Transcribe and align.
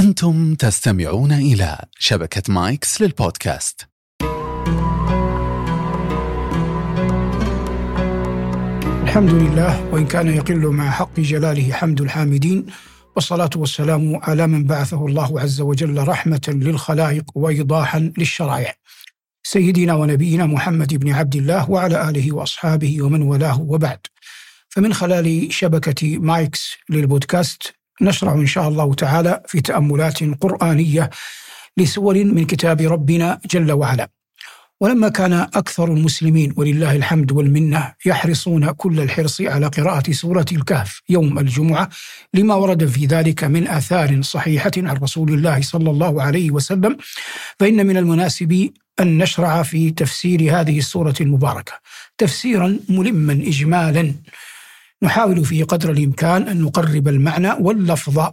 أنتم 0.00 0.54
تستمعون 0.54 1.32
إلى 1.32 1.78
شبكة 1.98 2.52
مايكس 2.52 3.02
للبودكاست. 3.02 3.88
الحمد 9.02 9.30
لله 9.30 9.84
وإن 9.84 10.06
كان 10.06 10.28
يقل 10.28 10.66
مع 10.66 10.90
حق 10.90 11.20
جلاله 11.20 11.72
حمد 11.72 12.00
الحامدين 12.00 12.66
والصلاة 13.16 13.50
والسلام 13.56 14.16
على 14.16 14.46
من 14.46 14.64
بعثه 14.64 15.06
الله 15.06 15.40
عز 15.40 15.60
وجل 15.60 16.08
رحمة 16.08 16.48
للخلائق 16.48 17.24
وإيضاحا 17.34 18.12
للشرائع. 18.18 18.74
سيدنا 19.42 19.94
ونبينا 19.94 20.46
محمد 20.46 20.94
بن 20.94 21.12
عبد 21.12 21.36
الله 21.36 21.70
وعلى 21.70 22.08
آله 22.08 22.32
وأصحابه 22.32 23.02
ومن 23.02 23.22
والاه 23.22 23.60
وبعد. 23.60 24.00
فمن 24.68 24.94
خلال 24.94 25.52
شبكة 25.52 26.18
مايكس 26.18 26.76
للبودكاست 26.90 27.79
نشرع 28.00 28.32
إن 28.34 28.46
شاء 28.46 28.68
الله 28.68 28.94
تعالى 28.94 29.42
في 29.46 29.60
تأملات 29.60 30.18
قرآنية 30.40 31.10
لسور 31.76 32.24
من 32.24 32.44
كتاب 32.46 32.80
ربنا 32.80 33.40
جل 33.50 33.72
وعلا. 33.72 34.10
ولما 34.80 35.08
كان 35.08 35.32
أكثر 35.32 35.92
المسلمين 35.92 36.54
ولله 36.56 36.96
الحمد 36.96 37.32
والمنة 37.32 37.94
يحرصون 38.06 38.70
كل 38.70 39.00
الحرص 39.00 39.40
على 39.40 39.66
قراءة 39.66 40.12
سورة 40.12 40.44
الكهف 40.52 41.02
يوم 41.08 41.38
الجمعة 41.38 41.88
لما 42.34 42.54
ورد 42.54 42.86
في 42.86 43.06
ذلك 43.06 43.44
من 43.44 43.68
آثار 43.68 44.22
صحيحة 44.22 44.70
عن 44.76 44.96
رسول 44.96 45.34
الله 45.34 45.60
صلى 45.62 45.90
الله 45.90 46.22
عليه 46.22 46.50
وسلم 46.50 46.96
فإن 47.60 47.86
من 47.86 47.96
المناسب 47.96 48.70
أن 49.00 49.18
نشرع 49.18 49.62
في 49.62 49.90
تفسير 49.90 50.60
هذه 50.60 50.78
السورة 50.78 51.14
المباركة. 51.20 51.72
تفسيرا 52.18 52.78
ملما 52.88 53.32
إجمالا. 53.32 54.14
نحاول 55.02 55.44
فيه 55.44 55.64
قدر 55.64 55.90
الإمكان 55.90 56.48
أن 56.48 56.60
نقرب 56.62 57.08
المعنى 57.08 57.52
واللفظ 57.52 58.30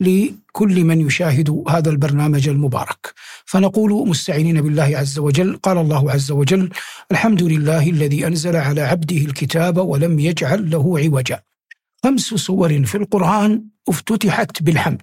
لكل 0.00 0.84
من 0.84 1.00
يشاهد 1.00 1.64
هذا 1.68 1.90
البرنامج 1.90 2.48
المبارك. 2.48 3.14
فنقول 3.44 4.08
مستعينين 4.08 4.60
بالله 4.60 4.98
عز 4.98 5.18
وجل. 5.18 5.56
قال 5.56 5.78
الله 5.78 6.10
عز 6.12 6.30
وجل 6.30 6.70
الحمد 7.10 7.42
لله 7.42 7.90
الذي 7.90 8.26
أنزل 8.26 8.56
على 8.56 8.80
عبده 8.80 9.16
الكتاب 9.16 9.76
ولم 9.78 10.18
يجعل 10.18 10.70
له 10.70 10.98
عوجا. 10.98 11.40
خمس 12.04 12.20
سور 12.20 12.84
في 12.84 12.94
القرآن 12.94 13.64
افتتحت 13.88 14.62
بالحمد 14.62 15.02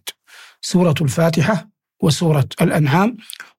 سورة 0.62 0.96
الفاتحة 1.02 1.70
وسورة 2.02 2.48
الأنعام 2.62 3.18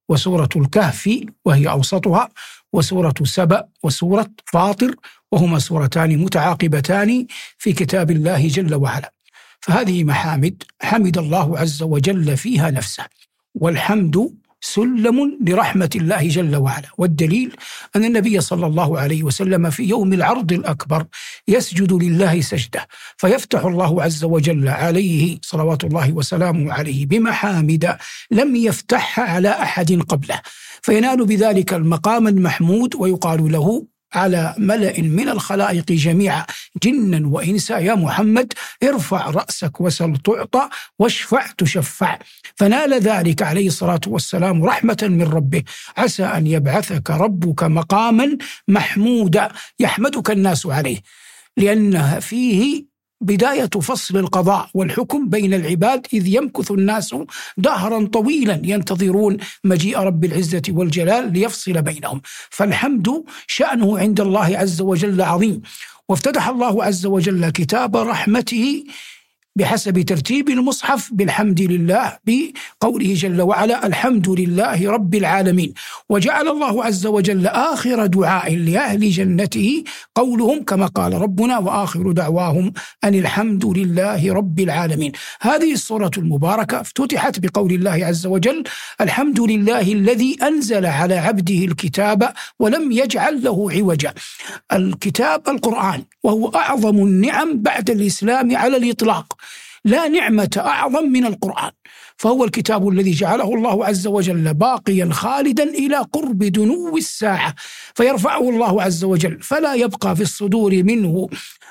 وسورة 0.08 0.48
الكهف 0.56 1.20
وهي 1.44 1.68
أوسطها 1.68 2.28
وسورة 2.72 3.14
سبأ 3.24 3.68
وسورة 3.82 4.30
فاطر 4.44 4.94
وهما 5.32 5.58
سورتان 5.58 6.18
متعاقبتان 6.18 7.26
في 7.58 7.72
كتاب 7.72 8.10
الله 8.10 8.48
جل 8.48 8.74
وعلا. 8.74 9.12
فهذه 9.60 10.04
محامد 10.04 10.62
حمد 10.82 11.18
الله 11.18 11.58
عز 11.58 11.82
وجل 11.82 12.36
فيها 12.36 12.70
نفسه. 12.70 13.04
والحمد 13.54 14.34
سلم 14.60 15.38
لرحمة 15.46 15.90
الله 15.96 16.28
جل 16.28 16.56
وعلا. 16.56 16.88
والدليل 16.98 17.56
أن 17.96 18.04
النبي 18.04 18.40
صلى 18.40 18.66
الله 18.66 18.98
عليه 18.98 19.22
وسلم 19.22 19.70
في 19.70 19.82
يوم 19.82 20.12
العرض 20.12 20.52
الأكبر 20.52 21.06
يسجد 21.48 21.92
لله 21.92 22.40
سجدة. 22.40 22.86
فيفتح 23.16 23.64
الله 23.64 24.02
عز 24.02 24.24
وجل 24.24 24.68
عليه 24.68 25.38
صلوات 25.42 25.84
الله 25.84 26.12
وسلامه 26.12 26.72
عليه 26.72 27.06
بمحامد 27.06 27.96
لم 28.30 28.56
يفتحها 28.56 29.24
على 29.24 29.48
أحد 29.48 29.92
قبله. 29.92 30.40
فينال 30.82 31.26
بذلك 31.26 31.74
المقام 31.74 32.28
المحمود 32.28 32.94
ويقال 32.94 33.52
له 33.52 33.86
على 34.14 34.54
ملأ 34.58 35.00
من 35.00 35.28
الخلائق 35.28 35.84
جميعا 35.92 36.46
جنا 36.82 37.28
وإنسا 37.28 37.78
يا 37.78 37.94
محمد 37.94 38.52
ارفع 38.82 39.30
رأسك 39.30 39.80
وسل 39.80 40.16
تعطى 40.16 40.68
واشفع 40.98 41.46
تشفع. 41.58 42.18
فنال 42.54 42.94
ذلك 42.94 43.42
عليه 43.42 43.66
الصلاة 43.66 44.00
والسلام 44.06 44.64
رحمة 44.64 44.98
من 45.02 45.22
ربه. 45.22 45.62
عسى 45.96 46.24
أن 46.24 46.46
يبعثك 46.46 47.10
ربك 47.10 47.62
مقاما 47.62 48.38
محمودا 48.68 49.48
يحمدك 49.78 50.30
الناس 50.30 50.66
عليه. 50.66 51.00
لأنها 51.56 52.20
فيه 52.20 52.84
بداية 53.20 53.66
فصل 53.66 54.16
القضاء 54.18 54.68
والحكم 54.74 55.28
بين 55.28 55.54
العباد 55.54 56.06
إذ 56.12 56.26
يمكث 56.26 56.70
الناس 56.70 57.14
دهرا 57.56 58.06
طويلا 58.06 58.60
ينتظرون 58.64 59.36
مجيء 59.64 59.98
رب 59.98 60.24
العزة 60.24 60.62
والجلال 60.68 61.32
ليفصل 61.32 61.82
بينهم. 61.82 62.20
فالحمد 62.50 63.24
شأنه 63.46 63.98
عند 63.98 64.20
الله 64.20 64.58
عز 64.58 64.80
وجل 64.80 65.22
عظيم. 65.22 65.62
وافتتح 66.08 66.48
الله 66.48 66.84
عز 66.84 67.06
وجل 67.06 67.50
كتاب 67.50 67.96
رحمته 67.96 68.84
بحسب 69.56 70.00
ترتيب 70.00 70.48
المصحف 70.48 71.10
بالحمد 71.12 71.60
لله 71.60 72.18
بقوله 72.26 73.14
جل 73.14 73.42
وعلا 73.42 73.86
الحمد 73.86 74.28
لله 74.28 74.90
رب 74.90 75.14
العالمين. 75.14 75.74
وجعل 76.08 76.48
الله 76.48 76.84
عز 76.84 77.06
وجل 77.06 77.46
آخر 77.46 78.06
دعاء 78.06 78.56
لأهل 78.56 79.10
جنته 79.10 79.84
قولهم 80.14 80.64
كما 80.64 80.86
قال 80.86 81.12
ربنا 81.14 81.58
وآخر 81.58 82.12
دعواهم 82.12 82.72
أن 83.04 83.14
الحمد 83.14 83.66
لله 83.66 84.34
رب 84.34 84.60
العالمين. 84.60 85.12
هذه 85.40 85.72
السورة 85.72 86.10
المباركة 86.18 86.80
افتتحت 86.80 87.40
بقول 87.40 87.72
الله 87.72 88.06
عز 88.06 88.26
وجل 88.26 88.64
الحمد 89.00 89.40
لله 89.40 89.92
الذي 89.92 90.36
أنزل 90.42 90.86
على 90.86 91.14
عبده 91.14 91.64
الكتاب 91.64 92.32
ولم 92.58 92.92
يجعل 92.92 93.42
له 93.44 93.72
عوجا. 93.72 94.14
الكتاب 94.72 95.48
القرآن 95.48 96.02
وهو 96.22 96.48
أعظم 96.48 96.96
النعم 96.96 97.62
بعد 97.62 97.90
الإسلام 97.90 98.56
على 98.56 98.76
الإطلاق. 98.76 99.36
لا 99.86 100.08
نعمة 100.08 100.50
أعظم 100.56 101.04
من 101.04 101.26
القرآن. 101.26 101.70
فهو 102.16 102.44
الكتاب 102.44 102.88
الذي 102.88 103.10
جعله 103.10 103.54
الله 103.54 103.86
عز 103.86 104.06
وجل 104.06 104.54
باقيا 104.54 105.08
خالدا 105.12 105.64
إلى 105.64 105.96
قرب 105.96 106.38
دنو 106.38 106.96
الساعة 106.96 107.54
فيرفعه 107.94 108.50
الله 108.50 108.82
عز 108.82 109.04
وجل 109.04 109.42
فلا 109.42 109.74
يبقى 109.74 110.16
في 110.16 110.22
الصدور 110.22 110.82
منه 110.82 111.28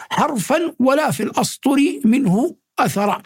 حرفا 0.09 0.73
ولا 0.79 1.11
في 1.11 1.23
الأسطر 1.23 1.77
منه 2.05 2.55
أثرا. 2.79 3.21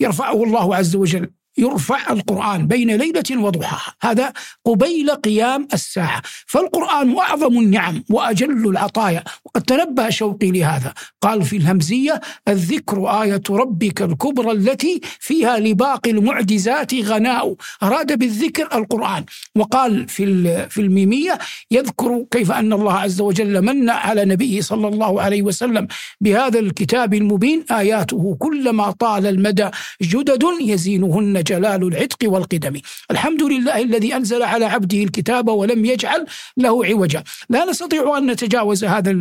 يرفعه 0.00 0.44
الله 0.44 0.76
عز 0.76 0.96
وجل. 0.96 1.30
يرفع 1.60 2.12
القرآن 2.12 2.66
بين 2.66 2.90
ليلة 2.96 3.30
وضحاها. 3.30 3.94
هذا 4.02 4.32
قبيل 4.64 5.10
قيام 5.10 5.68
الساعة 5.72 6.22
فالقرآن 6.46 7.18
أعظم 7.18 7.58
النعم 7.58 8.04
وأجل 8.10 8.68
العطايا. 8.68 9.24
وقد 9.44 9.62
تنبه 9.62 10.10
شوقي 10.10 10.50
لهذا. 10.50 10.94
قال 11.22 11.42
في 11.42 11.56
الهمزية 11.56 12.20
الذكر 12.48 13.22
آية 13.22 13.42
ربك 13.50 14.02
الكبرى 14.02 14.52
التي 14.52 15.00
فيها 15.20 15.58
لباقي 15.58 16.10
المعجزات 16.10 16.94
غناء. 16.94 17.54
أراد 17.82 18.18
بالذكر 18.18 18.68
القرآن. 18.78 19.24
وقال 19.56 20.08
في 20.08 20.24
في 20.68 20.80
الميمية 20.80 21.38
يذكر 21.70 22.24
كيف 22.30 22.52
أن 22.52 22.72
الله 22.72 22.92
عز 22.92 23.20
وجل 23.20 23.62
من 23.62 23.90
على 23.90 24.24
نبيه 24.24 24.60
صلى 24.60 24.88
الله 24.88 25.22
عليه 25.22 25.42
وسلم 25.42 25.86
بهذا 26.20 26.58
الكتاب 26.58 27.14
المبين 27.14 27.64
آياته 27.70 28.36
كلما 28.38 28.90
طال 28.90 29.26
المدى 29.26 29.68
جدد 30.02 30.44
يزينهن 30.60 31.42
جلال 31.50 31.82
العتق 31.88 32.18
والقدم. 32.22 32.74
الحمد 33.10 33.42
لله 33.42 33.76
الذي 33.82 34.16
أنزل 34.16 34.42
على 34.42 34.64
عبده 34.64 35.02
الكتاب 35.02 35.48
ولم 35.48 35.84
يجعل 35.84 36.26
له 36.56 36.86
عوجا. 36.86 37.24
لا 37.48 37.64
نستطيع 37.64 38.18
أن 38.18 38.30
نتجاوز 38.30 38.84
هذا 38.84 39.12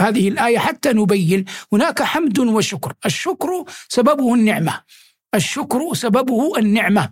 هذه 0.00 0.28
الآية 0.28 0.58
حتى 0.58 0.92
نبين 0.92 1.44
هناك 1.72 2.02
حمد 2.02 2.38
وشكر. 2.38 2.92
الشكر 3.06 3.64
سببه 3.88 4.34
النعمة. 4.34 4.80
الشكر 5.34 5.94
سببه 5.94 6.58
النعمة. 6.58 7.10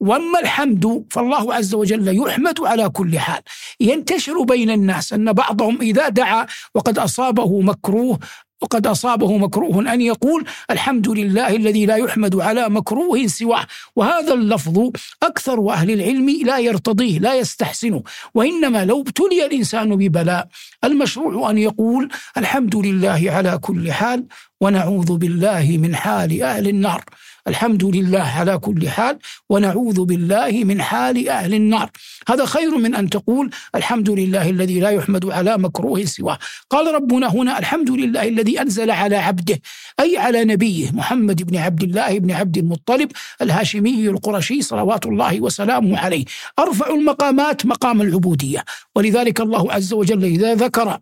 وأما 0.00 0.40
الحمد 0.40 1.04
فالله 1.10 1.54
عز 1.54 1.74
وجل 1.74 2.08
يحمد 2.22 2.60
على 2.60 2.88
كل 2.88 3.18
حال. 3.18 3.42
ينتشر 3.80 4.42
بين 4.42 4.70
الناس 4.70 5.12
أن 5.12 5.32
بعضهم 5.32 5.80
إذا 5.80 6.08
دعا 6.08 6.46
وقد 6.74 6.98
أصابه 6.98 7.60
مكروه 7.60 8.18
وقد 8.62 8.86
أصابه 8.86 9.36
مكروه 9.36 9.92
أن 9.92 10.00
يقول 10.00 10.44
الحمد 10.70 11.08
لله 11.08 11.56
الذي 11.56 11.86
لا 11.86 11.96
يحمد 11.96 12.40
على 12.40 12.68
مكروه 12.68 13.26
سواه. 13.26 13.66
وهذا 13.96 14.34
اللفظ 14.34 14.90
أكثر 15.22 15.70
أهل 15.70 15.90
العلم 15.90 16.30
لا 16.44 16.58
يرتضيه 16.58 17.18
لا 17.18 17.34
يستحسنه. 17.34 18.02
وإنما 18.34 18.84
لو 18.84 19.00
ابتلي 19.00 19.46
الإنسان 19.46 19.96
ببلاء 19.96 20.48
المشروع 20.84 21.50
أن 21.50 21.58
يقول 21.58 22.08
الحمد 22.36 22.76
لله 22.76 23.24
على 23.26 23.58
كل 23.58 23.92
حال 23.92 24.26
ونعوذ 24.60 25.16
بالله 25.16 25.78
من 25.80 25.96
حال 25.96 26.42
أهل 26.42 26.68
النار. 26.68 27.04
الحمد 27.48 27.84
لله 27.84 28.22
على 28.22 28.58
كل 28.58 28.88
حال 28.88 29.18
ونعوذ 29.50 30.04
بالله 30.04 30.64
من 30.64 30.82
حال 30.82 31.28
أهل 31.28 31.54
النار. 31.54 31.90
هذا 32.28 32.44
خير 32.46 32.78
من 32.78 32.94
أن 32.94 33.10
تقول 33.10 33.50
الحمد 33.74 34.10
لله 34.10 34.50
الذي 34.50 34.80
لا 34.80 34.90
يحمد 34.90 35.30
على 35.30 35.58
مكروه 35.58 36.04
سواه. 36.04 36.38
قال 36.70 36.94
ربنا 36.94 37.26
هنا 37.26 37.58
الحمد 37.58 37.90
لله 37.90 38.28
الذي 38.28 38.60
أنزل 38.60 38.90
على 38.90 39.16
عبده 39.16 39.60
أي 40.00 40.18
على 40.18 40.44
نبيه 40.44 40.90
محمد 40.92 41.42
بن 41.42 41.56
عبد 41.56 41.82
الله 41.82 42.18
بن 42.18 42.30
عبد 42.30 42.58
المطلب 42.58 43.12
الهاشمي 43.42 44.08
القرشي 44.08 44.62
صلوات 44.62 45.06
الله 45.06 45.40
وسلامه 45.40 45.98
عليه. 45.98 46.24
أرفع 46.58 46.86
المقامات 46.86 47.66
مقام 47.66 48.02
العبودية. 48.02 48.64
ولذلك 48.96 49.40
الله 49.40 49.72
عز 49.72 49.92
وجل 49.92 50.24
إذا 50.24 50.54
ذكر 50.54 50.98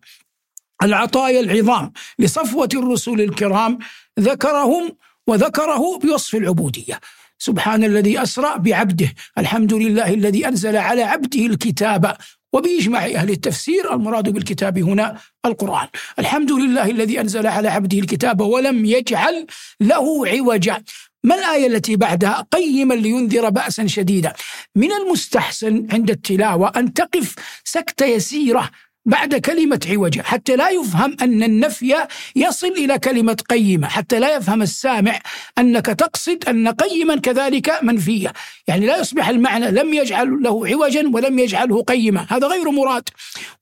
العطايا 0.82 1.40
العظام 1.40 1.92
لصفوة 2.18 2.68
الرسل 2.74 3.20
الكرام 3.20 3.78
ذكرهم 4.20 4.92
وذكره 5.26 5.98
بوصف 5.98 6.34
العبودية. 6.34 7.00
سبحان 7.38 7.84
الذي 7.84 8.22
أسرى 8.22 8.58
بعبده 8.58 9.12
الحمد 9.38 9.74
لله 9.74 10.14
الذي 10.14 10.48
أنزل 10.48 10.76
على 10.76 11.02
عبده 11.02 11.46
الكتاب. 11.46 12.16
وبإجماع 12.52 13.04
أهل 13.06 13.30
التفسير 13.30 13.94
المراد 13.94 14.28
بالكتاب 14.28 14.78
هنا 14.78 15.18
القرآن. 15.46 15.88
الحمد 16.18 16.52
لله 16.52 16.90
الذي 16.90 17.20
أنزل 17.20 17.46
على 17.46 17.68
عبده 17.68 17.98
الكتاب 17.98 18.40
ولم 18.40 18.84
يجعل 18.84 19.46
له 19.80 20.28
عوجا. 20.28 20.82
ما 21.24 21.34
الآية 21.34 21.66
التي 21.66 21.96
بعدها؟ 21.96 22.46
قيما 22.52 22.94
لينذر 22.94 23.50
بأسا 23.50 23.86
شديدا. 23.86 24.32
من 24.76 24.92
المستحسن 24.92 25.86
عند 25.92 26.10
التلاوة 26.10 26.72
أن 26.76 26.92
تقف 26.92 27.34
سكتة 27.64 28.06
يسيرة 28.06 28.70
بعد 29.06 29.34
كلمة 29.34 29.80
عوجة 29.90 30.22
حتى 30.22 30.56
لا 30.56 30.70
يفهم 30.70 31.16
أن 31.22 31.42
النفي 31.42 32.06
يصل 32.36 32.66
إلى 32.66 32.98
كلمة 32.98 33.36
قيمة 33.48 33.88
حتى 33.88 34.18
لا 34.18 34.36
يفهم 34.36 34.62
السامع 34.62 35.18
أنك 35.58 35.86
تقصد 35.86 36.44
أن 36.48 36.68
قيما 36.68 37.16
كذلك 37.16 37.78
منفية. 37.82 38.32
يعني 38.68 38.86
لا 38.86 39.00
يصبح 39.00 39.28
المعنى 39.28 39.70
لم 39.70 39.94
يجعل 39.94 40.42
له 40.42 40.66
عوجا 40.66 41.10
ولم 41.12 41.38
يجعله 41.38 41.82
قيما 41.82 42.26
هذا 42.30 42.46
غير 42.46 42.70
مراد. 42.70 43.08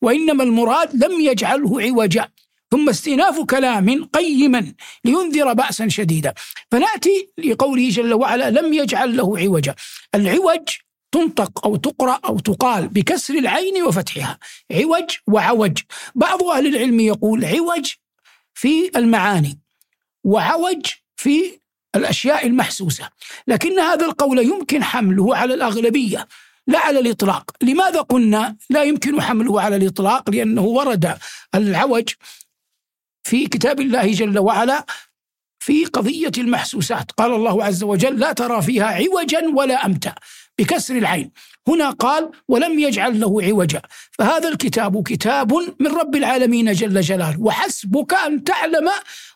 وإنما 0.02 0.42
المراد 0.42 1.04
لم 1.04 1.20
يجعله 1.20 1.82
عوجا. 1.82 2.28
ثم 2.70 2.88
استئناف 2.88 3.40
كلام 3.40 4.04
قيما 4.04 4.72
لينذر 5.04 5.52
بأسا 5.52 5.88
شديدا. 5.88 6.34
فنأتي 6.72 7.28
لقوله 7.38 7.88
جل 7.88 8.14
وعلا 8.14 8.50
لم 8.50 8.75
يجعل 8.75 9.16
له 9.16 9.38
عوجا. 9.38 9.75
العوج 10.14 10.69
تنطق 11.12 11.66
أو 11.66 11.76
تقرأ 11.76 12.20
أو 12.24 12.38
تقال 12.38 12.88
بكسر 12.88 13.34
العين 13.34 13.82
وفتحها. 13.82 14.38
عوج 14.72 15.16
وعوج. 15.26 15.78
بعض 16.14 16.42
أهل 16.42 16.66
العلم 16.66 17.00
يقول 17.00 17.44
عوج 17.44 17.92
في 18.54 18.90
المعاني 18.96 19.58
وعوج 20.24 20.86
في 21.16 21.60
الأشياء 21.96 22.46
المحسوسة. 22.46 23.08
لكن 23.46 23.78
هذا 23.78 24.06
القول 24.06 24.38
يمكن 24.38 24.84
حمله 24.84 25.36
على 25.36 25.54
الأغلبية 25.54 26.28
لا 26.66 26.78
على 26.78 26.98
الإطلاق. 26.98 27.50
لماذا 27.62 28.00
قلنا 28.00 28.56
لا 28.70 28.82
يمكن 28.82 29.20
حمله 29.22 29.60
على 29.60 29.76
الإطلاق؟ 29.76 30.30
لأنه 30.30 30.62
ورد 30.62 31.18
العوج 31.54 32.08
في 33.22 33.46
كتاب 33.46 33.80
الله 33.80 34.12
جل 34.12 34.38
وعلا 34.38 34.86
في 35.58 35.84
قضية 35.84 36.32
المحسوسات. 36.38 37.12
قال 37.12 37.32
الله 37.32 37.64
عز 37.64 37.82
وجل 37.82 38.18
لا 38.18 38.32
ترى 38.32 38.62
فيها 38.62 38.86
عوجا 38.86 39.48
ولا 39.54 39.86
أمتا. 39.86 40.14
بكسر 40.60 40.96
العين. 40.96 41.30
هنا 41.68 41.90
قال 41.90 42.30
ولم 42.48 42.78
يجعل 42.78 43.20
له 43.20 43.42
عوجا. 43.42 43.82
فهذا 44.18 44.48
الكتاب 44.48 45.02
كتاب 45.02 45.52
من 45.52 45.86
رب 45.86 46.16
العالمين 46.16 46.72
جل 46.72 47.00
جلاله. 47.00 47.40
وحسبك 47.40 48.14
أن 48.14 48.44
تعلم 48.44 48.88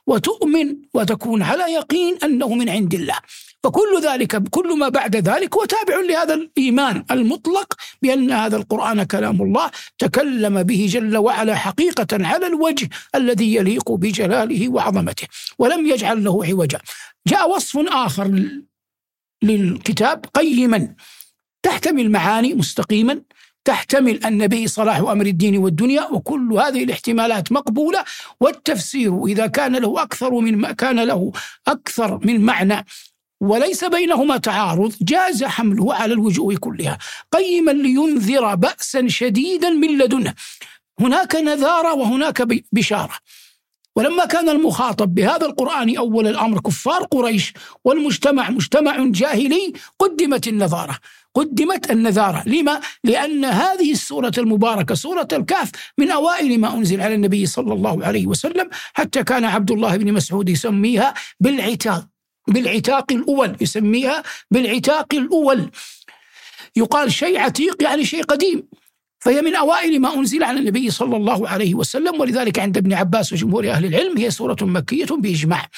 وتؤمن 0.06 0.76
وتكون 0.94 1.42
على 1.42 1.72
يقين 1.72 2.16
أنه 2.24 2.54
من 2.54 2.68
عند 2.68 2.94
الله. 2.94 3.18
فكل 3.64 4.00
ذلك 4.02 4.48
كل 4.48 4.78
ما 4.78 4.88
بعد 4.88 5.16
ذلك 5.16 5.54
هو 5.54 5.64
تابع 5.64 6.00
لهذا 6.00 6.34
الإيمان 6.34 7.04
المطلق 7.10 7.74
بأن 8.02 8.30
هذا 8.30 8.56
القرآن 8.56 9.02
كلام 9.02 9.42
الله 9.42 9.70
تكلم 9.98 10.62
به 10.62 10.88
جل 10.90 11.16
وعلا 11.16 11.54
حقيقة 11.54 12.06
على 12.12 12.46
الوجه 12.46 12.88
الذي 13.14 13.54
يليق 13.54 13.92
بجلاله 13.92 14.68
وعظمته. 14.68 15.26
ولم 15.58 15.86
يجعل 15.86 16.24
له 16.24 16.46
عوجا. 16.46 16.78
جاء 17.26 17.50
وصف 17.50 17.78
آخر 17.88 18.48
للكتاب 19.44 20.24
قيما. 20.34 20.94
تحتمل 21.62 22.10
معاني 22.10 22.54
مستقيما. 22.54 23.22
تحتمل 23.64 24.26
النبي 24.26 24.66
صلاح 24.66 24.98
أمر 24.98 25.26
الدين 25.26 25.58
والدنيا 25.58 26.08
وكل 26.12 26.52
هذه 26.52 26.84
الاحتمالات 26.84 27.52
مقبولة. 27.52 28.04
والتفسير 28.40 29.24
إذا 29.24 29.46
كان 29.46 29.76
له 29.76 30.02
أكثر 30.02 30.30
من 30.34 30.72
كان 30.72 31.00
له 31.00 31.32
أكثر 31.68 32.20
من 32.24 32.40
معنى 32.40 32.86
وليس 33.40 33.84
بينهما 33.84 34.36
تعارض 34.36 34.92
جاز 35.02 35.44
حمله 35.44 35.94
على 35.94 36.12
الوجوه 36.12 36.56
كلها. 36.56 36.98
قيما 37.32 37.70
لينذر 37.70 38.54
بأسا 38.54 39.08
شديدا 39.08 39.70
من 39.70 39.98
لدنه. 39.98 40.34
هناك 41.00 41.34
نذارة 41.34 41.94
وهناك 41.94 42.42
بشارة. 42.72 43.14
ولما 43.96 44.24
كان 44.24 44.48
المخاطب 44.48 45.14
بهذا 45.14 45.46
القرآن 45.46 45.96
أول 45.96 46.26
الأمر 46.26 46.60
كفار 46.60 47.04
قريش 47.04 47.52
والمجتمع 47.84 48.50
مجتمع 48.50 48.96
جاهلي 48.98 49.72
قدمت 49.98 50.48
النظارة. 50.48 50.98
قدمت 51.34 51.90
النذارة 51.90 52.42
لما؟ 52.46 52.80
لأن 53.04 53.44
هذه 53.44 53.92
السورة 53.92 54.32
المباركة 54.38 54.94
سورة 54.94 55.28
الكهف 55.32 55.70
من 55.98 56.10
أوائل 56.10 56.60
ما 56.60 56.74
أنزل 56.74 57.00
على 57.00 57.14
النبي 57.14 57.46
صلى 57.46 57.72
الله 57.72 58.06
عليه 58.06 58.26
وسلم 58.26 58.70
حتى 58.94 59.24
كان 59.24 59.44
عبد 59.44 59.70
الله 59.70 59.96
بن 59.96 60.12
مسعود 60.12 60.48
يسميها 60.48 61.14
بالعتاق 61.40 62.06
بالعتاق 62.48 63.12
الأول 63.12 63.56
يسميها 63.60 64.22
بالعتاق 64.50 65.14
الأول. 65.14 65.70
يقال 66.76 67.12
شيء 67.12 67.38
عتيق 67.38 67.82
يعني 67.82 68.04
شيء 68.04 68.22
قديم. 68.22 68.68
فهي 69.24 69.42
من 69.42 69.54
أوائل 69.54 70.00
ما 70.00 70.14
أنزل 70.14 70.42
على 70.42 70.60
النبي 70.60 70.90
صلى 70.90 71.16
الله 71.16 71.48
عليه 71.48 71.74
وسلم 71.74 72.20
ولذلك 72.20 72.58
عند 72.58 72.76
ابن 72.76 72.92
عباس 72.92 73.32
وجمهور 73.32 73.70
أهل 73.70 73.84
العلم 73.84 74.18
هي 74.18 74.30
سورة 74.30 74.56
مكية 74.62 75.06
بإجماع. 75.18 75.68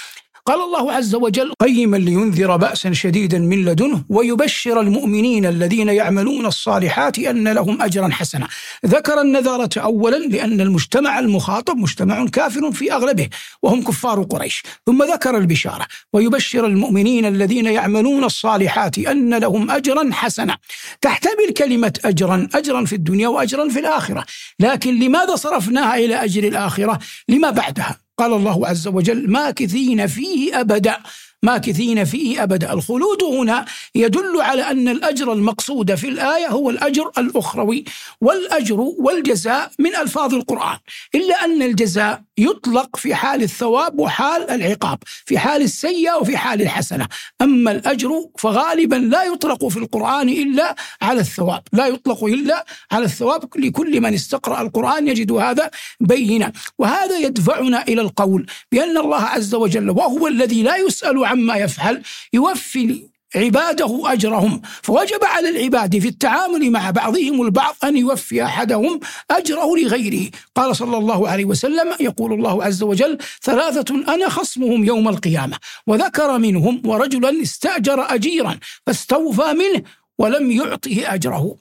قال 0.46 0.60
الله 0.60 0.92
عز 0.92 1.14
وجل 1.14 1.52
قيما 1.60 1.96
لينذر 1.96 2.56
بأسا 2.56 2.92
شديدا 2.92 3.38
من 3.38 3.64
لدنه 3.64 4.04
ويبشر 4.08 4.80
المؤمنين 4.80 5.46
الذين 5.46 5.88
يعملون 5.88 6.46
الصالحات 6.46 7.18
أن 7.18 7.48
لهم 7.48 7.82
أجرا 7.82 8.08
حسنا. 8.08 8.48
ذكر 8.86 9.20
النذارة 9.20 9.80
أولا 9.80 10.16
لأن 10.16 10.60
المجتمع 10.60 11.18
المخاطب 11.18 11.76
مجتمع 11.76 12.26
كافر 12.26 12.72
في 12.72 12.92
أغلبه 12.92 13.28
وهم 13.62 13.82
كفار 13.82 14.22
قريش. 14.22 14.62
ثم 14.86 15.02
ذكر 15.02 15.36
البشارة 15.36 15.86
ويبشر 16.12 16.66
المؤمنين 16.66 17.26
الذين 17.26 17.66
يعملون 17.66 18.24
الصالحات 18.24 18.98
أن 18.98 19.34
لهم 19.34 19.70
أجرا 19.70 20.10
حسنا. 20.12 20.56
تحتمل 21.00 21.50
كلمة 21.56 21.92
أجرا 22.04 22.48
أجرا 22.54 22.84
في 22.84 22.94
الدنيا 22.94 23.28
وأجرا 23.28 23.68
في 23.68 23.78
الآخرة. 23.78 24.24
لكن 24.60 24.98
لماذا 24.98 25.36
صرفناها 25.36 25.96
إلى 25.96 26.24
أجر 26.24 26.44
الآخرة؟ 26.44 26.98
لما 27.28 27.50
بعدها؟ 27.50 28.05
قال 28.18 28.32
الله 28.32 28.66
عز 28.66 28.88
وجل 28.88 29.30
ماكثين 29.30 30.06
فيه 30.06 30.60
أبدا. 30.60 30.96
ماكثين 31.42 32.04
فيه 32.04 32.42
أبدا. 32.42 32.72
الخلود 32.72 33.22
هنا 33.22 33.64
يدل 33.94 34.40
على 34.40 34.62
أن 34.62 34.88
الأجر 34.88 35.32
المقصود 35.32 35.94
في 35.94 36.08
الآية 36.08 36.48
هو 36.48 36.70
الأجر 36.70 37.10
الأخروي 37.18 37.84
والأجر 38.20 38.80
والجزاء 38.80 39.70
من 39.78 39.96
ألفاظ 39.96 40.34
القرآن 40.34 40.78
إلا 41.14 41.44
أن 41.44 41.62
الجزاء 41.62 42.22
يطلق 42.38 42.96
في 42.96 43.14
حال 43.14 43.42
الثواب 43.42 43.98
وحال 44.00 44.50
العقاب 44.50 44.98
في 45.04 45.38
حال 45.38 45.62
السيئة 45.62 46.14
وفي 46.14 46.36
حال 46.36 46.62
الحسنة. 46.62 47.08
أما 47.42 47.70
الأجر 47.70 48.10
فغالبا 48.38 48.96
لا 48.96 49.24
يطلق 49.24 49.68
في 49.68 49.76
القرآن 49.76 50.28
إلا 50.28 50.76
على 51.02 51.20
الثواب 51.20 51.62
لا 51.72 51.86
يطلق 51.86 52.24
إلا 52.24 52.66
على 52.92 53.04
الثواب 53.04 53.44
لكل 53.56 54.00
من 54.00 54.14
استقرأ 54.14 54.60
القرآن 54.60 55.08
يجد 55.08 55.32
هذا 55.32 55.70
بينا. 56.00 56.52
وهذا 56.78 57.18
يدفعنا 57.18 57.82
إلى 57.82 58.00
القول 58.00 58.46
بأن 58.72 58.98
الله 58.98 59.22
عز 59.22 59.54
وجل 59.54 59.90
وهو 59.90 60.26
الذي 60.26 60.62
لا 60.62 60.76
يسأل 60.76 61.25
عما 61.26 61.56
يفعل 61.56 62.02
يوفي 62.32 63.02
عباده 63.36 64.12
أجرهم. 64.12 64.62
فوجب 64.82 65.24
على 65.24 65.48
العباد 65.48 65.98
في 65.98 66.08
التعامل 66.08 66.70
مع 66.70 66.90
بعضهم 66.90 67.42
البعض 67.42 67.76
أن 67.84 67.96
يوفي 67.96 68.44
أحدهم 68.44 69.00
أجره 69.30 69.76
لغيره. 69.76 70.30
قال 70.54 70.76
صلى 70.76 70.96
الله 70.96 71.28
عليه 71.28 71.44
وسلم 71.44 71.94
يقول 72.00 72.32
الله 72.32 72.64
عز 72.64 72.82
وجل 72.82 73.18
ثلاثة 73.42 74.14
أنا 74.14 74.28
خصمهم 74.28 74.84
يوم 74.84 75.08
القيامة 75.08 75.56
وذكر 75.86 76.38
منهم 76.38 76.82
ورجلا 76.84 77.42
استأجر 77.42 78.14
اجيرا 78.14 78.58
فاستوفى 78.86 79.52
منه 79.52 79.82
ولم 80.18 80.50
يعطه 80.50 81.14
أجره. 81.14 81.56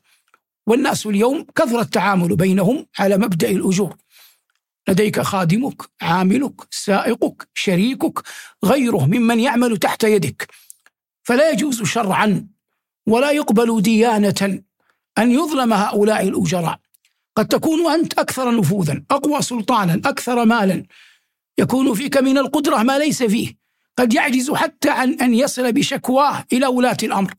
والناس 0.67 1.05
اليوم 1.05 1.45
كثر 1.55 1.79
التعامل 1.79 2.35
بينهم 2.35 2.85
على 2.99 3.17
مبدأ 3.17 3.49
الأجور. 3.49 3.95
لديك 4.87 5.21
خادمك 5.21 5.81
عاملك 6.01 6.53
سائقك 6.71 7.47
شريكك 7.53 8.23
غيره 8.65 9.05
ممن 9.05 9.39
يعمل 9.39 9.77
تحت 9.77 10.03
يدك. 10.03 10.47
فلا 11.23 11.49
يجوز 11.49 11.83
شرعا 11.83 12.47
ولا 13.07 13.31
يقبل 13.31 13.81
ديانة 13.81 14.61
أن 15.17 15.31
يظلم 15.31 15.73
هؤلاء 15.73 16.27
الأجراء. 16.27 16.79
قد 17.35 17.47
تكون 17.47 17.91
أنت 17.91 18.19
أكثر 18.19 18.57
نفوذا 18.57 19.03
أقوى 19.11 19.41
سلطانا 19.41 19.93
أكثر 19.93 20.45
مالا. 20.45 20.85
يكون 21.57 21.93
فيك 21.93 22.17
من 22.17 22.37
القدرة 22.37 22.83
ما 22.83 22.99
ليس 22.99 23.23
فيه. 23.23 23.57
قد 23.97 24.13
يعجز 24.13 24.51
حتى 24.51 24.89
عن 24.89 25.13
أن 25.13 25.33
يصل 25.33 25.71
بشكواه 25.71 26.45
إلى 26.53 26.67
ولاة 26.67 26.97
الأمر. 27.03 27.33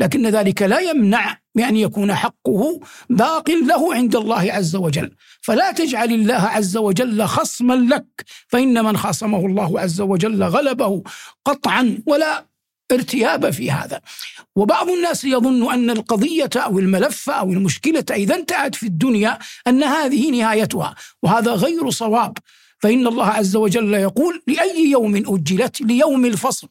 لكن 0.00 0.26
ذلك 0.26 0.62
لا 0.62 0.80
يمنع 0.80 1.38
بأن 1.54 1.76
يكون 1.76 2.14
حقه 2.14 2.80
باق 3.10 3.50
له 3.50 3.94
عند 3.94 4.16
الله 4.16 4.52
عز 4.52 4.76
وجل. 4.76 5.10
فلا 5.40 5.72
تجعل 5.72 6.12
الله 6.12 6.34
عز 6.34 6.76
وجل 6.76 7.24
خصما 7.24 7.74
لك 7.74 8.24
فإن 8.48 8.84
من 8.84 8.96
خاصمه 8.96 9.46
الله 9.46 9.80
عز 9.80 10.00
وجل 10.00 10.42
غلبه 10.42 11.02
قطعا 11.44 11.98
ولا 12.06 12.46
ارتياب 12.92 13.50
في 13.50 13.70
هذا. 13.70 14.00
وبعض 14.56 14.90
الناس 14.90 15.24
يظن 15.24 15.72
أن 15.72 15.90
القضية 15.90 16.50
أو 16.56 16.78
الملف 16.78 17.30
أو 17.30 17.52
المشكلة 17.52 18.04
إذا 18.10 18.34
انتهت 18.34 18.74
في 18.74 18.86
الدنيا 18.86 19.38
أن 19.66 19.82
هذه 19.82 20.30
نهايتها 20.30 20.94
وهذا 21.22 21.52
غير 21.52 21.90
صواب. 21.90 22.38
فإن 22.78 23.06
الله 23.06 23.26
عز 23.26 23.56
وجل 23.56 23.94
يقول 23.94 24.42
لأي 24.46 24.90
يوم 24.90 25.16
أجلت؟ 25.16 25.80
ليوم 25.80 26.24
الفصل. 26.24 26.68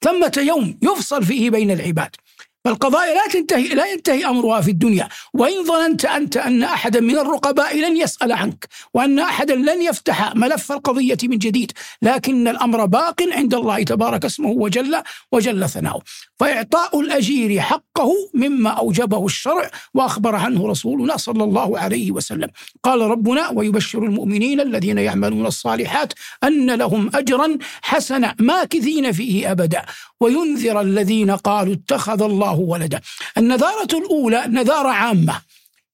ثمة 0.00 0.32
يوم 0.38 0.78
يفصل 0.82 1.24
فيه 1.24 1.50
بين 1.50 1.70
العباد. 1.70 2.16
فالقضايا 2.64 3.14
لا 3.14 3.32
تنتهي 3.32 3.68
لا 3.68 3.86
ينتهي 3.86 4.24
أمرها 4.26 4.60
في 4.60 4.70
الدنيا، 4.70 5.08
وإن 5.34 5.64
ظننت 5.64 6.04
أنت 6.04 6.36
أن 6.36 6.62
أحدا 6.62 7.00
من 7.00 7.18
الرقباء 7.18 7.78
لن 7.78 7.96
يسأل 7.96 8.32
عنك، 8.32 8.68
وأن 8.94 9.18
أحدا 9.18 9.54
لن 9.54 9.82
يفتح 9.82 10.34
ملف 10.36 10.72
القضية 10.72 11.18
من 11.22 11.38
جديد، 11.38 11.72
لكن 12.02 12.48
الأمر 12.48 12.86
باق 12.86 13.22
عند 13.32 13.54
الله 13.54 13.82
تبارك 13.82 14.24
اسمه 14.24 14.50
وجل 14.50 15.02
وجل 15.32 15.68
ثناؤه، 15.68 16.02
فإعطاء 16.38 17.00
الأجير 17.00 17.60
حقه 17.60 18.12
مما 18.34 18.70
أوجبه 18.70 19.26
الشرع 19.26 19.70
وأخبر 19.94 20.34
عنه 20.34 20.68
رسولنا 20.68 21.16
صلى 21.16 21.44
الله 21.44 21.78
عليه 21.78 22.12
وسلم، 22.12 22.48
قال 22.82 23.00
ربنا 23.00 23.50
ويبشر 23.50 24.02
المؤمنين 24.02 24.60
الذين 24.60 24.98
يعملون 24.98 25.46
الصالحات 25.46 26.12
أن 26.44 26.70
لهم 26.70 27.10
أجرا 27.14 27.58
حسنا 27.82 28.34
ماكثين 28.38 29.12
فيه 29.12 29.52
أبدا، 29.52 29.82
وينذر 30.20 30.80
الذين 30.80 31.30
قالوا 31.30 31.74
اتخذ 31.74 32.22
الله 32.22 32.58
ولدا. 32.58 33.00
النذارة 33.38 33.98
الأولى 33.98 34.44
نذارة 34.48 34.88
عامة 34.88 35.40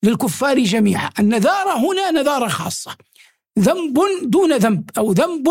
للكفار 0.02 0.58
جميعا. 0.58 1.10
النذارة 1.18 1.78
هنا 1.78 2.10
نذارة 2.10 2.48
خاصة. 2.48 2.96
ذنب 3.58 4.00
دون 4.22 4.56
ذنب 4.56 4.90
أو 4.98 5.12
ذنب 5.12 5.48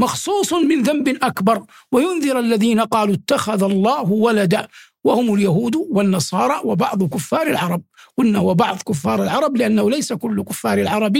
مخصوص 0.00 0.52
من 0.52 0.82
ذنب 0.82 1.08
أكبر. 1.08 1.64
وينذر 1.92 2.38
الذين 2.38 2.80
قالوا 2.80 3.14
اتخذ 3.14 3.62
الله 3.62 4.12
ولدا 4.26 4.62
وهم 5.04 5.34
اليهود 5.34 5.76
والنصارى 5.76 6.60
وبعض 6.64 7.04
كفار 7.14 7.46
العرب. 7.46 7.82
قلنا 8.18 8.38
وبعض 8.38 8.76
كفار 8.88 9.22
العرب 9.22 9.56
لأنه 9.56 9.90
ليس 9.90 10.12
كل 10.12 10.42
كفار 10.42 10.78
العرب 10.78 11.16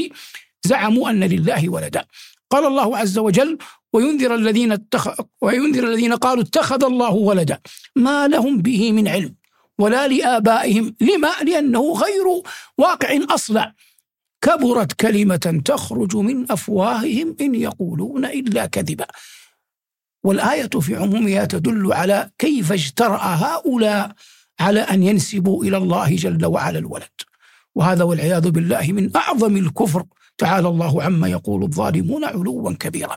زعموا 0.70 1.10
أن 1.10 1.24
لله 1.24 1.68
ولدا. 1.68 2.04
قال 2.50 2.64
الله 2.66 2.96
عز 2.96 3.18
وجل 3.18 3.58
وينذر 3.92 4.34
الذين 4.34 4.72
اتخ... 4.72 5.08
وينذر 5.42 5.84
الذين 5.90 6.12
قالوا 6.14 6.42
اتخذ 6.42 6.84
الله 6.84 7.12
ولدا. 7.12 7.58
ما 7.96 8.28
لهم 8.28 8.58
به 8.58 8.92
من 8.92 9.08
علم 9.08 9.34
ولا 9.78 10.08
لآبائهم. 10.08 10.94
لما؟ 11.00 11.32
لأنه 11.42 11.92
غير 11.92 12.26
واقع 12.78 13.18
أصلا. 13.30 13.74
كبرت 14.42 14.92
كلمة 14.92 15.62
تخرج 15.64 16.16
من 16.16 16.52
أفواههم 16.52 17.36
إن 17.40 17.54
يقولون 17.54 18.24
إلا 18.24 18.66
كذبا. 18.66 19.06
والآية 20.24 20.68
في 20.80 20.96
عمومها 20.96 21.44
تدل 21.44 21.92
على 21.92 22.30
كيف 22.38 22.72
اجترأ 22.72 23.18
هؤلاء 23.18 24.12
على 24.60 24.80
أن 24.80 25.02
ينسبوا 25.02 25.64
إلى 25.64 25.76
الله 25.76 26.16
جل 26.16 26.46
وعلا 26.46 26.78
الولد. 26.78 27.16
وهذا 27.74 28.04
والعياذ 28.04 28.50
بالله 28.50 28.92
من 28.92 29.16
أعظم 29.16 29.56
الكفر 29.56 30.04
تعالى 30.38 30.68
الله 30.68 31.02
عما 31.02 31.28
يقول 31.28 31.62
الظالمون 31.62 32.24
علوا 32.24 32.72
كبيرا. 32.72 33.16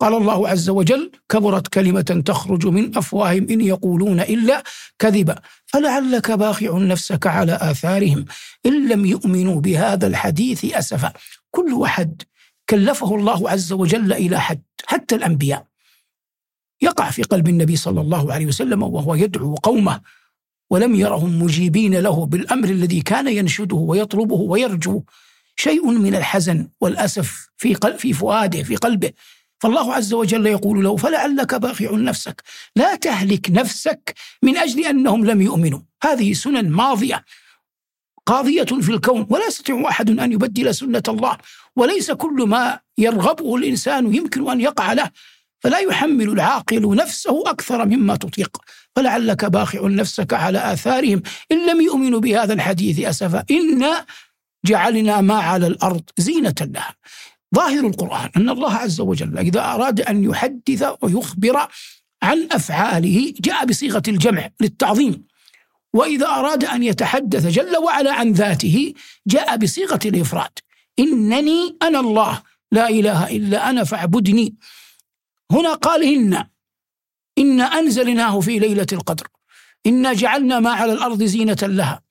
قال 0.00 0.14
الله 0.14 0.48
عز 0.48 0.70
وجل 0.70 1.10
كبرت 1.28 1.68
كلمة 1.68 2.22
تخرج 2.26 2.66
من 2.66 2.98
أفواههم 2.98 3.46
إن 3.50 3.60
يقولون 3.60 4.20
إلا 4.20 4.62
كذبا 4.98 5.40
فلعلك 5.66 6.30
باخع 6.30 6.78
نفسك 6.78 7.26
على 7.26 7.58
آثارهم 7.60 8.24
إن 8.66 8.88
لم 8.88 9.06
يؤمنوا 9.06 9.60
بهذا 9.60 10.06
الحديث 10.06 10.64
أسفا. 10.64 11.12
كل 11.50 11.72
واحد 11.72 12.22
كلفه 12.70 13.14
الله 13.14 13.50
عز 13.50 13.72
وجل 13.72 14.12
إلى 14.12 14.40
حد 14.40 14.62
حتى 14.86 15.14
الأنبياء. 15.14 15.66
يقع 16.82 17.10
في 17.10 17.22
قلب 17.22 17.48
النبي 17.48 17.76
صلى 17.76 18.00
الله 18.00 18.32
عليه 18.32 18.46
وسلم 18.46 18.82
وهو 18.82 19.14
يدعو 19.14 19.54
قومه 19.54 20.00
ولم 20.70 20.94
يرهم 20.94 21.42
مجيبين 21.42 21.94
له 21.94 22.26
بالأمر 22.26 22.68
الذي 22.68 23.00
كان 23.00 23.28
ينشده 23.28 23.76
ويطلبه 23.76 24.34
ويرجو 24.36 25.02
شيء 25.56 25.90
من 25.90 26.14
الحزن 26.14 26.68
والأسف 26.80 27.50
في 27.56 27.74
في 27.98 28.12
فؤاده 28.12 28.62
في 28.62 28.76
قلبه. 28.76 29.12
فالله 29.60 29.94
عز 29.94 30.12
وجل 30.14 30.46
يقول 30.46 30.84
له 30.84 30.96
فلعلك 30.96 31.54
باخع 31.54 31.90
نفسك 31.90 32.42
لا 32.76 32.94
تهلك 32.94 33.50
نفسك 33.50 34.14
من 34.42 34.56
أجل 34.56 34.86
أنهم 34.86 35.24
لم 35.24 35.40
يؤمنوا. 35.42 35.80
هذه 36.02 36.32
سنن 36.32 36.70
ماضية 36.70 37.24
قاضية 38.26 38.64
في 38.64 38.92
الكون 38.92 39.26
ولا 39.30 39.46
يستطيع 39.46 39.88
أحد 39.88 40.20
أن 40.20 40.32
يبدل 40.32 40.74
سنة 40.74 41.02
الله 41.08 41.36
وليس 41.76 42.10
كل 42.10 42.44
ما 42.46 42.80
يرغبه 42.98 43.56
الإنسان 43.56 44.14
يمكن 44.14 44.50
أن 44.50 44.60
يقع 44.60 44.92
له 44.92 45.10
فلا 45.60 45.78
يحمل 45.78 46.28
العاقل 46.28 46.96
نفسه 46.96 47.50
أكثر 47.50 47.84
مما 47.86 48.16
تطيق. 48.16 48.56
فلعلك 48.96 49.44
باخع 49.44 49.86
نفسك 49.86 50.32
على 50.32 50.72
آثارهم 50.72 51.22
إن 51.52 51.70
لم 51.70 51.80
يؤمنوا 51.80 52.20
بهذا 52.20 52.52
الحديث 52.52 53.00
أسفا 53.00 53.44
إنا 53.50 54.06
جعلنا 54.64 55.20
ما 55.20 55.34
على 55.34 55.66
الأرض 55.66 56.02
زينة 56.18 56.54
لها. 56.60 56.94
ظاهر 57.54 57.86
القرآن 57.86 58.30
أن 58.36 58.50
الله 58.50 58.74
عز 58.74 59.00
وجل 59.00 59.38
إذا 59.38 59.60
أراد 59.60 60.00
أن 60.00 60.24
يحدث 60.24 60.84
ويخبر 61.02 61.68
عن 62.22 62.48
أفعاله 62.52 63.34
جاء 63.40 63.64
بصيغة 63.64 64.02
الجمع 64.08 64.50
للتعظيم. 64.60 65.24
وإذا 65.94 66.26
أراد 66.26 66.64
أن 66.64 66.82
يتحدث 66.82 67.46
جل 67.46 67.76
وعلا 67.76 68.14
عن 68.14 68.32
ذاته 68.32 68.94
جاء 69.26 69.56
بصيغة 69.56 70.00
الإفراد. 70.04 70.50
إنني 70.98 71.76
أنا 71.82 72.00
الله 72.00 72.42
لا 72.72 72.88
إله 72.88 73.36
إلا 73.36 73.70
أنا 73.70 73.84
فاعبدني. 73.84 74.54
هنا 75.50 75.74
قال 75.74 76.04
إن 76.04 76.44
إن 77.38 77.60
أنزلناه 77.60 78.40
في 78.40 78.58
ليلة 78.58 78.86
القدر. 78.92 79.26
إنا 79.86 80.12
جعلنا 80.12 80.60
ما 80.60 80.70
على 80.70 80.92
الأرض 80.92 81.22
زينة 81.22 81.58
لها. 81.62 82.02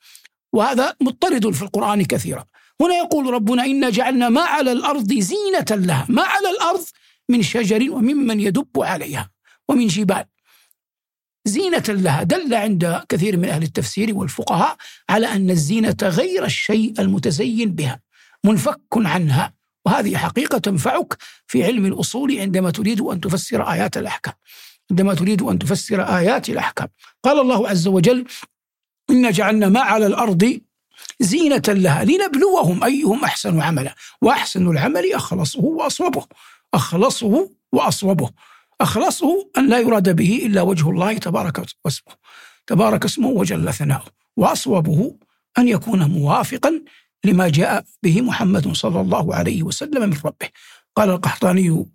وهذا 0.54 0.96
مضطرد 1.02 1.50
في 1.50 1.62
القرآن 1.62 2.06
كثيرا. 2.06 2.46
هنا 2.82 2.94
يقول 2.96 3.34
ربنا 3.34 3.66
إنا 3.66 3.90
جعلنا 3.90 4.30
ما 4.30 4.42
على 4.42 4.72
الأرض 4.72 5.14
زينة 5.14 5.66
لها 5.86 6.06
ما 6.10 6.22
على 6.22 6.50
الأرض 6.50 6.86
من 7.30 7.42
شجر 7.42 7.92
وممن 7.92 8.40
يدب 8.40 8.68
عليها 8.78 9.30
ومن 9.70 9.88
جبال. 9.88 10.26
زينة 11.46 11.84
لها 11.88 12.24
دل 12.24 12.54
عند 12.54 13.02
كثير 13.10 13.38
من 13.38 13.50
أهل 13.50 13.64
التفسير 13.64 14.18
والفقهاء 14.18 14.78
على 15.10 15.28
أن 15.28 15.50
الزينة 15.50 15.98
غير 16.04 16.46
الشيء 16.46 16.94
المتزين 17.00 17.72
بها 17.72 18.02
منفك 18.44 18.82
عنها. 18.96 19.54
وهذه 19.86 20.18
حقيقة 20.18 20.58
تنفعك 20.58 21.18
في 21.48 21.64
علم 21.64 21.86
الأصول 21.86 22.40
عندما 22.40 22.72
تريد 22.72 23.02
أن 23.02 23.22
تفسر 23.22 23.72
آيات 23.72 23.98
الأحكام. 23.98 24.34
عندما 24.92 25.14
تريد 25.14 25.42
أن 25.42 25.60
تفسر 25.60 26.02
آيات 26.02 26.50
الأحكام. 26.50 26.88
قال 27.24 27.40
الله 27.40 27.70
عز 27.70 27.88
وجل 27.88 28.26
إنا 29.10 29.32
جعلنا 29.32 29.70
ما 29.70 29.80
على 29.80 30.06
الأرض 30.06 30.60
زينة 31.20 31.62
لها 31.68 32.04
لنبلوهم 32.04 32.84
أيهم 32.84 33.24
أحسن 33.24 33.62
عملا. 33.62 33.96
وأحسن 34.22 34.68
العمل 34.68 35.14
أخلصه 35.14 35.60
وأصوبه. 35.60 36.26
أخلصه 36.74 37.50
وأصوبه. 37.72 38.30
أخلصه 38.82 39.50
أن 39.58 39.70
لا 39.70 39.80
يراد 39.80 40.16
به 40.16 40.42
إلا 40.46 40.62
وجه 40.62 40.90
الله 40.90 41.14
تبارك 41.14 41.66
واسمه. 41.86 42.14
تبارك 42.68 43.06
اسمه 43.06 43.28
وجل 43.28 43.74
ثناؤه. 43.74 44.06
وأصوبه 44.38 45.16
أن 45.58 45.68
يكون 45.68 46.04
موافقا 46.04 46.82
لما 47.26 47.50
جاء 47.50 47.84
به 48.04 48.22
محمد 48.22 48.74
صلى 48.76 49.02
الله 49.02 49.36
عليه 49.36 49.64
وسلم 49.64 50.10
من 50.10 50.18
ربه. 50.26 50.50
قال 50.96 51.10
القحطاني 51.10 51.86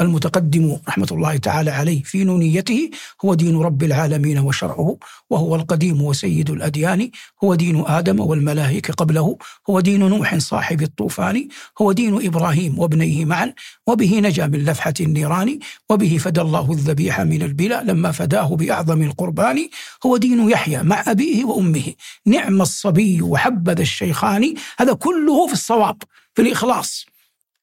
المتقدم 0.00 0.76
رحمة 0.88 1.06
الله 1.12 1.36
تعالى 1.36 1.70
عليه 1.70 2.02
في 2.02 2.24
نونيته 2.24 2.90
هو 3.24 3.34
دين 3.34 3.56
رب 3.60 3.82
العالمين 3.82 4.38
وشرعه 4.38 4.96
وهو 5.30 5.56
القديم 5.56 6.02
وسيد 6.02 6.50
الأديان 6.50 7.10
هو 7.44 7.54
دين 7.54 7.84
آدم 7.86 8.20
والملائكة 8.20 8.94
قبله 8.94 9.36
هو 9.70 9.80
دين 9.80 10.08
نوح 10.08 10.38
صاحب 10.38 10.82
الطوفان 10.82 11.48
هو 11.82 11.92
دين 11.92 12.26
إبراهيم 12.26 12.78
وابنيه 12.78 13.24
معا 13.24 13.54
وبه 13.86 14.20
نجا 14.20 14.46
من 14.46 14.64
لفحة 14.64 14.94
النيران 15.00 15.58
وبه 15.90 16.18
فدى 16.18 16.40
الله 16.40 16.72
الذبيح 16.72 17.20
من 17.20 17.42
البلا 17.42 17.82
لما 17.82 18.12
فداه 18.12 18.56
بأعظم 18.56 19.02
القربان 19.02 19.68
هو 20.06 20.16
دين 20.16 20.50
يحيى 20.50 20.82
مع 20.82 21.04
أبيه 21.06 21.44
وأمه. 21.44 21.94
نعم 22.26 22.62
الصبي 22.62 23.22
وحبذا 23.22 23.82
الشيخان 23.82 24.54
هذا 24.78 24.92
كله 24.92 25.46
في 25.46 25.52
الصواب 25.52 26.02
في 26.34 26.42
الإخلاص. 26.42 27.06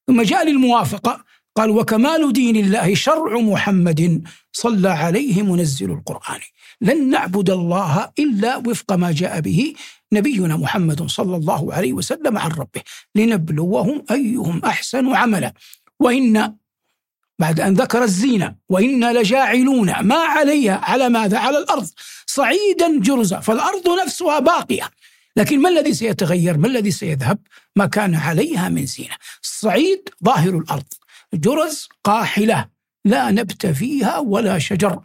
ثم 0.08 0.22
جاء 0.22 0.48
للموافقة 0.48 1.24
قال 1.58 1.70
وكمال 1.70 2.34
دين 2.34 2.56
الله 2.56 2.96
شرع 2.96 3.40
محمد 3.40 4.24
صلى 4.52 4.90
عليه 4.90 5.42
منزل 5.42 5.92
القرآن. 5.92 6.40
لن 6.82 7.10
نعبد 7.10 7.50
الله 7.50 8.12
إلا 8.20 8.58
وفق 8.58 8.94
ما 8.94 9.12
جاء 9.12 9.40
به 9.40 9.74
نبينا 10.14 10.58
محمد 10.58 11.10
صلى 11.10 11.36
الله 11.36 11.74
عليه 11.74 11.94
وسلم 11.94 12.38
عن 12.38 12.52
ربه 12.52 12.82
لنبلوهم 13.16 14.06
أيهم 14.12 14.66
أحسن 14.66 15.16
عملا. 15.16 15.54
وإن 16.00 16.56
بعد 17.40 17.60
أن 17.60 17.74
ذكر 17.74 18.04
الزينة 18.04 18.56
وإنا 18.70 19.14
لجاعلون 19.14 20.00
ما 20.00 20.16
عليها 20.16 20.76
على 20.84 21.10
ماذا؟ 21.10 21.38
على 21.38 21.58
الأرض. 21.58 21.88
صعيدا 22.26 23.00
جرزا 23.00 23.40
فالأرض 23.40 23.90
نفسها 24.06 24.40
باقية. 24.40 24.90
لكن 25.36 25.62
ما 25.62 25.70
الذي 25.70 25.94
سيتغير؟ 25.94 26.58
ما 26.58 26.68
الذي 26.68 26.92
سيذهب؟ 26.92 27.40
ما 27.76 27.86
كان 27.86 28.16
عليها 28.16 28.70
من 28.70 28.86
زينة. 28.86 29.16
الصعيد 29.44 30.10
ظاهر 30.24 30.58
الأرض. 30.58 30.94
جرز 31.34 31.90
قاحلة 32.04 32.70
لا 33.06 33.32
نبت 33.32 33.66
فيها 33.66 34.18
ولا 34.18 34.60
شجر 34.60 35.04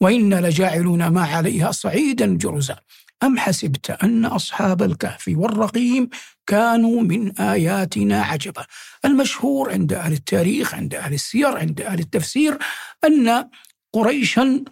وإنا 0.00 0.48
لجاعلون 0.48 1.06
ما 1.06 1.24
عليها 1.24 1.70
صعيدا 1.70 2.36
جرزا. 2.36 2.76
أم 3.22 3.38
حسبت 3.38 3.90
أن 3.90 4.24
أصحاب 4.24 4.82
الكهف 4.82 5.24
والرقيم 5.28 6.08
كانوا 6.46 7.02
من 7.02 7.36
آياتنا 7.38 8.22
عجبا؟ 8.22 8.66
المشهور 9.04 9.72
عند 9.72 9.92
أهل 9.92 10.12
التاريخ 10.12 10.74
عند 10.74 10.94
أهل 10.94 11.14
السير 11.14 11.56
عند 11.58 11.80
أهل 11.80 11.98
التفسير 11.98 12.58
أن 13.04 13.50
قريشا 13.92 14.64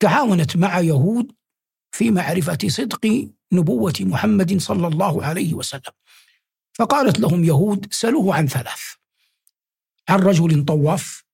تعاونت 0.00 0.56
مع 0.56 0.80
يهود 0.80 1.32
في 1.92 2.10
معرفة 2.10 2.58
صدق 2.68 3.28
نبوة 3.52 3.94
محمد 4.00 4.60
صلى 4.60 4.86
الله 4.86 5.24
عليه 5.24 5.54
وسلم. 5.54 5.92
فقالت 6.74 7.20
لهم 7.20 7.44
يهود 7.44 7.86
سلوه 7.90 8.34
عن 8.34 8.46
ثلاث. 8.46 8.80
عن 10.08 10.18
رجل 10.18 10.64
طواف 10.64 11.24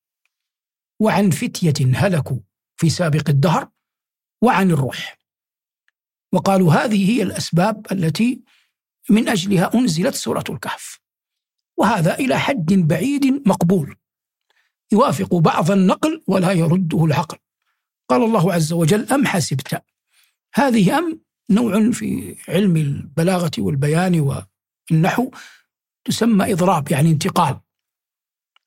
وعن 1.00 1.30
فتية 1.30 1.74
هلكوا 1.94 2.38
في 2.76 2.90
سابق 2.90 3.28
الدهر 3.28 3.68
وعن 4.42 4.70
الروح. 4.70 5.18
وقالوا 6.32 6.72
هذه 6.72 7.10
هي 7.10 7.22
الأسباب 7.22 7.86
التي 7.92 8.42
من 9.10 9.28
أجلها 9.28 9.74
أنزلت 9.74 10.14
سورة 10.14 10.44
الكهف. 10.50 11.00
وهذا 11.76 12.14
إلى 12.14 12.38
حد 12.38 12.72
بعيد 12.72 13.48
مقبول. 13.48 13.96
يوافق 14.92 15.34
بعض 15.34 15.70
النقل 15.70 16.22
ولا 16.26 16.52
يرده 16.52 17.04
العقل. 17.04 17.38
قال 18.08 18.22
الله 18.22 18.52
عز 18.52 18.72
وجل 18.72 19.12
أم 19.12 19.26
حسبت؟ 19.26 19.82
هذه 20.54 20.98
أم 20.98 21.20
نوع 21.50 21.90
في 21.90 22.36
علم 22.48 22.76
البلاغة 22.76 23.50
والبيان 23.58 24.44
والنحو 24.90 25.30
تسمى 26.04 26.52
إضراب 26.52 26.90
يعني 26.90 27.10
انتقال. 27.10 27.60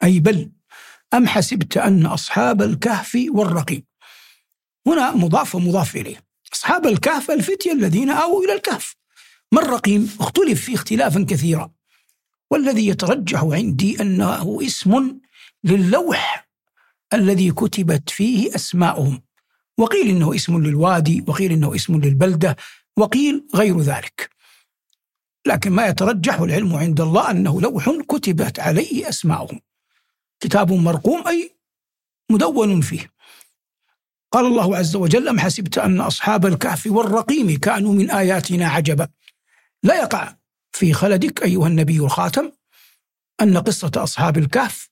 أي 0.04 0.20
بل 0.20 0.52
أم 1.14 1.28
حسبت 1.28 1.78
أن 1.78 2.06
أصحاب 2.06 2.62
الكهف 2.62 3.18
والرقيم؟ 3.30 3.84
هنا 4.88 5.16
مضاف 5.16 5.56
ومضاف 5.56 5.96
إليه. 5.96 6.24
أصحاب 6.54 6.88
الكهف 6.88 7.32
الفتية 7.32 7.72
الذين 7.72 8.10
آووا 8.10 8.44
إلى 8.44 8.54
الكهف. 8.54 8.96
ما 9.52 9.62
الرقيم؟ 9.62 10.18
اختلف 10.20 10.62
فيه 10.66 10.76
اختلافا 10.76 11.26
كثيرا. 11.30 11.72
والذي 12.52 12.88
يترجح 12.88 13.44
عندي 13.44 14.02
أنه 14.02 14.60
اسم 14.62 15.20
للوح 15.64 16.48
الذي 17.14 17.52
كتبت 17.52 18.10
فيه 18.10 18.56
أسماؤهم. 18.56 19.24
وقيل 19.78 20.08
إنه 20.10 20.36
اسم 20.36 20.64
للوادي 20.64 21.24
وقيل 21.28 21.52
إنه 21.52 21.76
اسم 21.76 22.02
للبلدة 22.02 22.56
وقيل 22.98 23.48
غير 23.56 23.80
ذلك. 23.80 24.30
لكن 25.48 25.72
ما 25.72 25.88
يترجح 25.88 26.40
العلم 26.40 26.76
عند 26.76 27.02
الله 27.02 27.32
أنه 27.32 27.62
لوح 27.62 27.90
كتبت 27.90 28.60
عليه 28.60 29.10
أسماؤهم. 29.10 29.62
كتاب 30.40 30.72
مرقوم 30.72 31.28
أي 31.28 31.58
مدون 32.32 32.82
فيه. 32.82 33.12
قال 34.32 34.46
الله 34.46 34.78
عز 34.78 34.96
وجل 34.96 35.28
أم 35.28 35.40
حسبت 35.40 35.78
أن 35.78 36.02
أصحاب 36.02 36.46
الكهف 36.46 36.88
والرقيم 36.88 37.60
كانوا 37.60 37.94
من 37.94 38.12
آياتنا 38.12 38.68
عجبا؟ 38.68 39.08
لا 39.84 40.02
يقع 40.02 40.36
في 40.72 40.94
خلدك 40.94 41.44
أيها 41.44 41.68
النبي 41.68 42.00
الخاتم 42.00 42.52
أن 43.42 43.58
قصة 43.58 43.92
أصحاب 43.96 44.38
الكهف 44.38 44.90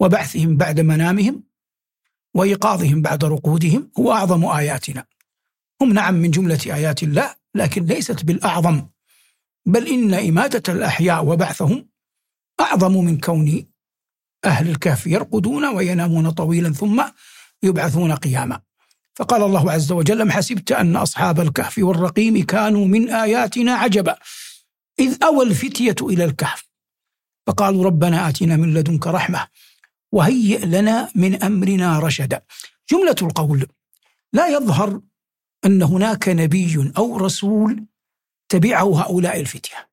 وبعثهم 0.00 0.56
بعد 0.56 0.80
منامهم 0.80 1.44
وإيقاظهم 2.34 3.02
بعد 3.02 3.24
رقودهم 3.24 3.90
هو 3.98 4.12
أعظم 4.12 4.44
آياتنا. 4.44 5.06
هم 5.82 5.92
نعم 5.92 6.14
من 6.14 6.30
جملة 6.30 6.60
آيات 6.66 7.02
الله 7.02 7.34
لكن 7.54 7.84
ليست 7.84 8.24
بالأعظم 8.24 8.86
بل 9.66 9.88
إن 9.88 10.14
إماتة 10.14 10.72
الأحياء 10.72 11.24
وبعثهم 11.24 11.88
أعظم 12.60 13.04
من 13.04 13.20
كون 13.20 13.71
أهل 14.44 14.68
الكهف 14.70 15.06
يرقدون 15.06 15.64
وينامون 15.64 16.30
طويلا 16.30 16.72
ثم 16.72 17.04
يبعثون 17.62 18.12
قياما. 18.12 18.60
فقال 19.14 19.42
الله 19.42 19.72
عز 19.72 19.92
وجل 19.92 20.20
أم 20.20 20.30
حسبت 20.30 20.72
أن 20.72 20.96
أصحاب 20.96 21.40
الكهف 21.40 21.78
والرقيم 21.78 22.44
كانوا 22.44 22.86
من 22.86 23.10
آياتنا 23.10 23.72
عجبا؟ 23.72 24.16
إذ 24.98 25.24
أوى 25.24 25.44
الفتية 25.44 25.96
إلى 26.02 26.24
الكهف. 26.24 26.68
فقالوا 27.46 27.84
ربنا 27.84 28.28
آتنا 28.28 28.56
من 28.56 28.74
لدنك 28.74 29.06
رحمة 29.06 29.48
وهيئ 30.12 30.66
لنا 30.66 31.08
من 31.14 31.42
أمرنا 31.42 31.98
رشدا. 31.98 32.42
جملة 32.90 33.16
القول 33.22 33.66
لا 34.32 34.48
يظهر 34.48 35.00
أن 35.64 35.82
هناك 35.82 36.28
نبي 36.28 36.92
أو 36.96 37.16
رسول 37.16 37.86
تبعه 38.48 39.02
هؤلاء 39.02 39.40
الفتية 39.40 39.88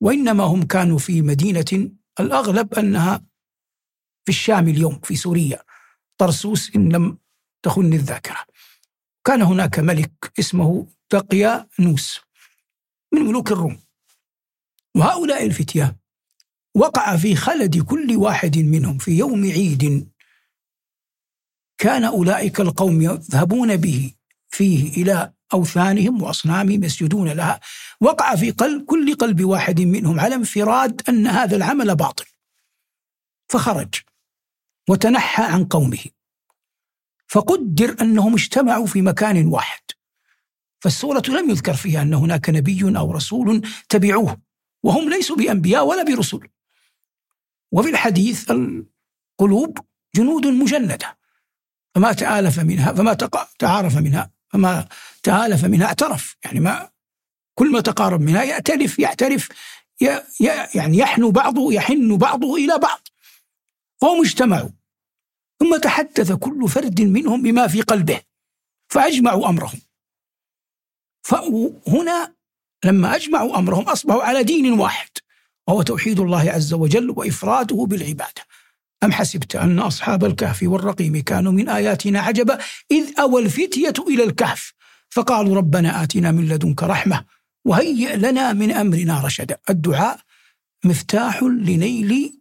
وإنما 0.00 0.44
هم 0.44 0.62
كانوا 0.62 0.98
في 0.98 1.22
مدينة 1.22 1.90
الأغلب 2.20 2.74
أنها 2.74 3.24
في 4.26 4.32
الشام 4.32 4.68
اليوم 4.68 5.00
في 5.00 5.16
سوريا. 5.16 5.62
طرسوس 6.18 6.76
إن 6.76 6.92
لم 6.92 7.18
تخن 7.62 7.92
الذاكرة. 7.92 8.46
كان 9.24 9.42
هناك 9.42 9.78
ملك 9.78 10.32
اسمه 10.38 10.86
نوس 11.78 12.20
من 13.12 13.20
ملوك 13.22 13.52
الروم. 13.52 13.80
وهؤلاء 14.94 15.46
الفتية 15.46 15.96
وقع 16.74 17.16
في 17.16 17.36
خلد 17.36 17.78
كل 17.78 18.16
واحد 18.16 18.58
منهم 18.58 18.98
في 18.98 19.18
يوم 19.18 19.44
عيد. 19.44 20.10
كان 21.78 22.04
أولئك 22.04 22.60
القوم 22.60 23.02
يذهبون 23.02 23.76
به 23.76 24.14
فيه 24.48 25.02
إلى 25.02 25.32
أوثانهم 25.54 26.22
وأصنامهم 26.22 26.84
يسجدون 26.84 27.28
لها. 27.28 27.60
وقع 28.00 28.36
في 28.36 28.50
قلب 28.50 28.84
كل 28.84 29.14
قلب 29.14 29.44
واحد 29.44 29.80
منهم 29.80 30.20
على 30.20 30.34
انفراد 30.34 31.02
أن 31.08 31.26
هذا 31.26 31.56
العمل 31.56 31.96
باطل. 31.96 32.24
فخرج. 33.48 34.05
وتنحى 34.88 35.42
عن 35.42 35.64
قومه. 35.64 36.04
فقدر 37.28 37.96
أنهم 38.00 38.34
اجتمعوا 38.34 38.86
في 38.86 39.02
مكان 39.02 39.46
واحد. 39.46 39.82
فالسورة 40.80 41.22
لم 41.28 41.50
يذكر 41.50 41.74
فيها 41.74 42.02
أن 42.02 42.14
هناك 42.14 42.50
نبي 42.50 42.98
أو 42.98 43.12
رسول 43.12 43.68
تبعوه 43.88 44.40
وهم 44.82 45.10
ليسوا 45.10 45.36
بأنبياء 45.36 45.86
ولا 45.86 46.02
برسل. 46.02 46.48
وفي 47.72 47.90
الحديث 47.90 48.50
القلوب 48.50 49.78
جنود 50.14 50.46
مجندة. 50.46 51.18
فما 51.94 52.12
تآلف 52.12 52.58
منها 52.58 52.92
فما 52.92 53.14
تعارف 53.58 53.96
منها 53.96 54.30
فما 54.48 54.88
تآلف 55.22 55.64
منها 55.64 55.86
اعترف. 55.86 56.36
يعني 56.44 56.60
ما 56.60 56.90
كل 57.54 57.72
ما 57.72 57.80
تقارب 57.80 58.20
منها 58.20 58.42
يأتلف 58.42 58.98
يعترف 58.98 59.48
يعني 60.74 60.98
يحن 60.98 61.30
بعضه 61.30 61.72
يحن 61.72 62.16
بعضه 62.16 62.56
إلى 62.56 62.78
بعض. 62.78 63.08
فهم 64.00 64.20
اجتمعوا. 64.20 64.75
ثم 65.60 65.76
تحدث 65.76 66.32
كل 66.32 66.68
فرد 66.68 67.00
منهم 67.00 67.42
بما 67.42 67.66
في 67.66 67.82
قلبه 67.82 68.20
فأجمعوا 68.88 69.48
أمرهم. 69.48 69.80
فهنا 71.22 72.34
لما 72.84 73.16
أجمعوا 73.16 73.58
أمرهم 73.58 73.88
أصبحوا 73.88 74.22
على 74.22 74.42
دين 74.42 74.72
واحد 74.72 75.08
وهو 75.68 75.82
توحيد 75.82 76.20
الله 76.20 76.50
عز 76.50 76.74
وجل 76.74 77.10
وإفراده 77.10 77.76
بالعبادة. 77.76 78.42
أم 79.04 79.12
حسبت 79.12 79.56
أن 79.56 79.78
أصحاب 79.78 80.24
الكهف 80.24 80.62
والرقيم 80.62 81.22
كانوا 81.22 81.52
من 81.52 81.68
آياتنا 81.68 82.20
عجبا؟ 82.20 82.58
إذ 82.90 83.20
أوى 83.20 83.42
الفتية 83.42 83.94
إلى 84.08 84.24
الكهف 84.24 84.72
فقالوا 85.10 85.56
ربنا 85.56 86.02
آتنا 86.02 86.30
من 86.32 86.48
لدنك 86.48 86.82
رحمة 86.82 87.24
وهيئ 87.64 88.16
لنا 88.16 88.52
من 88.52 88.72
أمرنا 88.72 89.20
رشدا. 89.20 89.58
الدعاء 89.70 90.20
مفتاح 90.84 91.42
لنيل 91.42 92.40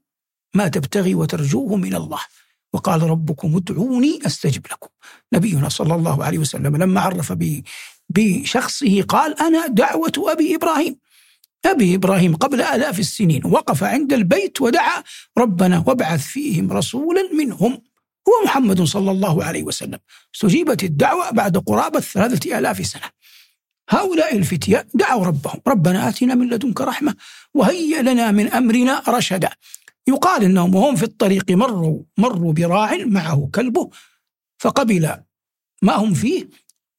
ما 0.53 0.67
تبتغي 0.67 1.15
وترجوه 1.15 1.75
من 1.75 1.95
الله. 1.95 2.19
وقال 2.75 3.03
ربكم 3.03 3.55
ادعوني 3.55 4.19
أستجب 4.25 4.65
لكم. 4.71 4.87
نبينا 5.33 5.69
صلى 5.69 5.95
الله 5.95 6.23
عليه 6.23 6.37
وسلم 6.37 6.77
لما 6.77 7.01
عرف 7.01 7.33
بشخصه 8.09 9.01
قال 9.01 9.39
أنا 9.39 9.67
دعوة 9.67 10.11
أبي 10.17 10.55
إبراهيم. 10.55 10.95
أبي 11.65 11.95
إبراهيم 11.95 12.35
قبل 12.35 12.61
آلاف 12.61 12.99
السنين 12.99 13.41
وقف 13.45 13.83
عند 13.83 14.13
البيت 14.13 14.61
ودعا 14.61 15.03
ربنا 15.37 15.83
وابعث 15.87 16.27
فيهم 16.27 16.71
رسولا 16.71 17.29
منهم. 17.33 17.71
هو 18.27 18.33
محمد 18.45 18.81
صلى 18.81 19.11
الله 19.11 19.43
عليه 19.43 19.63
وسلم. 19.63 19.99
استجيبت 20.35 20.83
الدعوة 20.83 21.31
بعد 21.31 21.57
قرابة 21.57 21.99
ثلاثة 21.99 22.57
آلاف 22.59 22.85
سنة. 22.85 23.09
هؤلاء 23.89 24.37
الفتية 24.37 24.87
دعوا 24.93 25.25
ربهم. 25.25 25.61
ربنا 25.67 26.09
آتنا 26.09 26.35
من 26.35 26.49
لدنك 26.49 26.81
رحمة 26.81 27.15
وهيئ 27.53 28.01
لنا 28.01 28.31
من 28.31 28.47
أمرنا 28.47 29.03
رشدا. 29.07 29.49
يقال 30.07 30.43
إنهم 30.43 30.75
وهم 30.75 30.95
في 30.95 31.03
الطريق 31.03 31.51
مروا 31.51 32.03
مروا 32.17 32.53
براع 32.53 32.97
معه 33.05 33.49
كلبه 33.55 33.89
فقبل 34.57 35.09
ما 35.81 35.95
هم 35.95 36.13
فيه 36.13 36.49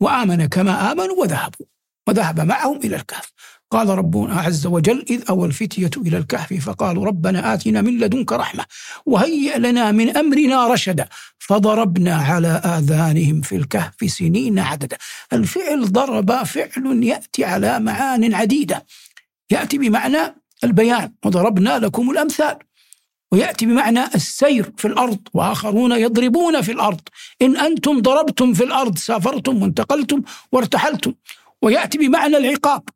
وآمن 0.00 0.46
كما 0.46 0.92
آمنوا 0.92 1.16
وذهبوا 1.20 1.66
وذهب 2.08 2.40
معهم 2.40 2.76
إلى 2.76 2.96
الكهف. 2.96 3.32
قال 3.70 3.88
ربنا 3.88 4.40
عز 4.40 4.66
وجل 4.66 5.04
إذ 5.10 5.22
أوى 5.30 5.46
الفتية 5.46 5.90
إلى 5.96 6.18
الكهف 6.18 6.52
فقالوا 6.52 7.06
ربنا 7.06 7.54
آتنا 7.54 7.82
من 7.82 7.98
لدنك 7.98 8.32
رحمة 8.32 8.64
وهيئ 9.06 9.58
لنا 9.58 9.92
من 9.92 10.16
أمرنا 10.16 10.66
رشدا. 10.66 11.08
فضربنا 11.38 12.14
على 12.14 12.48
آذانهم 12.48 13.40
في 13.40 13.56
الكهف 13.56 13.94
سنين 14.06 14.58
عددا. 14.58 14.96
الفعل 15.32 15.92
ضرب 15.92 16.42
فعل 16.42 17.00
يأتي 17.02 17.44
على 17.44 17.80
معان 17.80 18.34
عديدة. 18.34 18.86
يأتي 19.50 19.78
بمعنى 19.78 20.34
البيان 20.64 21.12
وضربنا 21.24 21.78
لكم 21.78 22.10
الأمثال. 22.10 22.58
ويأتي 23.32 23.66
بمعنى 23.66 24.04
السير 24.14 24.72
في 24.78 24.84
الأرض 24.88 25.28
وآخرون 25.34 25.92
يضربون 25.92 26.62
في 26.62 26.72
الأرض. 26.72 27.00
إن 27.42 27.56
أنتم 27.56 28.02
ضربتم 28.02 28.54
في 28.54 28.64
الأرض 28.64 28.98
سافرتم 28.98 29.62
وانتقلتم 29.62 30.22
وارتحلتم. 30.52 31.14
ويأتي 31.62 31.98
بمعنى 31.98 32.36
العقاب 32.36 32.88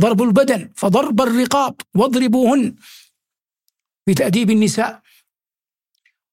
ضرب 0.00 0.22
البدن 0.22 0.70
فضرب 0.76 1.20
الرقاب 1.20 1.74
واضربوهن 1.94 2.74
بتأديب 4.06 4.50
النساء. 4.50 5.02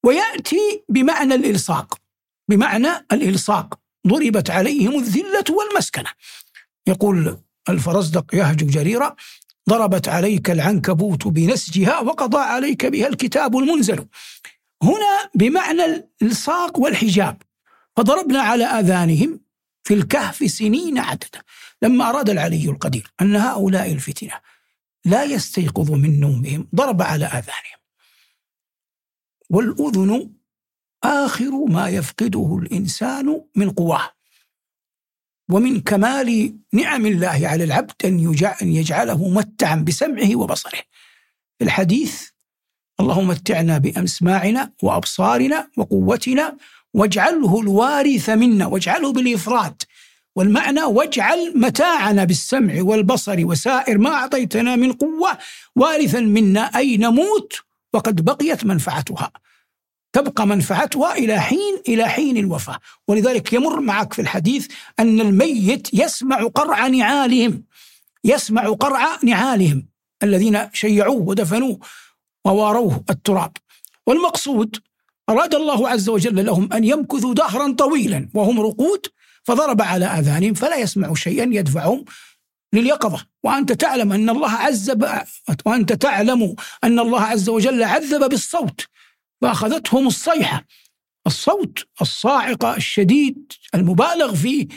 ويأتي 0.03 0.83
بمعنى 0.89 1.35
الإلصاق 1.35 1.97
بمعنى 2.49 3.05
الإلصاق. 3.11 3.79
ضربت 4.07 4.49
عليهم 4.49 4.99
الذلة 4.99 5.43
والمسكنة. 5.49 6.09
يقول 6.87 7.37
الفرزدق 7.69 8.35
يهج 8.35 8.57
جريرة 8.57 9.15
ضربت 9.69 10.07
عليك 10.07 10.49
العنكبوت 10.49 11.27
بنسجها 11.27 11.99
وقضى 11.99 12.37
عليك 12.37 12.85
بها 12.85 13.07
الكتاب 13.07 13.57
المنزل. 13.57 14.07
هنا 14.83 15.29
بمعنى 15.35 15.85
الإلصاق 15.85 16.79
والحجاب. 16.79 17.41
فضربنا 17.97 18.41
على 18.41 18.63
آذانهم 18.63 19.39
في 19.83 19.93
الكهف 19.93 20.51
سنين 20.51 20.97
عددا. 20.97 21.41
لما 21.81 22.09
أراد 22.09 22.29
العلي 22.29 22.69
القدير 22.69 23.13
أن 23.21 23.35
هؤلاء 23.35 23.91
الفتنة 23.91 24.39
لا 25.05 25.23
يستيقظوا 25.23 25.97
من 25.97 26.19
نومهم 26.19 26.67
ضرب 26.75 27.01
على 27.01 27.25
آذانهم. 27.25 27.79
والأذن 29.49 30.33
آخر 31.03 31.65
ما 31.65 31.89
يفقده 31.89 32.59
الإنسان 32.61 33.41
من 33.55 33.69
قواه. 33.69 34.12
ومن 35.51 35.81
كمال 35.81 36.55
نعم 36.73 37.05
الله 37.05 37.39
على 37.43 37.63
العبد 37.63 37.91
أن 38.05 38.19
يجعله 38.61 39.29
متعا 39.29 39.75
بسمعه 39.75 40.35
وبصره. 40.35 40.79
الحديث 41.61 42.21
اللهم 42.99 43.27
متعنا 43.27 43.77
بأسماعنا 43.77 44.71
وأبصارنا 44.83 45.69
وقوتنا 45.77 46.57
واجعله 46.93 47.61
الوارث 47.61 48.29
منا 48.29 48.65
واجعله 48.65 49.13
بالإفراد 49.13 49.83
والمعنى 50.35 50.83
واجعل 50.83 51.53
متاعنا 51.55 52.23
بالسمع 52.23 52.81
والبصر 52.81 53.45
وسائر 53.45 53.97
ما 53.97 54.09
أعطيتنا 54.09 54.75
من 54.75 54.93
قوة 54.93 55.37
وارثا 55.75 56.19
منا 56.19 56.61
أي 56.61 56.97
نموت 56.97 57.53
وقد 57.93 58.25
بقيت 58.25 58.65
منفعتها. 58.65 59.31
تبقى 60.13 60.47
منفعتها 60.47 61.15
إلى 61.15 61.39
حين 61.39 61.81
إلى 61.87 62.09
حين 62.09 62.37
الوفاة. 62.37 62.79
ولذلك 63.07 63.53
يمر 63.53 63.79
معك 63.79 64.13
في 64.13 64.21
الحديث 64.21 64.67
أن 64.99 65.21
الميت 65.21 65.93
يسمع 65.93 66.43
قرع 66.43 66.87
نعالهم 66.87 67.63
يسمع 68.23 68.69
قرع 68.69 69.17
نعالهم 69.23 69.87
الذين 70.23 70.69
شيعوه 70.73 71.21
ودفنوه 71.21 71.79
وواروه 72.45 73.03
التراب. 73.09 73.51
والمقصود 74.07 74.77
أراد 75.29 75.55
الله 75.55 75.89
عز 75.89 76.09
وجل 76.09 76.45
لهم 76.45 76.73
أن 76.73 76.83
يمكثوا 76.83 77.33
دهرا 77.33 77.73
طويلا 77.73 78.29
وهم 78.33 78.61
رقود 78.61 79.05
فضرب 79.43 79.81
على 79.81 80.05
آذانهم 80.05 80.53
فلا 80.53 80.77
يسمعوا 80.77 81.15
شيئا 81.15 81.49
يدفعهم 81.51 82.05
لليقظة. 82.73 83.25
وأنت 83.43 83.71
تعلم 83.71 84.13
أن 84.13 84.29
الله 84.29 84.49
عذب 84.49 85.09
وأنت 85.65 85.93
تعلم 85.93 86.55
أن 86.83 86.99
الله 86.99 87.21
عز 87.21 87.49
وجل 87.49 87.83
عذب 87.83 88.29
بالصوت 88.29 88.87
فأخذتهم 89.43 90.07
الصيحة 90.07 90.65
الصوت 91.27 91.87
الصاعقة 92.01 92.75
الشديد 92.75 93.51
المبالغ 93.75 94.35
فيه 94.35 94.67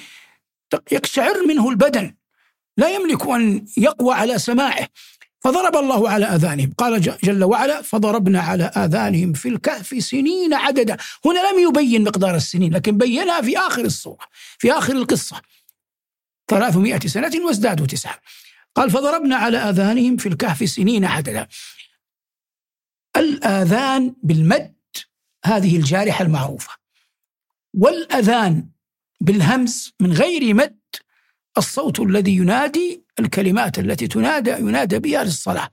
يقشعر 0.93 1.47
منه 1.49 1.71
البدن 1.71 2.15
لا 2.77 2.95
يملك 2.95 3.27
أن 3.27 3.67
يقوى 3.77 4.15
على 4.15 4.39
سماعه. 4.39 4.89
فضرب 5.45 5.77
الله 5.77 6.11
على 6.11 6.27
آذانهم. 6.27 6.73
قال 6.79 7.01
جل 7.01 7.45
وعلا 7.45 7.83
فضربنا 7.83 8.41
على 8.41 8.65
آذانهم 8.65 9.33
في 9.33 9.49
الكهف 9.49 10.05
سنين 10.05 10.55
عددا. 10.55 10.97
هنا 11.25 11.53
لم 11.53 11.69
يبين 11.69 12.05
مقدار 12.05 12.35
السنين 12.35 12.75
لكن 12.75 12.99
بينها 12.99 13.41
في 13.41 13.59
آخر 13.59 13.85
الصورة 13.85 14.25
في 14.59 14.73
آخر 14.73 14.93
القصة. 14.93 15.41
ثلاثمائة 16.51 17.01
سنة 17.07 17.33
وازدادوا 17.47 17.87
تسعة. 17.87 18.19
قال 18.75 18.91
فضربنا 18.91 19.37
على 19.37 19.59
آذانهم 19.59 20.17
في 20.17 20.29
الكهف 20.29 20.69
سنين 20.69 21.05
عددا. 21.05 21.47
الآذان 23.17 24.15
بالمد 24.23 24.77
هذه 25.45 25.77
الجارحة 25.77 26.25
المعروفة. 26.25 26.73
والأذان 27.75 28.69
بالهمز 29.21 29.95
من 30.01 30.13
غير 30.13 30.55
مد 30.55 30.79
الصوت 31.59 32.01
الذي 32.01 32.37
ينادي 32.37 33.05
الكلمات 33.21 33.79
التي 33.79 34.09
تنادى 34.09 34.51
ينادى 34.51 34.99
بها 34.99 35.25
للصلاة 35.25 35.71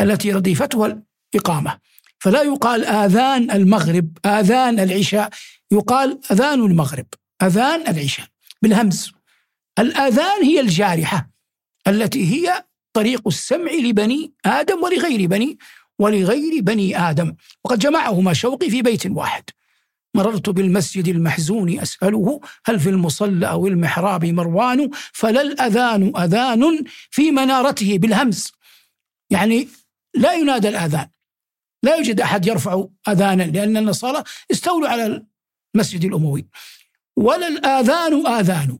التي 0.00 0.32
رديفتها 0.32 1.02
الإقامة. 1.34 1.78
فلا 2.18 2.42
يقال 2.42 2.84
آذان 2.84 3.50
المغرب 3.50 4.18
آذان 4.26 4.80
العشاء 4.80 5.30
يقال 5.70 6.20
أذان 6.30 6.60
المغرب 6.60 7.06
أذان 7.42 7.88
العشاء 7.88 8.26
بالهمز 8.62 9.12
الآذان 9.78 10.42
هي 10.42 10.60
الجارحة 10.60 11.30
التي 11.88 12.32
هي 12.34 12.64
طريق 12.92 13.22
السمع 13.26 13.72
لبني 13.72 14.32
آدم 14.44 14.82
ولغير 14.82 15.26
بني 15.28 15.58
ولغير 15.98 16.62
بني 16.62 17.10
آدم 17.10 17.34
وقد 17.64 17.78
جمعهما 17.78 18.32
شوقي 18.32 18.70
في 18.70 18.82
بيت 18.82 19.06
واحد. 19.06 19.44
مررت 20.14 20.50
بالمسجد 20.50 21.08
المحزون 21.08 21.80
أسأله 21.80 22.40
هل 22.66 22.80
في 22.80 22.90
المصلى 22.90 23.48
أو 23.48 23.66
المحراب 23.66 24.24
مروان 24.24 24.90
فلا 25.12 25.40
الأذان 25.40 26.12
أذان 26.16 26.84
في 27.10 27.30
منارته 27.30 27.98
بالهمس. 27.98 28.52
يعني 29.30 29.68
لا 30.14 30.32
ينادى 30.32 30.68
الأذان. 30.68 31.08
لا 31.82 31.96
يوجد 31.96 32.20
أحد 32.20 32.46
يرفع 32.46 32.84
أذانا 33.08 33.42
لأن 33.42 33.76
النصارى 33.76 34.22
استولوا 34.52 34.88
على 34.88 35.26
المسجد 35.74 36.04
الأموي. 36.04 36.46
ولا 37.16 37.48
الآذان 37.48 38.26
آذان. 38.26 38.78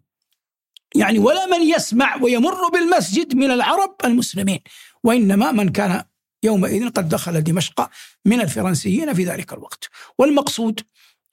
يعني 0.94 1.18
ولا 1.18 1.46
من 1.46 1.62
يسمع 1.62 2.16
ويمر 2.22 2.68
بالمسجد 2.68 3.34
من 3.36 3.50
العرب 3.50 3.96
المسلمين 4.04 4.60
وإنما 5.04 5.52
من 5.52 5.68
كان 5.68 6.04
يومئذ 6.46 6.88
قد 6.88 7.08
دخل 7.08 7.40
دمشق 7.40 7.90
من 8.24 8.40
الفرنسيين 8.40 9.14
في 9.14 9.24
ذلك 9.24 9.52
الوقت. 9.52 9.88
والمقصود 10.18 10.80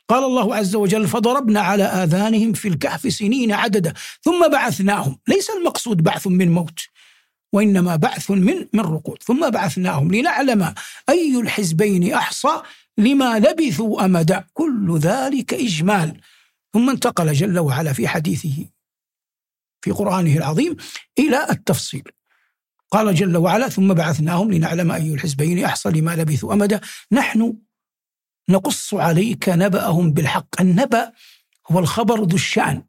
قال 0.09 0.23
الله 0.23 0.55
عز 0.55 0.75
وجل 0.75 1.07
فضربنا 1.07 1.61
على 1.61 1.83
آذانهم 1.83 2.53
في 2.53 2.67
الكهف 2.67 3.13
سنين 3.13 3.51
عددا 3.51 3.93
ثم 4.21 4.49
بعثناهم. 4.51 5.19
ليس 5.27 5.49
المقصود 5.49 6.03
بعث 6.03 6.27
من 6.27 6.51
موت 6.51 6.79
وإنما 7.53 7.95
بعث 7.95 8.31
من 8.31 8.67
من 8.73 8.79
رقود. 8.79 9.23
ثم 9.23 9.49
بعثناهم 9.49 10.11
لنعلم 10.11 10.73
أي 11.09 11.39
الحزبين 11.39 12.13
أحصى 12.13 12.61
لما 12.97 13.39
لبثوا 13.39 14.05
أمدا 14.05 14.43
كل 14.53 14.97
ذلك 14.97 15.53
إجمال. 15.53 16.21
ثم 16.73 16.89
انتقل 16.89 17.33
جل 17.33 17.59
وعلا 17.59 17.93
في 17.93 18.07
حديثه 18.07 18.65
في 19.81 19.91
قرآنه 19.91 20.37
العظيم 20.37 20.75
إلى 21.19 21.49
التفصيل. 21.49 22.03
قال 22.93 23.15
جل 23.15 23.37
وعلا 23.37 23.69
ثم 23.69 23.93
بعثناهم 23.93 24.51
لنعلم 24.51 24.91
أي 24.91 25.13
الحزبين 25.13 25.65
أحصى 25.65 25.89
لما 25.89 26.15
لبثوا 26.15 26.53
أمدا. 26.53 26.81
نحن 27.11 27.57
نقص 28.49 28.93
عليك 28.93 29.49
نبأهم 29.49 30.11
بالحق. 30.11 30.61
النبأ 30.61 31.11
هو 31.71 31.79
الخبر 31.79 32.19
ذو 32.23 32.35
الشأن 32.35 32.85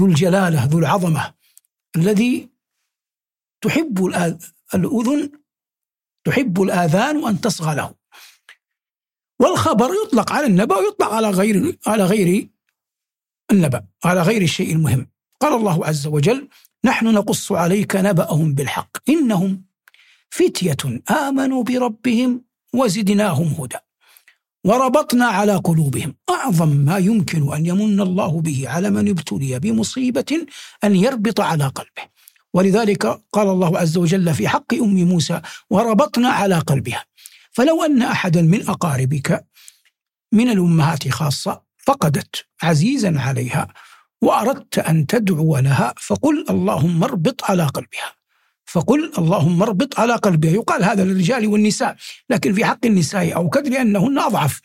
ذو 0.00 0.06
الجلالة 0.06 0.64
ذو 0.64 0.78
العظمة. 0.78 1.34
الذي 1.96 2.50
تحب 3.60 4.04
الأذن 4.04 5.30
تحب 6.24 6.62
الآذان 6.62 7.28
أن 7.28 7.40
تصغى 7.40 7.74
له. 7.74 7.94
والخبر 9.40 9.90
يطلق 10.04 10.32
على 10.32 10.46
النبأ 10.46 10.76
ويطلق 10.76 11.12
على 11.12 11.30
غير 11.30 11.78
على 11.86 12.04
غير 12.04 12.48
النبأ 13.52 13.84
على 14.04 14.22
غير 14.22 14.42
الشيء 14.42 14.72
المهم. 14.72 15.10
قال 15.40 15.52
الله 15.52 15.86
عز 15.86 16.06
وجل 16.06 16.48
نحن 16.84 17.06
نقص 17.06 17.52
عليك 17.52 17.96
نبأهم 17.96 18.54
بالحق. 18.54 18.90
إنهم 19.08 19.62
فتية 20.30 20.76
آمنوا 21.10 21.62
بربهم 21.62 22.44
وزدناهم 22.74 23.46
هدى. 23.46 23.76
وربطنا 24.64 25.26
على 25.26 25.56
قلوبهم. 25.56 26.14
أعظم 26.30 26.68
ما 26.68 26.98
يمكن 26.98 27.52
أن 27.52 27.66
يمن 27.66 28.00
الله 28.00 28.40
به 28.40 28.68
على 28.68 28.90
من 28.90 29.08
ابتلي 29.08 29.58
بمصيبة 29.58 30.46
أن 30.84 30.96
يربط 30.96 31.40
على 31.40 31.66
قلبه. 31.66 32.02
ولذلك 32.54 33.06
قال 33.32 33.48
الله 33.48 33.78
عز 33.78 33.96
وجل 33.96 34.34
في 34.34 34.48
حق 34.48 34.74
أم 34.74 35.04
موسى 35.04 35.40
وربطنا 35.70 36.28
على 36.28 36.58
قلبها. 36.58 37.04
فلو 37.52 37.84
أن 37.84 38.02
أحدا 38.02 38.42
من 38.42 38.68
أقاربك 38.68 39.46
من 40.32 40.48
الأمهات 40.48 41.08
خاصة 41.08 41.62
فقدت 41.86 42.46
عزيزا 42.62 43.20
عليها 43.20 43.68
وأردت 44.22 44.78
أن 44.78 45.06
تدعو 45.06 45.58
لها 45.58 45.94
فقل 45.96 46.44
اللهم 46.50 47.04
اربط 47.04 47.44
على 47.44 47.66
قلبها. 47.66 48.14
فقل 48.64 49.12
اللهم 49.18 49.62
اربط 49.62 50.00
على 50.00 50.14
قلبها. 50.14 50.50
يقال 50.50 50.84
هذا 50.84 51.04
للرجال 51.04 51.46
والنساء 51.46 51.96
لكن 52.30 52.54
في 52.54 52.64
حق 52.64 52.86
النساء 52.86 53.36
أو 53.36 53.48
كد 53.48 53.68
لأنهن 53.68 54.18
أضعف. 54.18 54.60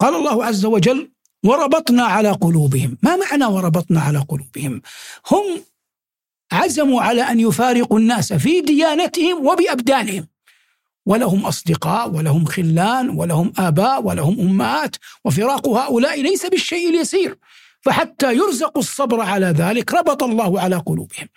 قال 0.00 0.14
الله 0.14 0.44
عز 0.44 0.64
وجل 0.64 1.12
وربطنا 1.44 2.02
على 2.04 2.30
قلوبهم. 2.30 2.98
ما 3.02 3.16
معنى 3.16 3.44
وربطنا 3.44 4.00
على 4.00 4.18
قلوبهم؟ 4.18 4.82
هم 5.30 5.64
عزموا 6.52 7.02
على 7.02 7.22
أن 7.22 7.40
يفارقوا 7.40 7.98
الناس 7.98 8.32
في 8.32 8.60
ديانتهم 8.60 9.46
وبأبدانهم. 9.46 10.28
ولهم 11.06 11.46
أصدقاء 11.46 12.10
ولهم 12.10 12.44
خلان 12.44 13.10
ولهم 13.10 13.52
آباء 13.58 14.02
ولهم 14.02 14.40
أمهات 14.40 14.96
وفراق 15.24 15.68
هؤلاء 15.68 16.22
ليس 16.22 16.46
بالشيء 16.46 16.88
اليسير. 16.90 17.38
فحتى 17.84 18.34
يرزقوا 18.34 18.82
الصبر 18.82 19.20
على 19.20 19.46
ذلك 19.46 19.94
ربط 19.94 20.22
الله 20.22 20.60
على 20.60 20.76
قلوبهم. 20.76 21.28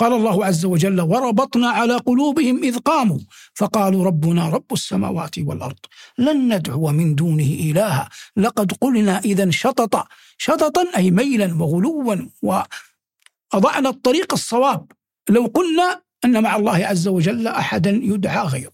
قال 0.00 0.12
الله 0.12 0.44
عز 0.44 0.64
وجل 0.64 1.00
وربطنا 1.00 1.68
على 1.68 1.96
قلوبهم 1.96 2.62
إذ 2.62 2.78
قاموا 2.78 3.18
فقالوا 3.54 4.04
ربنا 4.04 4.48
رب 4.48 4.72
السماوات 4.72 5.38
والأرض 5.38 5.78
لن 6.18 6.54
ندعو 6.54 6.86
من 6.88 7.14
دونه 7.14 7.44
إلها 7.44 8.08
لقد 8.36 8.72
قلنا 8.80 9.18
إذا 9.18 9.50
شططا 9.50 10.06
شططا 10.38 10.84
أي 10.96 11.10
ميلا 11.10 11.62
وغلوا 11.62 12.16
وأضعنا 12.42 13.88
الطريق 13.88 14.32
الصواب. 14.32 14.92
لو 15.28 15.46
قلنا 15.54 16.02
أن 16.24 16.42
مع 16.42 16.56
الله 16.56 16.86
عز 16.86 17.08
وجل 17.08 17.46
أحدا 17.46 17.90
يدعى 17.90 18.46
غيره. 18.46 18.72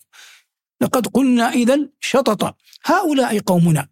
لقد 0.80 1.06
قلنا 1.06 1.50
إذا 1.50 1.88
شططا 2.00 2.54
هؤلاء 2.84 3.38
قومنا 3.38 3.88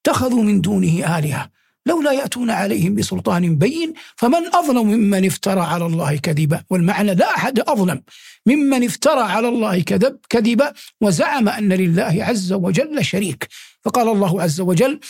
اتخذوا 0.00 0.42
من 0.42 0.60
دونه 0.60 1.18
آلهة. 1.18 1.53
لولا 1.86 2.12
يأتون 2.12 2.50
عليهم 2.50 2.94
بسلطان 2.94 3.56
بين 3.56 3.92
فمن 4.16 4.54
أظلم 4.54 4.86
ممن 4.86 5.26
افترى 5.26 5.60
على 5.60 5.86
الله 5.86 6.16
كذبا. 6.16 6.64
والمعنى 6.70 7.14
لا 7.14 7.36
أحد 7.36 7.60
أظلم 7.60 8.02
ممن 8.46 8.84
افترى 8.84 9.20
على 9.20 9.48
الله 9.48 9.80
كذب 9.80 10.18
كذبا 10.30 10.72
وزعم 11.00 11.48
أن 11.48 11.72
لله 11.72 12.24
عز 12.24 12.52
وجل 12.52 13.04
شريك. 13.04 13.48
فقال 13.84 14.08
الله 14.08 14.42
عز 14.42 14.60
وجل 14.60 15.00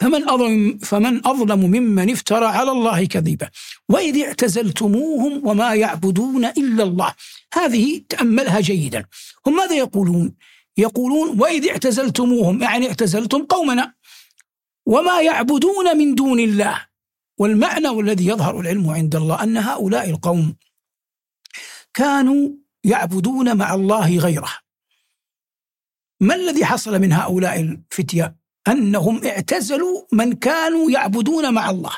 فمن 0.00 0.28
أظلم 0.28 0.78
فمن 0.78 1.26
أظلم 1.26 1.60
ممن 1.60 2.10
افترى 2.10 2.46
على 2.46 2.70
الله 2.70 3.04
كذبا 3.04 3.48
وإذ 3.88 4.24
اعتزلتموهم 4.24 5.48
وما 5.48 5.74
يعبدون 5.74 6.44
إلا 6.44 6.82
الله. 6.82 7.14
هذه 7.54 8.02
تأملها 8.08 8.60
جيدا. 8.60 9.04
هم 9.46 9.56
ماذا 9.56 9.74
يقولون؟ 9.74 10.34
يقولون 10.76 11.40
وإذ 11.40 11.68
اعتزلتموهم. 11.68 12.62
يعني 12.62 12.88
اعتزلتم 12.88 13.42
قومنا. 13.44 13.94
وما 14.90 15.20
يعبدون 15.20 15.96
من 15.98 16.14
دون 16.14 16.40
الله. 16.40 16.86
والمعنى 17.38 17.88
والذي 17.88 18.26
يظهر 18.26 18.60
العلم 18.60 18.90
عند 18.90 19.16
الله 19.16 19.42
أن 19.42 19.56
هؤلاء 19.56 20.10
القوم 20.10 20.56
كانوا 21.94 22.48
يعبدون 22.84 23.56
مع 23.56 23.74
الله 23.74 24.18
غيره. 24.18 24.52
ما 26.20 26.34
الذي 26.34 26.64
حصل 26.64 26.98
من 26.98 27.12
هؤلاء 27.12 27.60
الفتية؟ 27.60 28.36
أنهم 28.68 29.24
اعتزلوا 29.24 30.02
من 30.12 30.32
كانوا 30.32 30.90
يعبدون 30.90 31.54
مع 31.54 31.70
الله 31.70 31.92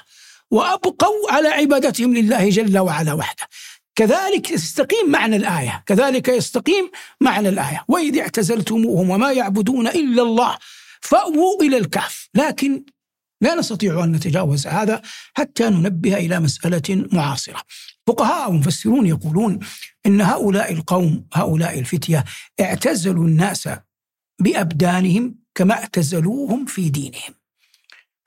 وأبقوا 0.51 1.31
على 1.31 1.49
عبادتهم 1.49 2.15
لله 2.15 2.49
جل 2.49 2.79
وعلا 2.79 3.13
وحده. 3.13 3.49
كذلك 3.95 4.51
يستقيم 4.51 5.11
معنى 5.11 5.37
الآية. 5.37 5.83
كذلك 5.87 6.29
يستقيم 6.29 6.91
معنى 7.21 7.49
الآية. 7.49 7.85
وإذ 7.89 8.19
اعتزلتموهم 8.19 9.11
وما 9.11 9.33
يعبدون 9.33 9.87
إلا 9.89 10.23
الله 10.23 10.59
فأووا 11.03 11.63
إلى 11.63 11.79
الكهف. 11.79 12.29
لكن 12.35 12.85
لا 13.41 13.55
نستطيع 13.55 14.05
أن 14.05 14.13
نتجاوز 14.13 14.67
هذا 14.67 15.03
حتى 15.35 15.69
ننبه 15.69 16.17
إلى 16.17 16.41
مسألة 16.41 17.09
معاصرة. 17.13 17.63
فقهاء 18.07 18.51
ومفسرون 18.51 19.07
يقولون 19.07 19.59
إن 20.07 20.21
هؤلاء 20.21 20.73
القوم 20.73 21.27
هؤلاء 21.35 21.79
الفتية 21.79 22.25
اعتزلوا 22.61 23.25
الناس 23.25 23.69
بأبدانهم 24.41 25.35
كما 25.55 25.75
اعتزلوهم 25.75 26.65
في 26.65 26.91
دينهم. 26.91 27.35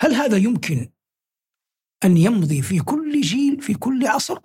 هل 0.01 0.13
هذا 0.13 0.37
يمكن 0.37 0.89
أن 2.05 2.17
يمضي 2.17 2.61
في 2.61 2.79
كل 2.79 3.21
جيل 3.21 3.61
في 3.61 3.73
كل 3.73 4.07
عصر؟ 4.07 4.39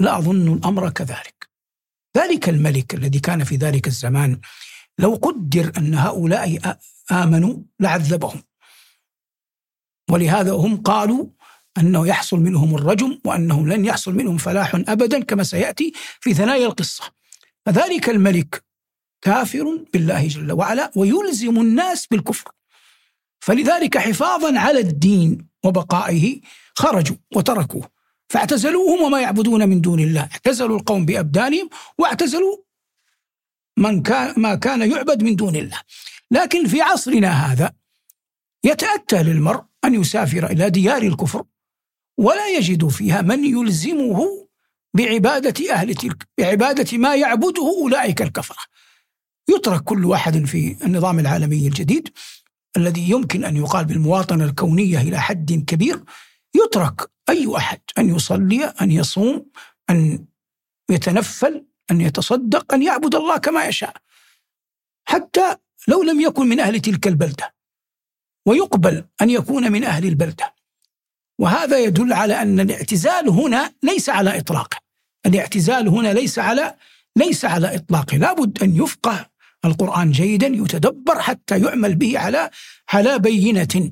لا 0.00 0.18
أظن 0.18 0.52
الأمر 0.52 0.90
كذلك. 0.90 1.48
ذلك 2.16 2.48
الملك 2.48 2.94
الذي 2.94 3.20
كان 3.20 3.44
في 3.44 3.56
ذلك 3.56 3.86
الزمان 3.86 4.40
لو 4.98 5.14
قدر 5.14 5.72
أن 5.78 5.94
هؤلاء 5.94 6.78
آمنوا 7.12 7.56
لعذبهم. 7.80 8.42
ولهذا 10.10 10.52
هم 10.52 10.76
قالوا 10.76 11.26
أنه 11.78 12.06
يحصل 12.06 12.38
منهم 12.38 12.74
الرجم 12.74 13.18
وأنه 13.24 13.66
لن 13.66 13.84
يحصل 13.84 14.14
منهم 14.14 14.36
فلاح 14.36 14.74
أبدا 14.74 15.24
كما 15.24 15.42
سيأتي 15.42 15.92
في 16.20 16.34
ثنايا 16.34 16.66
القصة. 16.66 17.04
فذلك 17.66 18.08
الملك 18.08 18.64
كافر 19.22 19.84
بالله 19.92 20.26
جل 20.26 20.52
وعلا 20.52 20.90
ويلزم 20.96 21.60
الناس 21.60 22.06
بالكفر. 22.06 22.50
فلذلك 23.40 23.98
حفاظا 23.98 24.58
على 24.58 24.80
الدين 24.80 25.48
وبقائه 25.64 26.40
خرجوا 26.74 27.16
وتركوه. 27.36 27.90
فاعتزلوهم 28.28 29.02
وما 29.02 29.20
يعبدون 29.20 29.68
من 29.68 29.80
دون 29.80 30.00
الله. 30.00 30.20
اعتزلوا 30.20 30.78
القوم 30.78 31.06
بأبدانهم 31.06 31.68
واعتزلوا 31.98 32.56
من 33.78 34.02
كان 34.02 34.34
ما 34.36 34.54
كان 34.54 34.90
يعبد 34.90 35.22
من 35.22 35.36
دون 35.36 35.56
الله. 35.56 35.80
لكن 36.30 36.68
في 36.68 36.82
عصرنا 36.82 37.30
هذا 37.30 37.72
يتأتى 38.64 39.22
للمرء 39.22 39.64
أن 39.84 39.94
يسافر 39.94 40.46
إلى 40.46 40.70
ديار 40.70 41.02
الكفر 41.02 41.44
ولا 42.18 42.48
يجد 42.48 42.88
فيها 42.88 43.22
من 43.22 43.44
يلزمه 43.44 44.48
بعبادة 44.94 45.72
أهل 45.72 45.94
تلك 45.94 46.28
بعبادة 46.38 46.98
ما 46.98 47.16
يعبده 47.16 47.62
أولئك 47.82 48.22
الكفرة. 48.22 48.62
يترك 49.48 49.80
كل 49.84 50.04
واحد 50.04 50.44
في 50.44 50.76
النظام 50.84 51.18
العالمي 51.18 51.66
الجديد 51.66 52.08
الذي 52.76 53.10
يمكن 53.10 53.44
أن 53.44 53.56
يقال 53.56 53.84
بالمواطنة 53.84 54.44
الكونية 54.44 55.00
إلى 55.00 55.20
حد 55.20 55.64
كبير. 55.66 56.04
يترك 56.54 57.10
أي 57.28 57.56
أحد 57.56 57.80
أن 57.98 58.16
يصلي 58.16 58.64
أن 58.64 58.90
يصوم 58.90 59.46
أن 59.90 60.26
يتنفل 60.90 61.64
أن 61.90 62.00
يتصدق 62.00 62.74
أن 62.74 62.82
يعبد 62.82 63.14
الله 63.14 63.36
كما 63.36 63.64
يشاء. 63.64 63.96
حتى 65.04 65.56
لو 65.88 66.02
لم 66.02 66.20
يكن 66.20 66.46
من 66.46 66.60
أهل 66.60 66.80
تلك 66.80 67.06
البلدة. 67.06 67.54
ويقبل 68.46 69.04
أن 69.22 69.30
يكون 69.30 69.72
من 69.72 69.84
أهل 69.84 70.04
البلدة. 70.06 70.54
وهذا 71.38 71.78
يدل 71.78 72.12
على 72.12 72.42
أن 72.42 72.60
الاعتزال 72.60 73.28
هنا 73.28 73.72
ليس 73.82 74.08
على 74.08 74.38
إطلاقه 74.38 74.76
الاعتزال 75.26 75.88
هنا 75.88 76.12
ليس 76.12 76.38
على 76.38 76.74
ليس 77.16 77.44
على 77.44 77.76
إطلاقه 77.76 78.16
لابد 78.16 78.62
أن 78.62 78.76
يفقه 78.76 79.26
القرآن 79.64 80.10
جيدا 80.10 80.46
يتدبر 80.46 81.20
حتى 81.20 81.58
يعمل 81.58 81.94
به 81.94 82.18
على 82.18 82.50
على 82.92 83.18
بينة. 83.18 83.90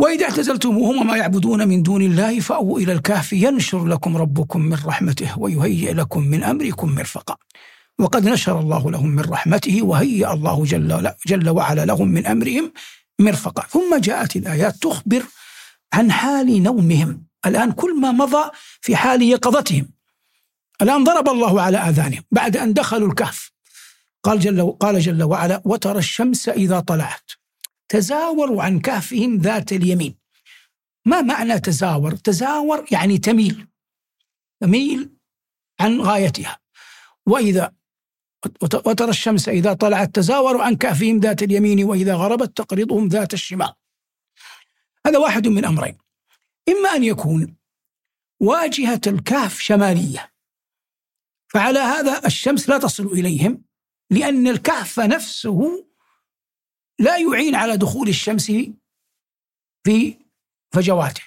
وإذا 0.00 0.24
اعتزلتموهم 0.24 1.00
وما 1.00 1.16
يعبدون 1.16 1.68
من 1.68 1.82
دون 1.82 2.02
الله 2.02 2.40
فأووا 2.40 2.80
إلى 2.80 2.92
الكهف 2.92 3.32
ينشر 3.32 3.86
لكم 3.86 4.16
ربكم 4.16 4.60
من 4.60 4.78
رحمته 4.86 5.38
ويهيئ 5.38 5.92
لكم 5.92 6.22
من 6.22 6.42
أمركم 6.42 6.94
مرفقا. 6.94 7.36
وقد 7.98 8.28
نشر 8.28 8.60
الله 8.60 8.90
لهم 8.90 9.08
من 9.08 9.24
رحمته 9.24 9.82
وهيأ 9.82 10.32
الله 10.32 10.64
جل, 10.64 11.12
جل 11.26 11.48
وعلا 11.48 11.84
لهم 11.84 12.08
من 12.08 12.26
أمرهم 12.26 12.72
مرفقا. 13.18 13.62
ثم 13.68 13.96
جاءت 13.96 14.36
الآيات 14.36 14.76
تخبر 14.76 15.22
عن 15.92 16.12
حال 16.12 16.62
نومهم. 16.62 17.24
الآن 17.46 17.72
كل 17.72 18.00
ما 18.00 18.12
مضى 18.12 18.50
في 18.80 18.96
حال 18.96 19.22
يقظتهم. 19.22 19.88
الآن 20.82 21.04
ضرب 21.04 21.28
الله 21.28 21.62
على 21.62 21.78
آذانهم 21.78 22.22
بعد 22.30 22.56
أن 22.56 22.72
دخلوا 22.72 23.08
الكهف. 23.08 23.52
قال 24.22 24.40
جل, 24.40 24.76
قال 24.80 25.00
جل 25.00 25.22
وعلا 25.22 25.62
وترى 25.64 25.98
الشمس 25.98 26.48
إذا 26.48 26.80
طلعت. 26.80 27.39
تزاوروا 27.90 28.62
عن 28.62 28.80
كهفهم 28.80 29.36
ذات 29.36 29.72
اليمين. 29.72 30.16
ما 31.06 31.22
معنى 31.22 31.60
تزاور؟ 31.60 32.16
تزاور 32.16 32.86
يعني 32.92 33.18
تميل 33.18 33.66
تميل 34.60 35.10
عن 35.80 36.00
غايتها. 36.00 36.58
وإذا 37.26 37.72
وترى 38.86 39.10
الشمس 39.10 39.48
إذا 39.48 39.72
طلعت 39.72 40.14
تزاوروا 40.14 40.62
عن 40.62 40.76
كهفهم 40.76 41.18
ذات 41.20 41.42
اليمين 41.42 41.84
وإذا 41.84 42.14
غربت 42.14 42.56
تقرضهم 42.56 43.08
ذات 43.08 43.34
الشمال. 43.34 43.72
هذا 45.06 45.18
واحد 45.18 45.48
من 45.48 45.64
أمرين. 45.64 45.98
إما 46.68 46.96
أن 46.96 47.04
يكون 47.04 47.56
واجهة 48.40 49.00
الكهف 49.06 49.60
شمالية 49.60 50.32
فعلى 51.48 51.78
هذا 51.78 52.26
الشمس 52.26 52.68
لا 52.68 52.78
تصل 52.78 53.06
إليهم 53.06 53.64
لأن 54.10 54.46
الكهف 54.46 55.00
نفسه 55.00 55.89
لا 57.00 57.16
يعين 57.16 57.54
على 57.54 57.76
دخول 57.76 58.08
الشمس 58.08 58.52
في 59.84 60.14
فجواته. 60.72 61.22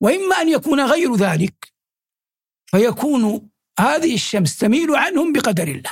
وإما 0.00 0.36
أن 0.40 0.48
يكون 0.48 0.80
غير 0.80 1.16
ذلك 1.16 1.72
فيكون 2.66 3.50
هذه 3.80 4.14
الشمس 4.14 4.56
تميل 4.58 4.94
عنهم 4.96 5.32
بقدر 5.32 5.68
الله. 5.68 5.90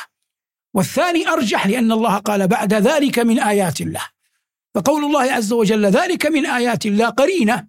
والثاني 0.75 1.29
أرجح 1.29 1.67
لأن 1.67 1.93
الله 1.93 2.19
قال 2.19 2.49
بعد 2.49 2.75
ذلك 2.75 3.19
من 3.19 3.41
آيات 3.41 3.81
الله. 3.81 4.09
فقول 4.75 5.05
الله 5.05 5.33
عز 5.33 5.53
وجل 5.53 5.87
ذلك 5.87 6.27
من 6.27 6.47
آيات 6.47 6.87
الله 6.87 7.09
قرينة 7.09 7.67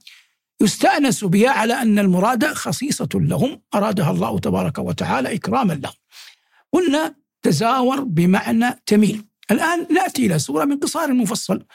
يستأنس 0.62 1.24
بها 1.24 1.50
على 1.50 1.74
أن 1.74 2.00
المراد 2.00 2.54
خصيصة 2.54 3.10
لهم 3.14 3.62
أرادها 3.76 4.12
الله 4.12 4.40
تبارك 4.40 4.78
وتعالى 4.78 5.36
إكراما 5.36 5.74
لهم. 5.74 5.94
قلنا 6.74 7.16
تزاور 7.42 8.04
بمعنى 8.04 8.82
تميل. 8.86 9.26
الآن 9.52 9.88
نأتي 9.94 10.26
إلى 10.26 10.40
سورة 10.40 10.66
من 10.66 10.80
قصار 10.80 11.10
المفصل. 11.10 11.66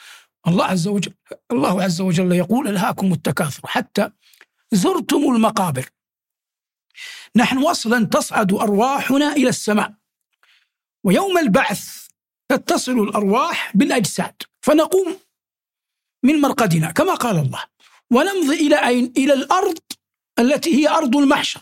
الله 0.47 0.65
عز 0.65 0.87
وجل 0.87 1.13
الله 1.51 1.83
عز 1.83 2.01
وجل 2.01 2.31
يقول 2.31 2.67
ألهاكم 2.67 3.13
التكاثر 3.13 3.67
حتى 3.67 4.09
زرتم 4.71 5.35
المقابر. 5.35 5.89
نحن 7.35 7.57
أصلا 7.57 8.05
تصعد 8.05 8.53
أرواحنا 8.53 9.33
إلى 9.33 9.49
السماء 9.49 9.93
ويوم 11.03 11.37
البعث 11.37 12.07
تتصل 12.49 12.99
الأرواح 12.99 13.77
بالأجساد 13.77 14.41
فنقوم 14.61 15.19
من 16.23 16.41
مرقدنا. 16.41 16.91
كما 16.91 17.13
قال 17.13 17.37
الله 17.37 17.63
ونمضي 18.11 18.67
إلى 18.67 18.87
أين؟ 18.87 19.13
إلى 19.17 19.33
الأرض 19.33 19.77
التي 20.39 20.75
هي 20.75 20.89
أرض 20.89 21.15
المحشر. 21.15 21.61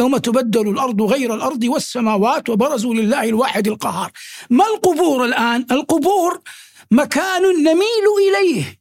يوم 0.00 0.16
تبدل 0.16 0.68
الأرض 0.68 1.02
غير 1.02 1.34
الأرض 1.34 1.64
والسماوات 1.64 2.48
وبرزوا 2.48 2.94
لله 2.94 3.24
الواحد 3.24 3.68
القهار. 3.68 4.10
ما 4.50 4.66
القبور 4.66 5.24
الآن؟ 5.24 5.66
القبور 5.70 6.40
مكان 6.90 7.42
نميل 7.42 8.06
إليه 8.28 8.80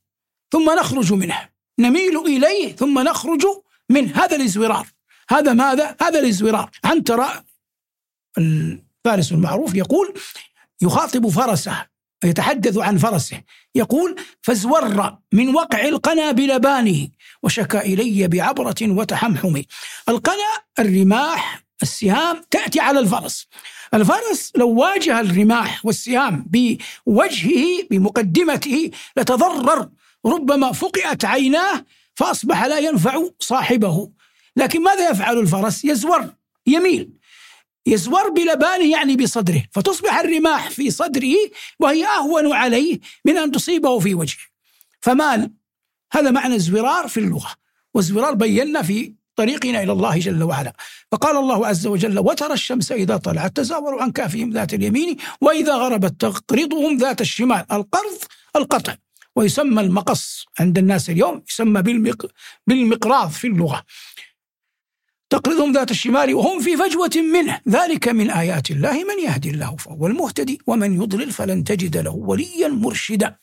ثم 0.51 0.71
نخرج 0.79 1.13
منه. 1.13 1.49
نميل 1.79 2.17
إليه 2.17 2.75
ثم 2.75 2.99
نخرج 2.99 3.45
منه 3.89 4.11
هذا 4.15 4.35
الازورار. 4.35 4.87
هذا 5.29 5.53
ماذا؟ 5.53 5.95
هذا 6.01 6.19
الازورار. 6.19 6.69
عنترة 6.83 7.43
الفارس 8.37 9.31
المعروف 9.31 9.75
يقول 9.75 10.13
يخاطب 10.81 11.27
فرسه. 11.27 11.88
يتحدث 12.23 12.77
عن 12.77 12.97
فرسه. 12.97 13.41
يقول 13.75 14.15
فازور 14.41 15.17
من 15.31 15.55
وقع 15.55 15.85
القنا 15.85 16.31
بلبانه 16.31 17.07
وشكى 17.43 17.77
إلي 17.77 18.27
بعبرة 18.27 18.75
وتحمحم. 18.81 19.61
القنا 20.09 20.51
الرماح 20.79 21.63
السهام 21.81 22.41
تأتي 22.51 22.79
على 22.79 22.99
الفرس. 22.99 23.47
الفرس 23.93 24.51
لو 24.55 24.69
واجه 24.69 25.19
الرماح 25.19 25.85
والسهام 25.85 26.45
بوجهه 26.47 27.87
بمقدمته 27.91 28.91
لتضرر. 29.17 29.89
ربما 30.25 30.71
فقئت 30.71 31.25
عيناه 31.25 31.85
فأصبح 32.15 32.65
لا 32.65 32.79
ينفع 32.79 33.23
صاحبه. 33.39 34.11
لكن 34.55 34.83
ماذا 34.83 35.09
يفعل 35.09 35.37
الفرس؟ 35.37 35.85
يزور 35.85 36.33
يميل. 36.67 37.18
يزور 37.85 38.29
بلبانه 38.29 38.91
يعني 38.91 39.15
بصدره 39.15 39.63
فتصبح 39.71 40.19
الرماح 40.19 40.69
في 40.69 40.91
صدره 40.91 41.35
وهي 41.79 42.05
أهون 42.05 42.53
عليه 42.53 42.99
من 43.25 43.37
أن 43.37 43.51
تصيبه 43.51 43.99
في 43.99 44.13
وجهه. 44.13 44.45
فمال 45.01 45.51
هذا 46.11 46.31
معنى 46.31 46.55
الزرار 46.55 47.07
في 47.07 47.19
اللغة 47.19 47.51
والزرار 47.93 48.33
بينا 48.33 48.81
في 48.81 49.13
طريقنا 49.35 49.83
إلى 49.83 49.91
الله 49.91 50.19
جل 50.19 50.43
وعلا. 50.43 50.73
فقال 51.11 51.37
الله 51.37 51.67
عز 51.67 51.87
وجل 51.87 52.19
وترى 52.19 52.53
الشمس 52.53 52.91
إذا 52.91 53.17
طلعت 53.17 53.57
تزاور 53.57 54.01
عن 54.01 54.11
كافهم 54.11 54.49
ذات 54.51 54.73
اليمين 54.73 55.17
وإذا 55.41 55.75
غربت 55.75 56.21
تقرضهم 56.21 56.97
ذات 56.97 57.21
الشمال. 57.21 57.65
القرض 57.71 58.17
القطع 58.55 58.95
ويسمى 59.35 59.81
المقص 59.81 60.45
عند 60.59 60.77
الناس 60.77 61.09
اليوم 61.09 61.43
يسمى 61.49 61.81
بالمق... 61.81 62.25
بالمقراض 62.67 63.29
في 63.29 63.47
اللغة. 63.47 63.83
تقرضهم 65.29 65.71
ذات 65.71 65.91
الشمال 65.91 66.33
وهم 66.33 66.59
في 66.59 66.77
فجوة 66.77 67.09
منه. 67.15 67.61
ذلك 67.69 68.07
من 68.07 68.29
آيات 68.29 68.71
الله 68.71 69.03
من 69.03 69.19
يهدي 69.23 69.49
الله 69.49 69.75
فهو 69.75 70.07
المهتدي 70.07 70.61
ومن 70.67 71.01
يضلل 71.01 71.31
فلن 71.31 71.63
تجد 71.63 71.97
له 71.97 72.11
وليا 72.11 72.67
مرشدا. 72.67 73.35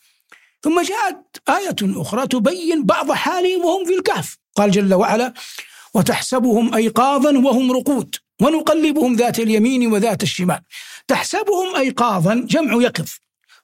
ثم 0.63 0.83
جاءت 0.83 1.37
آية 1.49 2.01
أخرى 2.01 2.27
تبين 2.27 2.85
بعض 2.85 3.13
حالهم 3.13 3.65
وهم 3.65 3.85
في 3.85 3.95
الكهف. 3.95 4.39
قال 4.57 4.71
جل 4.71 4.95
وعلا 4.95 5.35
وتحسبهم 5.95 6.75
أيقاظا 6.75 7.39
وهم 7.39 7.73
رقود 7.73 8.15
ونقلبهم 8.43 9.17
ذات 9.17 9.39
اليمين 9.39 9.93
وذات 9.93 10.23
الشمال. 10.23 10.61
تحسبهم 11.09 11.77
أيقاظا 11.77 12.35
جمع 12.35 12.83
يقظ 12.83 13.09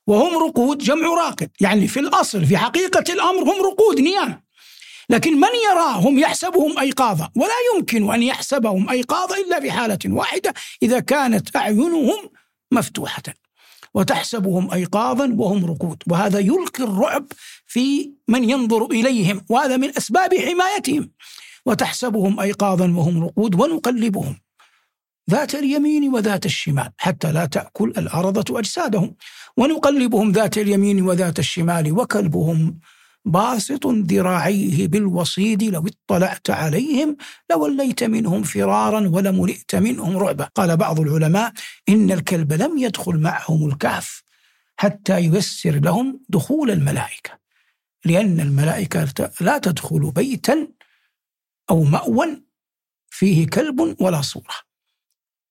وهم 0.07 0.45
رقود 0.45 0.79
جمع 0.79 1.07
راقد. 1.07 1.51
يعني 1.61 1.89
في 1.89 2.01
الأصل 2.01 2.47
في 2.47 2.57
حقيقة 2.57 3.13
الأمر 3.13 3.43
هم 3.43 3.63
رقود 3.63 4.01
نيام 4.01 4.43
لكن 5.11 5.41
من 5.41 5.49
يراهم 5.71 6.19
يحسبهم 6.19 6.79
أيقاظا 6.79 7.31
ولا 7.37 7.55
يمكن 7.75 8.12
أن 8.12 8.23
يحسبهم 8.23 8.91
أيقاظا 8.91 9.37
إلا 9.37 9.61
في 9.61 9.73
حالة 9.73 9.99
واحدة 10.07 10.55
إذا 10.83 11.01
كانت 11.01 11.57
أعينهم 11.57 12.31
مفتوحة. 12.73 13.23
وتحسبهم 13.95 14.73
أيقاظا 14.73 15.35
وهم 15.38 15.67
رقود 15.67 16.03
وهذا 16.11 16.38
يلقي 16.38 16.85
الرعب 16.85 17.27
في 17.67 18.12
من 18.29 18.51
ينظر 18.51 18.85
إليهم 18.85 19.45
وهذا 19.49 19.77
من 19.77 19.97
أسباب 19.97 20.35
حمايتهم. 20.35 21.11
وتحسبهم 21.67 22.41
أيقاظا 22.41 22.85
وهم 22.85 23.25
رقود 23.25 23.61
ونقلبهم 23.61 24.41
ذات 25.31 25.55
اليمين 25.55 26.15
وذات 26.15 26.47
الشمال 26.47 26.91
حتى 26.97 27.33
لا 27.33 27.47
تأكل 27.47 27.88
الأرضة 27.99 28.59
أجسادهم. 28.59 29.15
ونقلبهم 29.57 30.33
ذات 30.33 30.59
اليمين 30.59 31.03
وذات 31.03 31.38
الشمال 31.38 31.93
وكلبهم 31.93 32.79
باسط 33.25 33.87
ذراعيه 33.87 34.89
بالوصيد 34.89 35.63
لو 35.63 35.87
اطلعت 35.87 36.51
عليهم 36.51 37.17
لوليت 37.51 38.05
منهم 38.05 38.43
فرارا 38.43 39.09
ولملئت 39.09 39.75
منهم 39.75 40.17
رعبا. 40.17 40.45
قال 40.45 40.77
بعض 40.77 41.01
العلماء 41.01 41.53
إن 41.89 42.13
الكلب 42.13 42.53
لم 42.53 42.79
يدخل 42.79 43.19
معهم 43.19 43.69
الكهف 43.69 44.23
حتى 44.77 45.21
ييسر 45.21 45.71
لهم 45.71 46.21
دخول 46.29 46.71
الملائكة 46.71 47.39
لأن 48.05 48.41
الملائكة 48.41 49.31
لا 49.41 49.59
تدخل 49.59 50.11
بيتا 50.11 50.69
أو 51.71 51.83
مأوى 51.83 52.43
فيه 53.11 53.47
كلب 53.47 53.97
ولا 54.01 54.23
صورة. 54.23 54.55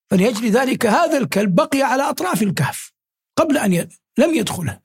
فلأجل 0.10 0.52
ذلك 0.52 0.86
هذا 0.86 1.18
الكلب 1.18 1.56
بقي 1.56 1.82
على 1.82 2.04
أطراف 2.04 2.44
الكهف 2.44 2.94
قبل 3.36 3.58
أن 3.58 3.74
ي... 3.74 3.90
لم 4.18 4.34
يدخله. 4.34 4.80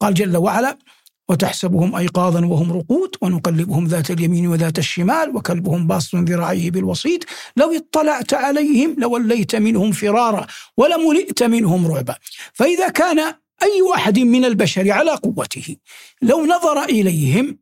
قال 0.00 0.14
جل 0.14 0.36
وعلا 0.36 0.78
وتحسبهم 1.28 1.96
أيقاظا 1.96 2.44
وهم 2.44 2.72
رقود 2.72 3.16
ونقلبهم 3.20 3.86
ذات 3.86 4.10
اليمين 4.10 4.46
وذات 4.46 4.78
الشمال 4.78 5.36
وكلبهم 5.36 5.86
باص 5.86 6.14
ذراعيه 6.14 6.70
بالوسيط. 6.70 7.24
لو 7.56 7.76
اطلعت 7.76 8.34
عليهم 8.34 8.96
لوليت 8.98 9.56
منهم 9.56 9.92
فرارا 9.92 10.46
ولملئت 10.76 11.42
منهم 11.42 11.86
رعبا. 11.86 12.16
فإذا 12.52 12.88
كان 12.88 13.18
أي 13.62 13.82
واحد 13.90 14.18
من 14.18 14.44
البشر 14.44 14.90
على 14.90 15.10
قوته 15.10 15.76
لو 16.22 16.46
نظر 16.46 16.84
إليهم 16.84 17.58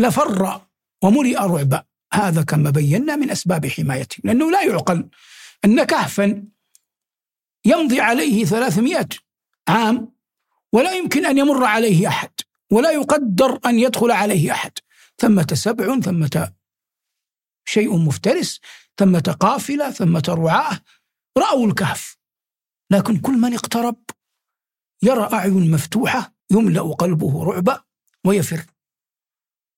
لفر 0.00 0.60
وملئ 1.02 1.38
رعبا. 1.38 1.82
هذا 2.12 2.42
كما 2.42 2.70
بينا 2.70 3.16
من 3.16 3.30
أسباب 3.30 3.66
حمايتهم. 3.66 4.20
لأنه 4.24 4.50
لا 4.50 4.62
يعقل 4.62 5.08
أن 5.64 5.84
كهفا 5.84 6.44
يمضي 7.64 8.00
عليه 8.00 8.44
ثلاثمائة 8.44 9.08
عام 9.68 10.11
ولا 10.72 10.92
يمكن 10.92 11.26
أن 11.26 11.38
يمر 11.38 11.64
عليه 11.64 12.08
أحد 12.08 12.30
ولا 12.72 12.90
يقدر 12.90 13.60
أن 13.66 13.78
يدخل 13.78 14.10
عليه 14.10 14.52
أحد. 14.52 14.72
ثمة 15.18 15.46
سبع 15.54 16.00
ثمة 16.00 16.52
شيء 17.64 17.96
مفترس 17.96 18.60
ثمة 18.98 19.36
قافلة 19.40 19.90
ثمة 19.90 20.24
رعاة 20.28 20.80
رأوا 21.38 21.66
الكهف. 21.66 22.16
لكن 22.90 23.20
كل 23.20 23.32
من 23.32 23.54
اقترب 23.54 23.96
يرى 25.02 25.28
أعين 25.32 25.70
مفتوحة 25.70 26.34
يملأ 26.50 26.82
قلبه 26.82 27.44
رعبا 27.44 27.84
ويفر. 28.26 28.66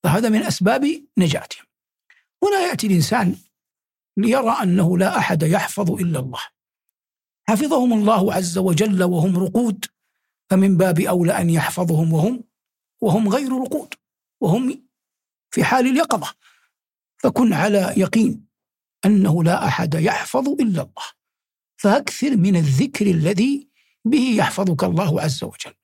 فهذا 0.04 0.28
من 0.28 0.42
أسباب 0.42 1.06
نجاتهم. 1.18 1.64
هنا 2.42 2.60
يأتي 2.60 2.86
الإنسان 2.86 3.36
ليرى 4.16 4.56
أنه 4.62 4.98
لا 4.98 5.18
أحد 5.18 5.42
يحفظ 5.42 5.90
إلا 5.90 6.18
الله. 6.18 6.40
حفظهم 7.48 7.92
الله 7.92 8.34
عز 8.34 8.58
وجل 8.58 9.02
وهم 9.02 9.38
رقود. 9.38 9.84
فمن 10.50 10.76
باب 10.76 11.00
أولى 11.00 11.40
أن 11.40 11.50
يحفظهم 11.50 12.12
وهم 12.12 12.44
وهم 13.00 13.28
غير 13.28 13.52
رقود 13.52 13.94
وهم 14.40 14.84
في 15.50 15.64
حال 15.64 15.86
اليقظة. 15.86 16.34
فكن 17.16 17.52
على 17.52 17.94
يقين 17.96 18.46
أنه 19.04 19.44
لا 19.44 19.66
أحد 19.66 19.94
يحفظ 19.94 20.48
إلا 20.48 20.82
الله. 20.82 21.04
فأكثر 21.76 22.36
من 22.36 22.56
الذكر 22.56 23.06
الذي 23.06 23.68
به 24.04 24.34
يحفظك 24.36 24.84
الله 24.84 25.20
عز 25.20 25.44
وجل. 25.44 25.74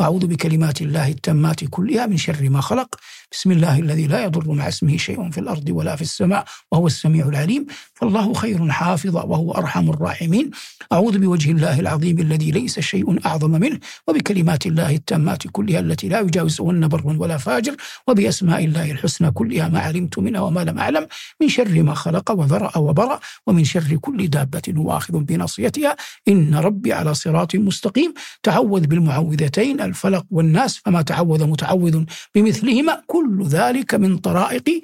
أعوذ 0.00 0.26
بكلمات 0.26 0.82
الله 0.82 1.08
التامات 1.08 1.64
كلها 1.64 2.06
من 2.06 2.16
شر 2.16 2.48
ما 2.48 2.60
خلق. 2.60 3.00
بسم 3.32 3.52
الله 3.52 3.78
الذي 3.78 4.06
لا 4.06 4.24
يضر 4.24 4.52
مع 4.52 4.68
اسمه 4.68 4.96
شيء 4.96 5.30
في 5.30 5.40
الأرض 5.40 5.68
ولا 5.70 5.96
في 5.96 6.02
السماء 6.02 6.44
وهو 6.72 6.86
السميع 6.86 7.28
العليم. 7.28 7.66
فالله 8.04 8.34
خير 8.34 8.70
حافظا 8.70 9.22
وهو 9.22 9.52
أرحم 9.52 9.90
الراحمين. 9.90 10.50
أعوذ 10.92 11.18
بوجه 11.18 11.50
الله 11.50 11.80
العظيم 11.80 12.18
الذي 12.18 12.50
ليس 12.50 12.80
شيء 12.80 13.26
أعظم 13.26 13.50
منه 13.50 13.78
وبكلمات 14.08 14.66
الله 14.66 14.90
التامات 14.94 15.42
كلها 15.52 15.80
التي 15.80 16.08
لا 16.08 16.20
يجاوزهن 16.20 16.88
بر 16.88 17.02
ولا 17.06 17.36
فاجر 17.36 17.76
وبأسماء 18.08 18.64
الله 18.64 18.90
الحسنى 18.90 19.30
كلها 19.30 19.68
ما 19.68 19.80
علمت 19.80 20.18
منها 20.18 20.40
وما 20.40 20.60
لم 20.64 20.78
أعلم 20.78 21.06
من 21.40 21.48
شر 21.48 21.82
ما 21.82 21.94
خلق 21.94 22.30
وذرأ 22.30 22.78
وبرأ 22.78 23.20
ومن 23.46 23.64
شر 23.64 23.96
كل 23.96 24.28
دابة 24.28 24.62
هو 24.76 24.96
آخذ 24.96 25.18
بناصيتها. 25.18 25.96
إن 26.28 26.54
ربي 26.54 26.92
على 26.92 27.14
صراط 27.14 27.56
مستقيم. 27.56 28.14
تعوذ 28.42 28.86
بالمعوذتين 28.86 29.80
الفلق 29.80 30.24
والناس 30.30 30.76
فما 30.84 31.02
تعوذ 31.02 31.46
متعوذ 31.46 32.04
بمثلهما. 32.34 33.02
كل 33.06 33.44
ذلك 33.48 33.94
من 33.94 34.18
طرائق 34.18 34.82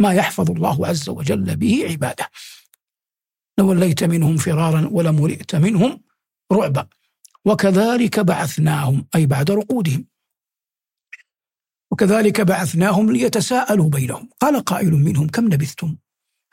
ما 0.00 0.12
يحفظ 0.12 0.50
الله 0.50 0.86
عز 0.86 1.08
وجل 1.08 1.56
به 1.56 1.86
عباده. 1.90 2.26
لوليت 3.60 4.04
منهم 4.04 4.36
فرارا 4.36 4.88
ولملئت 4.92 5.56
منهم 5.56 6.02
رعبا. 6.52 6.86
وكذلك 7.44 8.20
بعثناهم 8.20 9.06
أي 9.14 9.26
بعد 9.26 9.50
رقودهم. 9.50 10.06
وكذلك 11.90 12.40
بعثناهم 12.40 13.12
ليتساءلوا 13.12 13.88
بينهم. 13.88 14.28
قال 14.40 14.64
قائل 14.64 14.92
منهم 14.92 15.28
كم 15.28 15.48
لبثتم؟ 15.48 15.96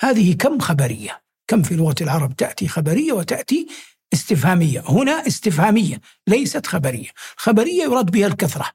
هذه 0.01 0.35
كم 0.35 0.59
خبرية؟ 0.59 1.23
كم 1.47 1.63
في 1.63 1.75
لغة 1.75 1.95
العرب 2.01 2.35
تأتي 2.35 2.67
خبرية 2.67 3.13
وتأتي 3.13 3.67
استفهامية؟ 4.13 4.83
هنا 4.87 5.27
استفهامية 5.27 6.01
ليست 6.27 6.67
خبرية. 6.67 7.09
خبرية 7.37 7.83
يراد 7.83 8.11
بها 8.11 8.27
الكثرة. 8.27 8.71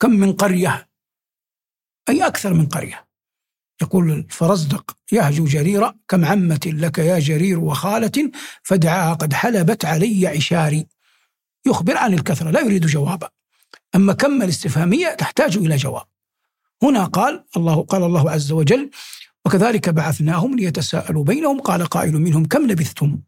كم 0.00 0.10
من 0.10 0.32
قرية؟ 0.32 0.88
أي 2.08 2.26
أكثر 2.26 2.54
من 2.54 2.66
قرية. 2.66 3.11
يقول 3.82 4.10
الفرزدق 4.10 4.96
يهجو 5.12 5.44
جريرا 5.44 5.94
كم 6.08 6.24
عمة 6.24 6.60
لك 6.66 6.98
يا 6.98 7.18
جرير 7.18 7.58
وخالة 7.58 8.30
فدعاها 8.62 9.14
قد 9.14 9.32
حلبت 9.32 9.84
علي 9.84 10.26
عشاري. 10.26 10.86
يخبر 11.66 11.96
عن 11.96 12.14
الكثرة 12.14 12.50
لا 12.50 12.60
يريد 12.60 12.86
جوابا. 12.86 13.28
أما 13.94 14.12
كم 14.12 14.42
الاستفهامية 14.42 15.08
تحتاج 15.08 15.56
إلى 15.56 15.76
جواب. 15.76 16.04
هنا 16.82 17.04
قال 17.04 17.44
الله 17.56 17.82
قال 17.82 18.02
الله 18.02 18.30
عز 18.30 18.52
وجل 18.52 18.90
وكذلك 19.44 19.88
بعثناهم 19.88 20.56
ليتساءلوا 20.56 21.24
بينهم 21.24 21.60
قال 21.60 21.86
قائل 21.86 22.12
منهم 22.12 22.44
كم 22.44 22.66
لبثتم؟ 22.66 23.18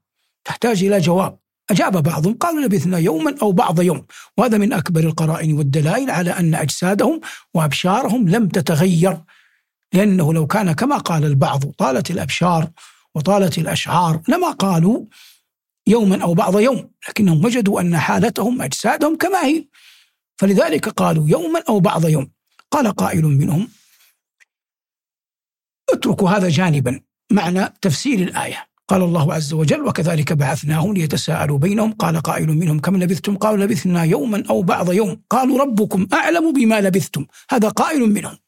تحتاج 0.44 0.84
إلى 0.84 1.00
جواب. 1.00 1.38
أجاب 1.70 2.02
بعضهم 2.02 2.34
قالوا 2.34 2.60
لبثنا 2.60 2.98
يوما 2.98 3.34
أو 3.42 3.52
بعض 3.52 3.80
يوم 3.80 4.06
وهذا 4.36 4.58
من 4.58 4.72
أكبر 4.72 5.00
القرائن 5.00 5.52
والدلائل 5.52 6.10
على 6.10 6.30
أن 6.30 6.54
أجسادهم 6.54 7.20
وأبشارهم 7.54 8.28
لم 8.28 8.48
تتغير. 8.48 9.20
لأنه 9.94 10.34
لو 10.34 10.46
كان 10.46 10.72
كما 10.72 10.98
قال 10.98 11.24
البعض 11.24 11.64
طالت 11.64 12.10
الأبشار 12.10 12.70
وطالت 13.14 13.58
الأشعار 13.58 14.22
لما 14.28 14.50
قالوا 14.50 15.04
يوما 15.86 16.22
أو 16.22 16.34
بعض 16.34 16.60
يوم 16.60 16.90
لكنهم 17.08 17.44
وجدوا 17.44 17.80
أن 17.80 17.98
حالتهم 17.98 18.62
أجسادهم 18.62 19.16
كما 19.16 19.44
هي. 19.46 19.68
فلذلك 20.36 20.88
قالوا 20.88 21.28
يوما 21.28 21.62
أو 21.68 21.80
بعض 21.80 22.08
يوم. 22.08 22.30
قال 22.70 22.88
قائل 22.92 23.24
منهم 23.24 23.68
اتركوا 25.92 26.30
هذا 26.30 26.48
جانبا 26.48 27.00
معنى 27.32 27.74
تفسير 27.82 28.18
الآية. 28.18 28.66
قال 28.88 29.02
الله 29.02 29.34
عز 29.34 29.52
وجل 29.52 29.80
وكذلك 29.80 30.32
بعثناهم 30.32 30.94
ليتساءلوا 30.94 31.58
بينهم. 31.58 31.92
قال 31.92 32.20
قائل 32.20 32.48
منهم 32.48 32.78
كم 32.78 32.96
لبثتم؟ 32.96 33.36
قالوا 33.36 33.64
لبثنا 33.64 34.04
يوما 34.04 34.44
أو 34.50 34.62
بعض 34.62 34.92
يوم. 34.92 35.22
قالوا 35.30 35.58
ربكم 35.62 36.06
أعلم 36.12 36.52
بما 36.52 36.80
لبثتم. 36.80 37.26
هذا 37.50 37.68
قائل 37.68 38.12
منهم. 38.12 38.43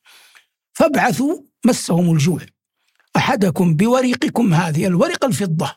فابعثوا 0.76 1.38
مسهم 1.66 2.12
الجوع. 2.12 2.40
أحدكم 3.16 3.76
بورقكم 3.76 4.54
هذه 4.54 4.86
الورق 4.86 5.24
الفضة 5.24 5.76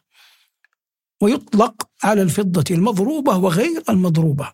ويطلق 1.21 1.89
على 2.03 2.21
الفضة 2.21 2.63
المضروبة 2.71 3.37
وغير 3.37 3.83
المضروبة. 3.89 4.51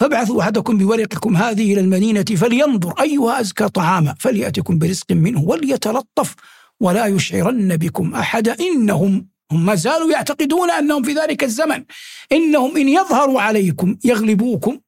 فابعثوا 0.00 0.42
أحدكم 0.42 0.78
بورقكم 0.78 1.36
هذه 1.36 1.72
إلى 1.72 1.80
المدينة 1.80 2.24
فلينظر 2.24 3.00
أيها 3.00 3.40
أزكى 3.40 3.68
طعاما 3.68 4.14
فليأتكم 4.18 4.78
برزق 4.78 5.12
منه 5.12 5.40
وليتلطف 5.40 6.34
ولا 6.80 7.06
يشعرن 7.06 7.76
بكم 7.76 8.14
أحدا 8.14 8.56
إنهم 8.60 9.28
هم 9.52 9.66
ما 9.66 9.74
زالوا 9.74 10.12
يعتقدون 10.12 10.70
أنهم 10.70 11.02
في 11.02 11.12
ذلك 11.12 11.44
الزمن 11.44 11.84
إنهم 12.32 12.76
إن 12.76 12.88
يظهروا 12.88 13.40
عليكم 13.40 13.98
يغلبوكم 14.04 14.80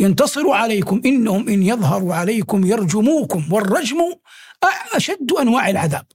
ينتصروا 0.00 0.56
عليكم 0.56 1.02
إنهم 1.06 1.48
إن 1.48 1.62
يظهروا 1.62 2.14
عليكم 2.14 2.66
يرجموكم 2.66 3.52
والرجم 3.52 3.98
أشد 4.94 5.32
أنواع 5.32 5.70
العذاب. 5.70 6.06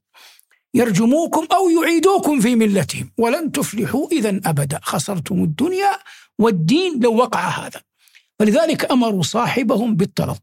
يرجموكم 0.74 1.48
أو 1.52 1.70
يعيدوكم 1.70 2.40
في 2.40 2.56
ملتهم. 2.56 3.12
ولن 3.18 3.52
تفلحوا 3.52 4.08
إذا 4.12 4.42
أبدا. 4.46 4.80
خسرتم 4.84 5.44
الدنيا 5.44 6.00
والدين 6.40 7.00
لو 7.00 7.16
وقع 7.16 7.50
هذا. 7.50 7.82
فلذلك 8.40 8.92
أمروا 8.92 9.24
صاحبهم 9.24 9.96
بالتلطف 9.96 10.42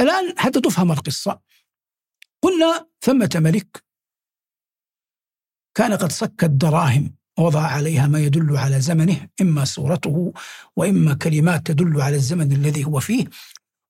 الآن 0.00 0.38
حتى 0.38 0.60
تفهم 0.60 0.92
القصة. 0.92 1.40
قلنا 2.42 2.86
ثمة 3.00 3.30
ملك 3.34 3.84
كان 5.74 5.92
قد 5.92 6.12
صك 6.12 6.44
الدراهم 6.44 7.17
ووضع 7.38 7.60
عليها 7.60 8.06
ما 8.06 8.18
يدل 8.18 8.56
على 8.56 8.80
زمنه 8.80 9.28
إما 9.40 9.64
صورته 9.64 10.32
وإما 10.76 11.14
كلمات 11.14 11.66
تدل 11.66 12.00
على 12.00 12.16
الزمن 12.16 12.52
الذي 12.52 12.84
هو 12.84 13.00
فيه. 13.00 13.24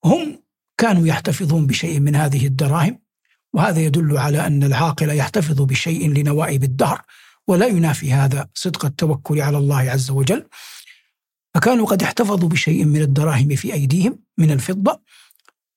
هم 0.04 0.42
كانوا 0.78 1.06
يحتفظون 1.06 1.66
بشيء 1.66 2.00
من 2.00 2.16
هذه 2.16 2.46
الدراهم 2.46 2.98
وهذا 3.52 3.80
يدل 3.80 4.18
على 4.18 4.46
أن 4.46 4.62
العاقل 4.62 5.08
يحتفظ 5.08 5.62
بشيء 5.62 6.10
لنوائب 6.10 6.64
الدهر 6.64 7.02
ولا 7.46 7.66
ينافي 7.66 8.12
هذا 8.12 8.48
صدق 8.54 8.84
التوكل 8.84 9.40
على 9.40 9.58
الله 9.58 9.90
عز 9.90 10.10
وجل. 10.10 10.48
فكانوا 11.54 11.86
قد 11.86 12.02
احتفظوا 12.02 12.48
بشيء 12.48 12.84
من 12.84 13.00
الدراهم 13.00 13.56
في 13.56 13.72
أيديهم 13.72 14.18
من 14.38 14.50
الفضة 14.50 15.02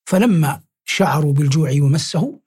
فلما 0.04 0.60
شعروا 0.84 1.32
بالجوع 1.32 1.70
ومسه 1.70 2.40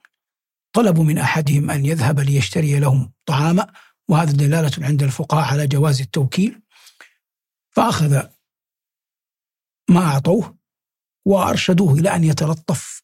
طلبوا 0.74 1.04
من 1.04 1.18
أحدهم 1.18 1.72
أن 1.72 1.86
يذهب 1.86 2.20
ليشتري 2.20 2.80
لهم 2.80 3.12
طعاما 3.26 3.68
وهذا 4.10 4.32
دلالة 4.32 4.72
عند 4.86 5.04
الفقهاء 5.04 5.44
على 5.44 5.68
جواز 5.68 6.02
التوكيل. 6.02 6.62
فأخذ 7.72 8.22
ما 9.90 10.06
أعطوه 10.06 10.58
وأرشدوه 11.26 11.94
إلى 11.94 12.16
أن 12.16 12.24
يتلطف 12.24 13.04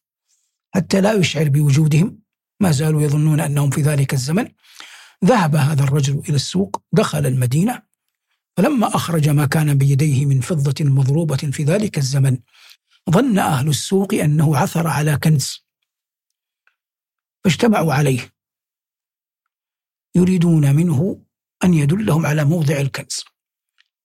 حتى 0.74 1.00
لا 1.00 1.12
يشعر 1.12 1.48
بوجودهم. 1.48 2.22
ما 2.60 2.70
زالوا 2.70 3.02
يظنون 3.02 3.40
أنهم 3.40 3.70
في 3.70 3.82
ذلك 3.82 4.14
الزمن. 4.14 4.48
ذهب 5.24 5.56
هذا 5.56 5.84
الرجل 5.84 6.18
إلى 6.18 6.36
السوق 6.36 6.82
دخل 6.92 7.26
المدينة 7.26 7.82
فلما 8.56 8.96
أخرج 8.96 9.28
ما 9.28 9.46
كان 9.46 9.78
بيديه 9.78 10.26
من 10.26 10.40
فضة 10.40 10.84
مضروبة 10.84 11.36
في 11.36 11.64
ذلك 11.64 11.98
الزمن 11.98 12.38
ظن 13.10 13.38
أهل 13.38 13.68
السوق 13.68 14.14
أنه 14.14 14.56
عثر 14.56 14.86
على 14.86 15.16
كنز. 15.16 15.66
فاجتمعوا 17.44 17.94
عليه. 17.94 18.32
يريدون 20.14 20.74
منه 20.74 21.22
أن 21.64 21.74
يدلهم 21.74 22.26
على 22.26 22.44
موضع 22.44 22.80
الكنز. 22.80 23.24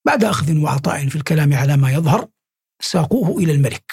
بعد 0.06 0.24
أخذ 0.24 0.58
وعطاء 0.58 1.08
في 1.08 1.16
الكلام 1.16 1.54
على 1.54 1.78
ما 1.78 1.92
يظهر 1.92 2.28
ساقوه 2.82 3.44
إلى 3.44 3.52
الملك. 3.52 3.92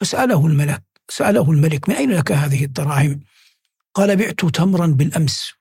فسأله 0.00 0.46
الملك 0.46 0.82
سأله 1.10 1.50
الملك 1.50 1.88
من 1.88 1.94
أين 1.94 2.10
لك 2.10 2.32
هذه 2.32 2.64
الدراهم؟ 2.64 3.20
قال 3.94 4.16
بعت 4.16 4.44
تمرا 4.44 4.86
بالأمس. 4.86 5.52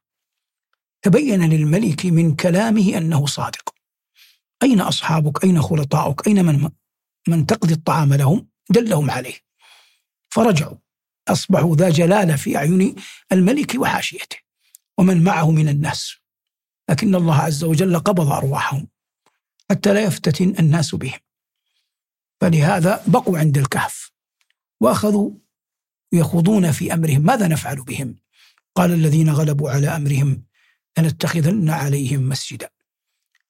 تبين 1.01 1.49
للملك 1.49 2.05
من 2.05 2.35
كلامه 2.35 2.97
أنه 2.97 3.25
صادق. 3.25 3.73
أين 4.63 4.81
أصحابك؟ 4.81 5.43
أين 5.43 5.61
خلطاؤك؟ 5.61 6.27
أين 6.27 6.45
من 6.45 6.69
من 7.27 7.45
تقضي 7.45 7.73
الطعام 7.73 8.13
لهم؟ 8.13 8.47
دلهم 8.69 9.11
عليه. 9.11 9.35
فرجعوا. 10.29 10.77
أصبحوا 11.27 11.75
ذا 11.75 11.89
جلالة 11.89 12.35
في 12.35 12.57
أعين 12.57 12.95
الملك 13.31 13.75
وحاشيته. 13.79 14.46
ومن 14.97 15.23
معه 15.23 15.51
من 15.51 15.69
الناس. 15.69 16.15
لكن 16.89 17.15
الله 17.15 17.35
عز 17.35 17.63
وجل 17.63 17.99
قبض 17.99 18.31
أرواحهم 18.31 18.87
حتى 19.69 19.93
لا 19.93 19.99
يفتتن 20.03 20.55
الناس 20.59 20.95
بهم. 20.95 21.19
فلهذا 22.41 23.03
بقوا 23.07 23.39
عند 23.39 23.57
الكهف 23.57 24.11
وأخذوا 24.81 25.31
يخوضون 26.11 26.71
في 26.71 26.93
أمرهم. 26.93 27.21
ماذا 27.21 27.47
نفعل 27.47 27.83
بهم؟ 27.83 28.15
قال 28.75 28.91
الذين 28.91 29.29
غلبوا 29.29 29.71
على 29.71 29.87
أمرهم 29.87 30.43
لنتخذن 30.97 31.69
عليهم 31.69 32.29
مسجدا. 32.29 32.69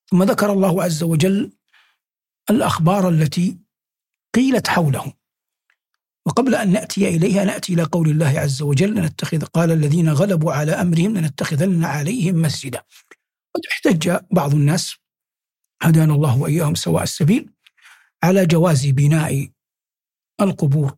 ثم 0.10 0.24
ذكر 0.24 0.54
الله 0.54 0.84
عز 0.84 1.04
وجل 1.04 1.52
الأخبار 2.50 3.10
التي 3.10 3.58
قيلت 4.34 4.68
حولهم. 4.68 5.14
وقبل 6.28 6.56
أن 6.56 6.72
نأتي 6.72 7.08
إليها 7.08 7.46
نأتي 7.46 7.74
إلى 7.74 7.84
قول 7.84 8.10
الله 8.10 8.40
عز 8.40 8.62
وجل 8.62 8.96
لنتخذ 8.96 9.46
قال 9.46 9.72
الذين 9.72 10.10
غلبوا 10.10 10.54
على 10.54 10.72
أمرهم 10.72 11.18
لنتخذن 11.18 11.84
عليهم 11.84 12.42
مسجدا. 12.42 12.84
قد 13.56 13.62
احتج 13.72 14.18
بعض 14.32 14.54
الناس 14.54 14.96
هدانا 15.82 16.14
الله 16.14 16.38
وإياهم 16.38 16.76
سواء 16.76 17.04
السبيل 17.04 17.50
على 18.24 18.46
جواز 18.46 18.88
بناء 18.88 19.50
القبور 20.42 20.96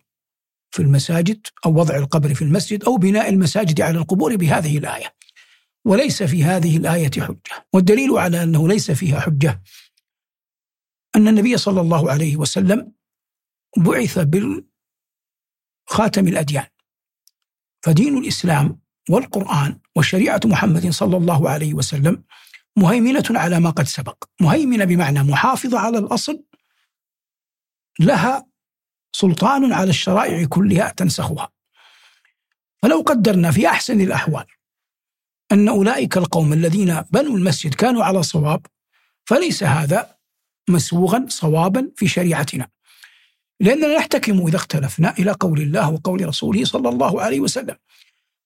في 0.71 0.81
المساجد 0.81 1.47
أو 1.65 1.73
وضع 1.79 1.95
القبر 1.95 2.33
في 2.33 2.41
المسجد 2.41 2.83
أو 2.83 2.97
بناء 2.97 3.29
المساجد 3.29 3.81
على 3.81 3.97
القبور 3.97 4.35
بهذه 4.35 4.77
الآية. 4.77 5.15
وليس 5.85 6.23
في 6.23 6.43
هذه 6.43 6.77
الآية 6.77 7.11
حجة. 7.11 7.67
والدليل 7.73 8.11
على 8.11 8.43
أنه 8.43 8.67
ليس 8.67 8.91
فيها 8.91 9.19
حجة 9.19 9.61
أن 11.15 11.27
النبي 11.27 11.57
صلى 11.57 11.81
الله 11.81 12.11
عليه 12.11 12.37
وسلم 12.37 12.91
بعث 13.77 14.19
بالخاتم 15.89 16.27
الأديان. 16.27 16.67
فدين 17.81 18.17
الإسلام 18.17 18.79
والقرآن 19.09 19.79
وشريعة 19.95 20.41
محمد 20.45 20.89
صلى 20.89 21.17
الله 21.17 21.49
عليه 21.49 21.73
وسلم 21.73 22.23
مهيمنة 22.75 23.23
على 23.29 23.59
ما 23.59 23.69
قد 23.69 23.87
سبق. 23.87 24.23
مهيمنة 24.41 24.85
بمعنى 24.85 25.23
محافظة 25.23 25.79
على 25.79 25.97
الأصل 25.97 26.43
لها 27.99 28.47
سلطان 29.11 29.73
على 29.73 29.89
الشرائع 29.89 30.45
كلها 30.45 30.89
تنسخها. 30.89 31.49
فلو 32.81 33.01
قدرنا 33.01 33.51
في 33.51 33.67
أحسن 33.67 34.01
الأحوال 34.01 34.45
أن 35.51 35.69
أولئك 35.69 36.17
القوم 36.17 36.53
الذين 36.53 37.01
بنوا 37.01 37.37
المسجد 37.37 37.73
كانوا 37.73 38.03
على 38.03 38.23
صواب 38.23 38.65
فليس 39.25 39.63
هذا 39.63 40.15
مسوغا 40.69 41.25
صوابا 41.29 41.91
في 41.95 42.07
شريعتنا. 42.07 42.69
لأننا 43.59 43.97
نحتكم 43.97 44.47
إذا 44.47 44.55
اختلفنا 44.55 45.13
إلى 45.19 45.31
قول 45.31 45.61
الله 45.61 45.89
وقول 45.89 46.25
رسوله 46.27 46.65
صلى 46.65 46.89
الله 46.89 47.21
عليه 47.21 47.39
وسلم. 47.39 47.75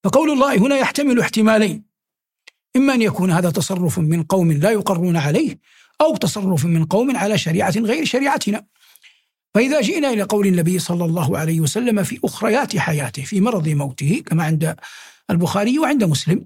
فقول 0.04 0.32
الله 0.32 0.58
هنا 0.58 0.76
يحتمل 0.78 1.20
احتمالين. 1.20 1.84
إما 2.76 2.94
أن 2.94 3.02
يكون 3.02 3.32
هذا 3.32 3.50
تصرف 3.50 4.00
من 4.00 4.24
قوم 4.24 4.52
لا 4.52 4.72
يقرون 4.72 5.18
عليه 5.18 5.60
أو 6.02 6.16
تصرف 6.16 6.66
من 6.66 6.86
قوم 6.86 7.18
على 7.18 7.38
شريعة 7.38 7.74
غير 7.78 8.06
شريعتنا. 8.06 8.66
فإذا 9.54 9.82
جئنا 9.82 10.10
إلى 10.10 10.22
قول 10.22 10.48
النبي 10.48 10.80
صلى 10.80 11.06
الله 11.06 11.38
عليه 11.38 11.62
وسلم 11.62 12.04
في 12.04 12.20
أخريات 12.24 12.78
حياته 12.78 13.24
في 13.24 13.42
مرض 13.42 13.70
موته 13.70 14.24
كما 14.26 14.44
عند 14.44 14.76
البخاري 15.30 15.80
وعند 15.80 16.04
مسلم 16.04 16.46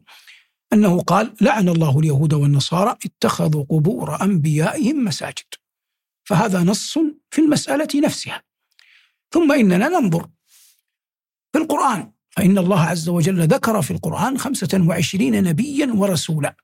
أنه 0.74 0.99
قال 0.99 1.34
لعن 1.41 1.70
الله 1.70 1.99
اليهود 1.99 2.34
والنصارى 2.34 2.95
اتخذوا 3.05 3.65
قبور 3.70 4.22
أنبيائهم 4.22 5.03
مساجد. 5.03 5.45
فهذا 6.24 6.63
نص 6.63 6.97
في 7.32 7.41
المسألة 7.41 7.88
نفسها. 7.95 8.43
ثم 9.32 9.52
إننا 9.52 9.88
ننظر 9.88 10.30
في 11.54 11.60
القرآن. 11.60 12.12
فإن 12.30 12.58
الله 12.58 12.82
عز 12.82 13.10
وجل 13.10 13.48
ذكر 13.48 13.82
في 13.82 13.92
القرآن 13.92 14.38
خمسة 14.38 14.86
وعشرين 14.88 15.44
نبيا 15.44 15.94
ورسولا. 15.96 16.56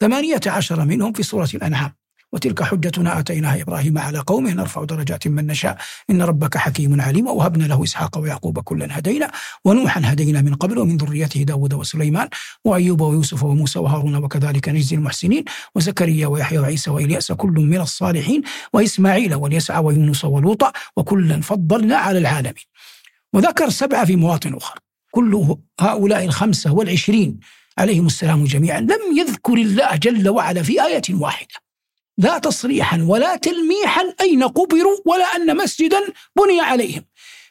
ثمانية 0.00 0.40
عشر 0.46 0.84
منهم 0.84 1.12
في 1.12 1.22
سورة 1.22 1.48
الأنعام. 1.54 1.94
وتلك 2.34 2.62
حجتنا 2.62 3.18
آتيناها 3.18 3.62
إبراهيم 3.62 3.98
على 3.98 4.18
قومه 4.18 4.52
نرفع 4.52 4.84
درجات 4.84 5.28
من 5.28 5.46
نشاء. 5.46 5.76
إن 6.10 6.22
ربك 6.22 6.58
حكيم 6.58 7.00
عليم. 7.00 7.26
ووهبنا 7.26 7.64
له 7.64 7.84
إسحاق 7.84 8.18
ويعقوب 8.18 8.58
كلا 8.58 8.98
هدينا. 8.98 9.30
ونوحا 9.64 10.00
هدينا 10.04 10.40
من 10.40 10.54
قبل 10.54 10.78
ومن 10.78 10.96
ذريته 10.96 11.42
داود 11.42 11.74
وسليمان 11.74 12.28
وأيوب 12.64 13.00
ويوسف 13.00 13.42
وموسى 13.42 13.78
وهارون 13.78 14.14
وكذلك 14.16 14.68
نجزي 14.68 14.96
المحسنين. 14.96 15.44
وزكريا 15.74 16.26
ويحيى 16.26 16.58
وعيسى 16.58 16.90
وإلياس 16.90 17.32
كل 17.32 17.48
من 17.48 17.80
الصالحين. 17.80 18.42
وإسماعيل 18.72 19.34
واليسع 19.34 19.78
ويونس 19.78 20.24
ولوطا 20.24 20.72
وكلا 20.96 21.40
فضلنا 21.40 21.96
على 21.96 22.18
العالمين. 22.18 22.64
وذكر 23.32 23.68
سبعة 23.68 24.04
في 24.04 24.16
مواطن 24.16 24.54
أخرى 24.54 24.78
كل 25.10 25.56
هؤلاء 25.80 26.24
الخمسة 26.24 26.72
والعشرين 26.72 27.38
عليهم 27.78 28.06
السلام 28.06 28.44
جميعا. 28.44 28.80
لم 28.80 29.18
يذكر 29.18 29.54
الله 29.54 29.96
جل 29.96 30.28
وعلا 30.28 30.62
في 30.62 30.82
آية 30.82 31.02
واحدة. 31.10 31.63
لا 32.18 32.38
تصريحا 32.38 33.06
ولا 33.08 33.36
تلميحا 33.36 34.14
أين 34.20 34.42
قبروا 34.42 34.96
ولا 35.04 35.24
أن 35.24 35.56
مسجدا 35.56 36.00
بني 36.36 36.60
عليهم. 36.60 37.04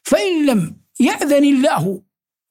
فإن 0.03 0.45
لم 0.45 0.77
يأذن 0.99 1.43
الله 1.43 2.01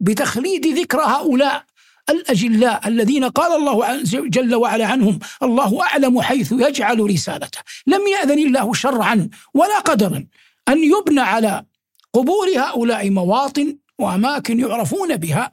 بتخليد 0.01 0.67
ذكر 0.67 1.01
هؤلاء 1.01 1.65
الأجلاء 2.11 2.89
الذين 2.89 3.25
قال 3.25 3.53
الله 3.57 4.03
جل 4.29 4.55
وعلا 4.55 4.87
عنهم 4.87 5.19
الله 5.43 5.83
أعلم 5.83 6.21
حيث 6.21 6.53
يجعل 6.53 7.01
رسالته. 7.01 7.61
لم 7.87 8.01
يأذن 8.07 8.39
الله 8.39 8.73
شرعا 8.73 9.31
ولا 9.55 9.79
قدرا 9.79 10.27
أن 10.69 10.85
يبنى 10.85 11.21
على 11.21 11.65
قبور 12.13 12.47
هؤلاء 12.57 13.11
مواطن 13.11 13.79
وأماكن 13.99 14.61
يعرفون 14.61 15.17
بها. 15.17 15.53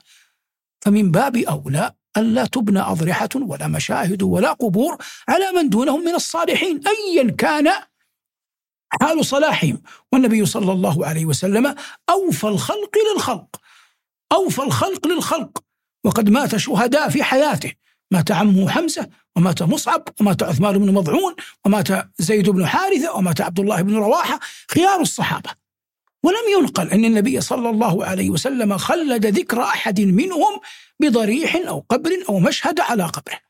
فمن 0.82 1.12
باب 1.12 1.38
أولى 1.38 1.92
ألا 2.20 2.46
تبنى 2.46 2.80
أضرحة 2.80 3.30
ولا 3.36 3.68
مشاهد 3.68 4.24
ولا 4.24 4.52
قبور 4.52 4.98
على 5.30 5.52
من 5.52 5.70
دونهم 5.70 6.04
من 6.04 6.16
الصالحين 6.16 6.82
أيا 6.88 7.32
كان 7.32 7.70
حال 9.02 9.26
صلاحهم. 9.26 9.82
والنبي 10.12 10.46
صلى 10.46 10.72
الله 10.72 11.06
عليه 11.06 11.26
وسلم 11.26 11.76
أوفى 12.10 12.48
الخلق 12.48 12.92
للخلق 13.14 13.56
أوفى 14.32 14.62
الخلق 14.62 15.08
للخلق. 15.08 15.64
وقد 16.04 16.30
مات 16.30 16.56
شهداء 16.56 17.10
في 17.10 17.24
حياته 17.24 17.74
مات 18.12 18.32
عمه 18.32 18.70
حمزة 18.70 19.10
ومات 19.36 19.64
مصعب 19.64 20.04
ومات 20.22 20.44
عثمان 20.44 20.78
بن 20.78 20.94
مضعون 20.94 21.36
ومات 21.66 21.88
زيد 22.18 22.50
بن 22.50 22.66
حارثة 22.66 23.16
ومات 23.16 23.42
عبد 23.42 23.60
الله 23.60 23.82
بن 23.82 23.96
رواحة 23.96 24.40
خيار 24.72 25.02
الصحابة. 25.02 25.50
ولم 26.24 26.60
ينقل 26.60 26.90
أن 26.90 27.06
النبي 27.06 27.42
صلى 27.42 27.70
الله 27.70 28.06
عليه 28.06 28.30
وسلم 28.30 28.78
خلد 28.78 29.26
ذكر 29.26 29.64
أحد 29.64 30.02
منهم 30.02 30.60
بضريح 31.00 31.56
أو 31.68 31.86
قبر 31.90 32.12
أو 32.30 32.40
مشهد 32.40 32.80
على 32.80 33.04
قبره. 33.04 33.50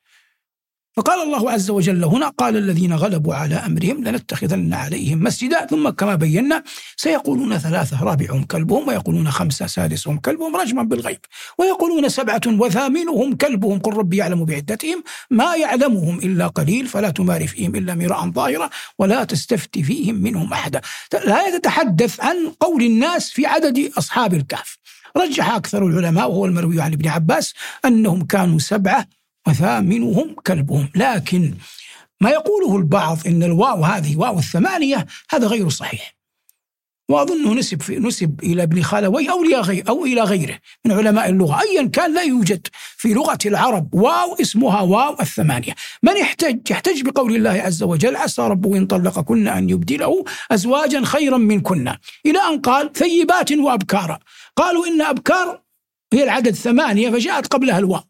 فقال 1.00 1.24
الله 1.24 1.52
عز 1.52 1.70
وجل 1.70 2.04
هنا 2.04 2.28
قال 2.28 2.58
الذين 2.58 2.94
غلبوا 2.94 3.36
على 3.36 3.56
أمرهم 3.56 4.04
لنتخذن 4.04 4.74
عليهم 4.74 5.24
مسجدا 5.24 5.66
ثم 5.66 5.90
كما 5.90 6.16
بينا 6.16 6.64
سيقولون 6.96 7.58
ثلاثة 7.58 8.04
رابعهم 8.04 8.44
كلبهم 8.44 8.88
ويقولون 8.88 9.32
خمسة 9.32 9.68
سادسهم 9.68 10.18
كلبهم 10.18 10.56
رجما 10.56 10.84
بالغيب 10.84 11.20
ويقولون 11.58 12.10
سبعة 12.10 12.42
وثامنهم 12.48 13.36
كلبهم 13.36 13.80
قل 13.80 13.94
ربي 13.94 14.18
يعلم 14.18 14.46
بعدتهم 14.46 15.04
ما 15.30 15.56
يعلمهم 15.56 16.20
إلا 16.20 16.48
قليل 16.48 16.88
فلا 16.88 17.10
تمار 17.10 17.48
فيهم 17.48 17.76
إلا 17.76 17.96
مراء 17.96 18.32
ظاهرة 18.32 18.70
ولا 19.00 19.24
تستفت 19.24 19.80
فيهم 19.80 20.16
منهم 20.16 20.54
أحدا. 20.54 20.82
لا 21.26 21.58
تتحدث 21.58 22.20
عن 22.20 22.52
قول 22.60 22.84
الناس 22.84 23.30
في 23.30 23.46
عدد 23.46 23.92
أصحاب 23.98 24.34
الكهف. 24.34 24.78
رجح 25.18 25.50
أكثر 25.50 25.88
العلماء 25.88 26.30
وهو 26.30 26.46
المروي 26.46 26.82
عن 26.82 26.94
ابن 26.94 27.08
عباس 27.08 27.54
أنهم 27.86 28.26
كانوا 28.26 28.60
سبعة 28.60 29.08
وثامنهم 29.48 30.36
كلبهم. 30.48 30.90
لكن 30.96 31.54
ما 32.22 32.30
يقوله 32.30 32.78
البعض 32.78 33.18
إن 33.28 33.44
الواو 33.44 33.84
هذه 33.84 34.18
واو 34.18 34.40
الثمانية 34.40 35.06
هذا 35.30 35.48
غير 35.48 35.70
صحيح. 35.70 36.20
واظنه 37.10 37.54
نسب 37.54 37.82
في 37.82 38.00
نسب 38.00 38.40
إلى 38.44 38.64
ابن 38.64 38.82
خالوي 38.82 39.30
أو 39.30 39.44
إلى 39.44 39.84
أو 39.90 40.06
إلى 40.06 40.22
غيره 40.22 40.60
من 40.86 40.92
علماء 40.92 41.30
اللغة. 41.30 41.62
ايا 41.62 41.88
كان 41.88 42.14
لا 42.14 42.22
يوجد 42.22 42.68
في 42.98 43.14
لغة 43.14 43.38
العرب 43.46 43.94
واو 43.94 44.36
اسمها 44.42 44.82
واو 44.82 45.16
الثمانية. 45.22 45.76
من 46.04 46.18
يحتج 46.18 46.72
يحتج 46.72 47.02
بقول 47.02 47.36
الله 47.36 47.50
عز 47.50 47.84
وجل 47.84 48.16
عسى 48.16 48.42
ربه 48.42 48.78
إن 48.78 48.86
طلقكن 48.86 49.48
أن 49.48 49.70
يبدله 49.70 50.24
ازواجا 50.52 51.02
خيرا 51.06 51.38
منكن. 51.38 51.88
إلى 52.26 52.40
أن 52.52 52.62
قال 52.62 52.94
ثيبات 52.94 53.52
وأبكارا. 53.52 54.20
قالوا 54.56 54.88
إن 54.88 55.02
أبكار 55.02 55.62
هي 56.14 56.24
العدد 56.24 56.56
ثمانيه 56.56 57.10
فجاءت 57.10 57.48
قبلها 57.48 57.80
الواو. 57.80 58.04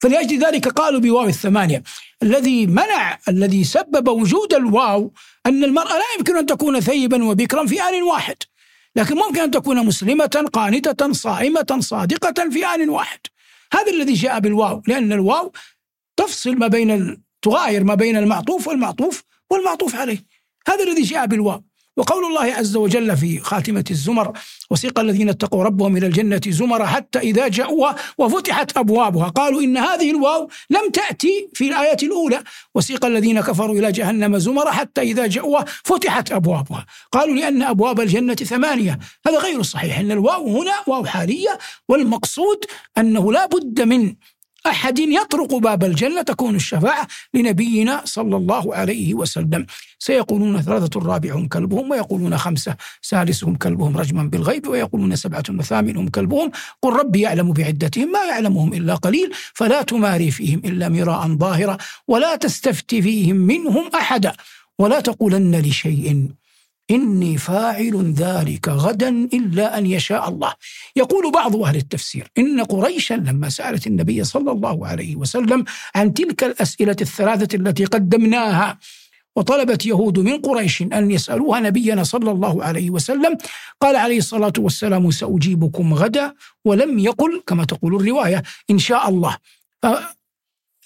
فلأجل 0.00 0.44
ذلك 0.44 0.68
قالوا 0.68 1.00
بواو 1.00 1.28
الثمانية. 1.28 1.82
الذي 2.22 2.66
منع 2.66 3.18
الذي 3.28 3.64
سبب 3.64 4.08
وجود 4.08 4.54
الواو 4.54 5.12
أن 5.46 5.64
المرأة 5.64 5.92
لا 5.92 6.04
يمكن 6.18 6.36
أن 6.36 6.46
تكون 6.46 6.80
ثيبا 6.80 7.24
وبكرا 7.24 7.66
في 7.66 7.82
آن 7.82 8.02
واحد. 8.02 8.36
لكن 8.96 9.14
ممكن 9.16 9.40
أن 9.40 9.50
تكون 9.50 9.86
مسلمة 9.86 10.48
قانتة 10.52 11.12
صائمة 11.12 11.78
صادقة 11.80 12.50
في 12.50 12.66
آن 12.66 12.88
واحد. 12.88 13.20
هذا 13.72 13.92
الذي 13.92 14.12
جاء 14.12 14.40
بالواو 14.40 14.82
لأن 14.86 15.12
الواو 15.12 15.52
تفصل 16.16 16.56
ما 16.56 16.66
بين 16.66 17.22
تغاير 17.42 17.84
ما 17.84 17.94
بين 17.94 18.16
المعطوف 18.16 18.68
والمعطوف 18.68 19.22
والمعطوف 19.50 19.94
عليه. 19.94 20.24
هذا 20.68 20.84
الذي 20.84 21.02
جاء 21.02 21.26
بالواو. 21.26 21.64
وقول 21.98 22.24
الله 22.24 22.54
عز 22.54 22.76
وجل 22.76 23.16
في 23.16 23.40
خاتمة 23.40 23.84
الزمر 23.90 24.32
وسيق 24.70 25.00
الذين 25.00 25.28
اتقوا 25.28 25.64
ربهم 25.64 25.96
إلى 25.96 26.06
الجنة 26.06 26.40
زمر 26.48 26.86
حتى 26.86 27.18
إذا 27.18 27.48
جاءوها 27.48 27.96
وفتحت 28.18 28.76
أبوابها. 28.76 29.28
قالوا 29.28 29.60
إن 29.60 29.76
هذه 29.76 30.10
الواو 30.10 30.48
لم 30.70 30.90
تأتي 30.90 31.48
في 31.54 31.68
الآية 31.68 31.96
الأولى. 32.02 32.42
وسيق 32.74 33.04
الذين 33.04 33.40
كفروا 33.40 33.78
إلى 33.78 33.92
جهنم 33.92 34.38
زمر 34.38 34.72
حتى 34.72 35.00
إذا 35.00 35.26
جاءوها 35.26 35.64
فتحت 35.84 36.32
أبوابها. 36.32 36.86
قالوا 37.12 37.34
لأن 37.34 37.62
أبواب 37.62 38.00
الجنة 38.00 38.34
ثمانية. 38.34 38.98
هذا 39.26 39.38
غير 39.38 39.62
صحيح 39.62 39.98
أن 39.98 40.10
الواو 40.10 40.60
هنا 40.60 40.74
واو 40.86 41.04
حالية 41.04 41.58
والمقصود 41.88 42.64
أنه 42.98 43.32
لا 43.32 43.46
بد 43.46 43.82
من 43.82 44.14
أحد 44.66 44.98
يطرق 44.98 45.54
باب 45.54 45.84
الجنة 45.84 46.22
تكون 46.22 46.54
الشفاعة 46.54 47.06
لنبينا 47.34 48.02
صلى 48.04 48.36
الله 48.36 48.74
عليه 48.74 49.14
وسلم. 49.14 49.66
سيقولون 49.98 50.62
ثلاثة 50.62 51.00
رابعهم 51.00 51.48
كلبهم 51.48 51.90
ويقولون 51.90 52.38
خمسة 52.38 52.76
سادسهم 53.02 53.56
كلبهم 53.56 53.96
رجما 53.96 54.22
بالغيب 54.22 54.66
ويقولون 54.66 55.16
سبعة 55.16 55.44
وثامنهم 55.50 56.08
كلبهم. 56.08 56.50
قل 56.82 56.92
ربي 56.92 57.20
يعلم 57.20 57.52
بعدتهم 57.52 58.12
ما 58.12 58.24
يعلمهم 58.24 58.72
إلا 58.74 58.94
قليل 58.94 59.32
فلا 59.54 59.82
تماري 59.82 60.30
فيهم 60.30 60.62
إلا 60.64 60.88
مراء 60.88 61.28
ظاهرا 61.28 61.76
ولا 62.08 62.36
تستفت 62.36 62.94
فيهم 62.94 63.36
منهم 63.36 63.90
أحدا 63.94 64.32
ولا 64.78 65.00
تقولن 65.00 65.56
لشيء 65.56 66.28
إني 66.90 67.38
فاعل 67.38 68.12
ذلك 68.16 68.68
غدا 68.68 69.08
إلا 69.08 69.78
أن 69.78 69.86
يشاء 69.86 70.28
الله. 70.28 70.54
يقول 70.96 71.32
بعض 71.32 71.56
أهل 71.56 71.76
التفسير 71.76 72.30
إن 72.38 72.60
قريشا 72.60 73.14
لما 73.14 73.48
سألت 73.48 73.86
النبي 73.86 74.24
صلى 74.24 74.50
الله 74.52 74.86
عليه 74.86 75.16
وسلم 75.16 75.64
عن 75.94 76.14
تلك 76.14 76.44
الأسئلة 76.44 76.96
الثلاثة 77.00 77.56
التي 77.56 77.84
قدمناها 77.84 78.78
وطلبت 79.36 79.86
يهود 79.86 80.18
من 80.18 80.40
قريش 80.40 80.82
أن 80.82 81.10
يسألوها 81.10 81.60
نبينا 81.60 82.04
صلى 82.04 82.30
الله 82.30 82.64
عليه 82.64 82.90
وسلم 82.90 83.38
قال 83.80 83.96
عليه 83.96 84.18
الصلاة 84.18 84.52
والسلام 84.58 85.10
سأجيبكم 85.10 85.94
غدا 85.94 86.34
ولم 86.64 86.98
يقل 86.98 87.42
كما 87.46 87.64
تقول 87.64 87.96
الرواية 87.96 88.42
إن 88.70 88.78
شاء 88.78 89.08
الله. 89.08 89.36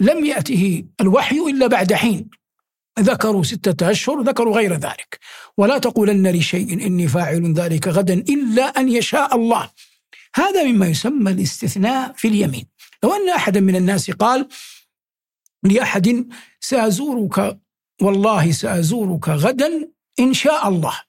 لم 0.01 0.25
يأته 0.25 0.85
الوحي 1.01 1.39
إلا 1.51 1.67
بعد 1.67 1.93
حين. 1.93 2.31
ذكروا 3.01 3.43
ستة 3.43 3.91
أشهر 3.91 4.23
ذكروا 4.23 4.57
غير 4.57 4.73
ذلك. 4.75 5.19
ولا 5.57 5.79
تقولن 5.79 6.27
لشيء 6.31 6.73
إني 6.87 7.09
فاعل 7.09 7.53
ذلك 7.53 7.89
غدا 7.89 8.15
إلا 8.15 8.63
أن 8.63 8.89
يشاء 8.89 9.37
الله. 9.37 9.71
هذا 10.35 10.65
مما 10.65 10.87
يسمى 10.87 11.31
الاستثناء 11.31 12.13
في 12.17 12.29
اليمين. 12.29 12.67
لو 13.05 13.15
أن 13.15 13.29
أحدا 13.29 13.61
من 13.61 13.77
الناس 13.77 14.11
قال 14.11 14.49
لأحد 15.63 16.27
سأزورك 16.61 17.59
والله 18.03 18.53
سأزورك 18.53 19.29
غدا 19.29 19.89
إن 20.21 20.35
شاء 20.35 20.69
الله 20.69 21.01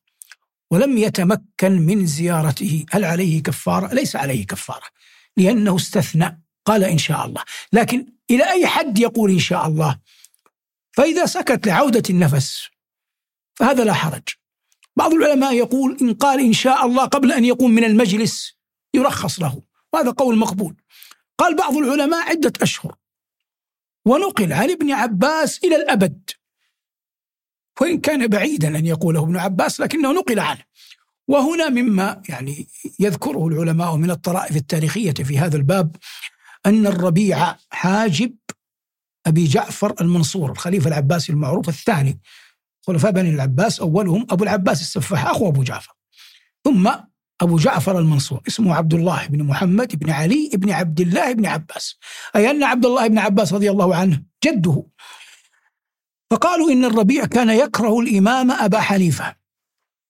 ولم 0.72 0.98
يتمكن 0.98 1.72
من 1.72 2.06
زيارته 2.06 2.86
هل 2.92 3.06
عليه 3.06 3.44
كفارة؟ 3.44 3.94
ليس 3.94 4.16
عليه 4.16 4.46
كفارة 4.46 4.86
لأنه 5.38 5.76
استثنى 5.76 6.44
قال 6.66 6.84
إن 6.84 6.98
شاء 6.98 7.26
الله. 7.26 7.42
لكن 7.74 8.06
إلى 8.32 8.52
أي 8.52 8.68
حد 8.68 9.00
يقول 9.00 9.32
إن 9.32 9.40
شاء 9.40 9.68
الله؟ 9.68 10.00
فإذا 10.94 11.26
سكت 11.26 11.68
لعودة 11.68 12.04
النفس 12.10 12.68
فهذا 13.56 13.84
لا 13.84 13.94
حرج. 13.94 14.30
بعض 14.96 15.14
العلماء 15.14 15.54
يقول 15.54 15.98
إن 16.02 16.14
قال 16.14 16.40
إن 16.40 16.54
شاء 16.54 16.86
الله 16.86 17.06
قبل 17.06 17.32
أن 17.32 17.46
يقوم 17.46 17.72
من 17.72 17.84
المجلس 17.84 18.58
يرخص 18.94 19.40
له. 19.40 19.62
وهذا 19.94 20.12
قول 20.12 20.38
مقبول. 20.38 20.76
قال 21.38 21.56
بعض 21.56 21.78
العلماء 21.78 22.30
عدة 22.30 22.54
أشهر. 22.62 22.96
ونقل 24.06 24.54
عن 24.54 24.72
ابن 24.72 24.92
عباس 24.92 25.64
إلى 25.64 25.76
الأبد. 25.76 26.30
وإن 27.82 28.00
كان 28.00 28.28
بعيدا 28.28 28.68
أن 28.68 28.86
يقوله 28.86 29.24
ابن 29.24 29.38
عباس 29.38 29.80
لكنه 29.80 30.12
نقل 30.12 30.40
عنه. 30.40 30.64
وهنا 31.28 31.70
مما 31.70 32.22
يعني 32.30 32.68
يذكره 33.00 33.48
العلماء 33.48 33.96
من 33.96 34.12
الطرائف 34.12 34.56
التاريخية 34.56 35.12
في 35.12 35.38
هذا 35.38 35.58
الباب 35.58 35.96
أن 36.66 36.88
الربيع 36.88 37.56
حاجب 37.70 38.36
أبي 39.26 39.48
جعفر 39.48 39.94
المنصور 40.02 40.52
الخليفة 40.52 40.88
العباسي 40.88 41.32
المعروف 41.32 41.70
الثاني. 41.70 42.20
خلفاء 42.88 43.12
بني 43.12 43.30
العباس 43.30 43.80
أولهم 43.80 44.28
أبو 44.30 44.44
العباس 44.44 44.82
السفاح 44.82 45.26
أخو 45.26 45.50
أبو 45.50 45.64
جعفر. 45.64 45.94
ثم 46.64 46.92
أبو 47.42 47.58
جعفر 47.58 48.00
المنصور 48.00 48.42
اسمه 48.48 48.76
عبد 48.76 48.94
الله 48.94 49.28
بن 49.28 49.44
محمد 49.44 49.96
بن 50.00 50.10
علي 50.10 50.50
بن 50.54 50.72
عبد 50.72 51.02
الله 51.02 51.34
بن 51.34 51.46
عباس. 51.46 51.98
أي 52.36 52.52
أن 52.52 52.64
عبد 52.64 52.86
الله 52.86 53.08
بن 53.08 53.18
عباس 53.18 53.54
رضي 53.54 53.72
الله 53.72 53.96
عنه 53.96 54.24
جده. 54.46 54.84
فقالوا 56.32 56.72
إن 56.72 56.86
الربيع 56.86 57.26
كان 57.26 57.50
يكره 57.50 58.00
الإمام 58.00 58.52
أبا 58.52 58.80
حنيفة. 58.80 59.36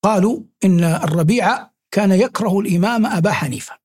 قالوا 0.04 0.44
إن 0.64 0.84
الربيع 0.84 1.68
كان 1.92 2.12
يكره 2.12 2.60
الإمام 2.60 3.06
أبا 3.06 3.32
حنيفة. 3.32 3.78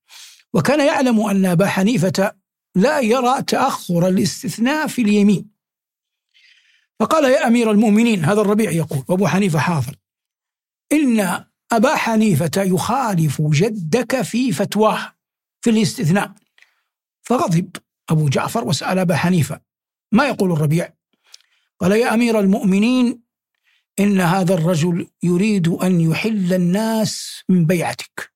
وكان 0.53 0.87
يعلم 0.87 1.20
أن 1.20 1.47
أبا 1.47 1.66
حنيفة 1.66 2.33
لا 2.79 3.01
يرى 3.01 3.43
تأخر 3.43 4.09
الاستثناء 4.09 4.87
في 4.87 5.03
اليمين. 5.03 5.51
فقال 7.01 7.24
يا 7.24 7.47
أمير 7.47 7.70
المؤمنين 7.70 8.24
هذا 8.24 8.41
الربيع 8.41 8.70
يقول 8.70 9.05
وأبو 9.09 9.26
حنيفة 9.26 9.59
حاضر 9.59 9.97
إن 10.93 11.45
أبا 11.72 11.97
حنيفة 11.97 12.62
يخالف 12.62 13.43
جدك 13.43 14.22
في 14.22 14.53
فتواه 14.53 15.12
في 15.61 15.70
الاستثناء. 15.70 16.35
فغضب 17.22 17.76
أبو 18.11 18.29
جعفر 18.29 18.64
وسأل 18.64 18.99
أبا 18.99 19.16
حنيفة 19.16 19.61
ما 20.12 20.29
يقول 20.29 20.53
الربيع؟ 20.53 20.93
قال 21.81 21.93
يا 21.93 22.14
أمير 22.14 22.41
المؤمنين 22.41 23.22
إن 24.01 24.20
هذا 24.20 24.55
الرجل 24.55 25.07
يريد 25.22 25.68
أن 25.68 26.01
يحل 26.01 26.55
الناس 26.55 27.43
من 27.49 27.66
بيعتك. 27.66 28.33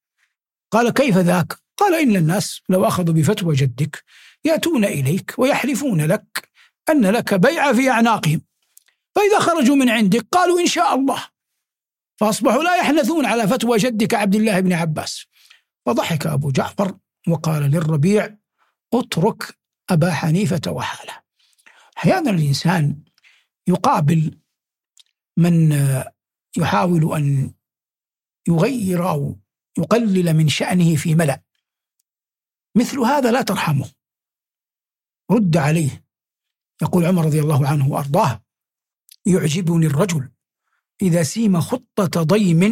قال 0.71 0.91
كيف 0.91 1.17
ذاك؟ 1.17 1.63
قال 1.77 1.95
إن 1.95 2.17
الناس 2.17 2.61
لو 2.69 2.85
أخذوا 2.85 3.15
بفتوى 3.15 3.55
جدك 3.55 4.05
يأتون 4.45 4.85
إليك 4.85 5.35
ويحلفون 5.39 6.01
لك 6.01 6.49
أن 6.91 7.07
لك 7.07 7.35
بيع 7.35 7.73
في 7.73 7.91
أعناقهم. 7.91 8.43
فإذا 9.15 9.39
خرجوا 9.39 9.77
من 9.77 9.89
عندك 9.89 10.27
قالوا 10.33 10.61
إن 10.61 10.67
شاء 10.67 10.95
الله. 10.95 11.29
فأصبحوا 12.17 12.63
لا 12.63 12.77
يحنثون 12.77 13.27
على 13.27 13.49
فتوى 13.49 13.79
جدك 13.79 14.15
عبد 14.15 14.35
الله 14.35 14.61
بن 14.61 14.73
عباس. 14.73 15.27
فضحك 15.87 16.27
أبو 16.27 16.51
جعفر 16.51 16.99
وقال 17.29 17.63
للربيع 17.63 18.37
اترك 18.95 19.59
أبا 19.91 20.13
حنيفة 20.13 20.71
وحاله. 20.71 21.23
أحيانا 21.99 22.31
الإنسان 22.31 23.03
يقابل 23.67 24.39
من 25.37 25.73
يحاول 26.57 27.15
أن 27.17 27.53
يغير 28.49 29.09
أو 29.09 29.39
يقلل 29.79 30.35
من 30.35 30.49
شأنه 30.49 30.97
في 30.97 31.15
ملأ. 31.15 31.43
مثل 32.77 32.99
هذا 32.99 33.31
لا 33.33 33.43
ترحمه. 33.43 33.91
رد 35.33 35.57
عليه. 35.57 36.05
يقول 36.83 37.07
عمر 37.07 37.25
رضي 37.25 37.41
الله 37.41 37.69
عنه 37.69 37.89
وأرضاه 37.89 38.43
يعجبني 39.27 39.87
الرجل 39.87 40.29
إذا 41.03 41.23
سيم 41.23 41.61
خطة 41.61 42.23
ضيم 42.23 42.63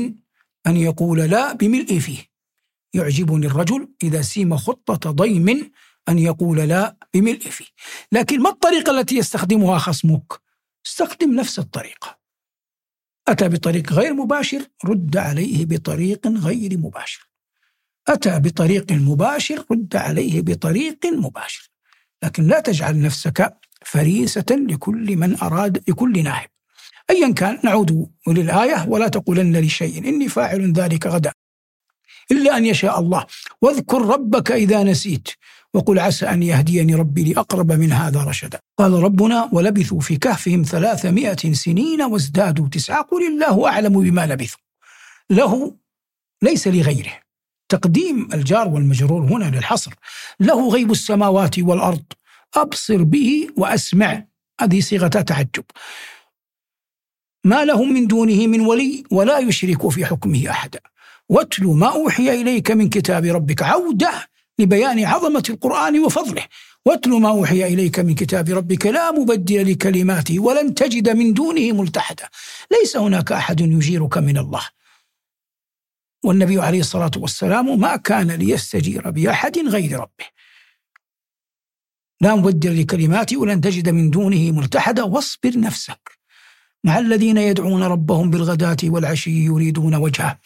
أن 0.66 0.76
يقول 0.76 1.18
لا 1.18 1.52
بملء 1.52 1.98
فيه. 1.98 2.30
يعجبني 2.94 3.46
الرجل 3.46 3.88
إذا 4.02 4.22
سيم 4.22 4.56
خطة 4.56 5.10
ضيم 5.10 5.72
أن 6.08 6.18
يقول 6.18 6.58
لا 6.58 6.96
بملء 7.14 7.50
فيه. 7.50 7.66
لكن 8.12 8.42
ما 8.42 8.50
الطريقة 8.50 9.00
التي 9.00 9.16
يستخدمها 9.16 9.78
خصمك؟ 9.78 10.32
استخدم 10.86 11.34
نفس 11.34 11.58
الطريقة. 11.58 12.18
أتى 13.28 13.48
بطريق 13.48 13.92
غير 13.92 14.14
مباشر 14.14 14.66
رد 14.84 15.16
عليه 15.16 15.66
بطريق 15.66 16.26
غير 16.26 16.78
مباشر. 16.78 17.30
أتى 18.08 18.40
بطريق 18.40 18.92
مباشر 18.92 19.64
رد 19.70 19.96
عليه 19.96 20.42
بطريق 20.42 21.06
مباشر. 21.06 21.69
لكن 22.22 22.46
لا 22.46 22.60
تجعل 22.60 23.00
نفسك 23.00 23.56
فريسة 23.84 24.46
لكل 24.50 25.16
من 25.16 25.40
أراد 25.42 25.82
لكل 25.88 26.24
نائب 26.24 26.50
أيا 27.10 27.32
كان 27.32 27.58
نعود 27.64 28.10
للآية 28.28 28.88
ولا 28.88 29.08
تقولن 29.08 29.56
لشيء 29.56 30.08
إني 30.08 30.28
فاعل 30.28 30.72
ذلك 30.72 31.06
غدا. 31.06 31.32
إلا 32.30 32.56
أن 32.56 32.66
يشاء 32.66 33.00
الله. 33.00 33.26
واذكر 33.62 34.02
ربك 34.02 34.52
إذا 34.52 34.82
نسيت 34.82 35.28
وقل 35.74 35.98
عسى 35.98 36.26
أن 36.26 36.42
يهديني 36.42 36.94
ربي 36.94 37.32
لأقرب 37.32 37.72
من 37.72 37.92
هذا 37.92 38.24
رشدا. 38.24 38.58
قال 38.78 38.92
ربنا 38.92 39.48
ولبثوا 39.52 40.00
في 40.00 40.16
كهفهم 40.16 40.62
ثلاثمائة 40.62 41.52
سنين 41.52 42.02
وازدادوا 42.02 42.68
تسعة. 42.68 43.02
قل 43.02 43.26
الله 43.26 43.68
أعلم 43.68 44.00
بما 44.00 44.26
لبثوا. 44.26 44.60
له 45.30 45.76
ليس 46.42 46.68
لغيره. 46.68 47.12
تقديم 47.70 48.28
الجار 48.34 48.68
والمجرور 48.68 49.22
هنا 49.22 49.56
للحصر. 49.56 49.94
له 50.40 50.68
غيب 50.68 50.90
السماوات 50.90 51.58
والأرض. 51.58 52.02
أبصر 52.54 53.02
به 53.02 53.48
وأسمع. 53.56 54.24
هذه 54.60 54.80
صيغة 54.80 55.08
تعجب. 55.08 55.64
ما 57.44 57.64
لهم 57.64 57.92
من 57.92 58.06
دونه 58.06 58.46
من 58.46 58.60
ولي 58.60 59.04
ولا 59.10 59.38
يشرك 59.38 59.88
في 59.88 60.06
حكمه 60.06 60.50
أحدا. 60.50 60.80
واتل 61.28 61.64
ما 61.64 61.86
أوحي 61.86 62.40
إليك 62.40 62.70
من 62.70 62.88
كتاب 62.88 63.24
ربك. 63.24 63.62
عودة 63.62 64.12
لبيان 64.58 65.04
عظمة 65.04 65.42
القرآن 65.50 66.04
وفضله. 66.04 66.44
واتل 66.86 67.10
ما 67.10 67.28
أوحي 67.28 67.66
إليك 67.66 68.00
من 68.00 68.14
كتاب 68.14 68.48
ربك. 68.48 68.86
لا 68.86 69.10
مبدل 69.10 69.72
لكلماته 69.72 70.38
ولن 70.38 70.74
تجد 70.74 71.08
من 71.08 71.32
دونه 71.34 71.72
ملتحدا. 71.72 72.28
ليس 72.72 72.96
هناك 72.96 73.32
أحد 73.32 73.60
يجيرك 73.60 74.18
من 74.18 74.38
الله. 74.38 74.79
والنبي 76.24 76.60
عليه 76.60 76.80
الصلاة 76.80 77.10
والسلام 77.16 77.80
ما 77.80 77.96
كان 77.96 78.30
ليستجير 78.30 79.10
بأحد 79.10 79.58
غير 79.58 79.92
ربه. 79.92 80.26
لا 82.20 82.34
مبدل 82.34 82.80
لكلماته 82.80 83.36
ولن 83.36 83.60
تجد 83.60 83.88
من 83.88 84.10
دونه 84.10 84.50
ملتحدا 84.50 85.02
واصبر 85.02 85.58
نفسك. 85.58 86.10
مع 86.84 86.98
الذين 86.98 87.36
يدعون 87.36 87.82
ربهم 87.82 88.30
بالغداة 88.30 88.76
والعشي 88.84 89.44
يريدون 89.44 89.94
وجهه. 89.94 90.38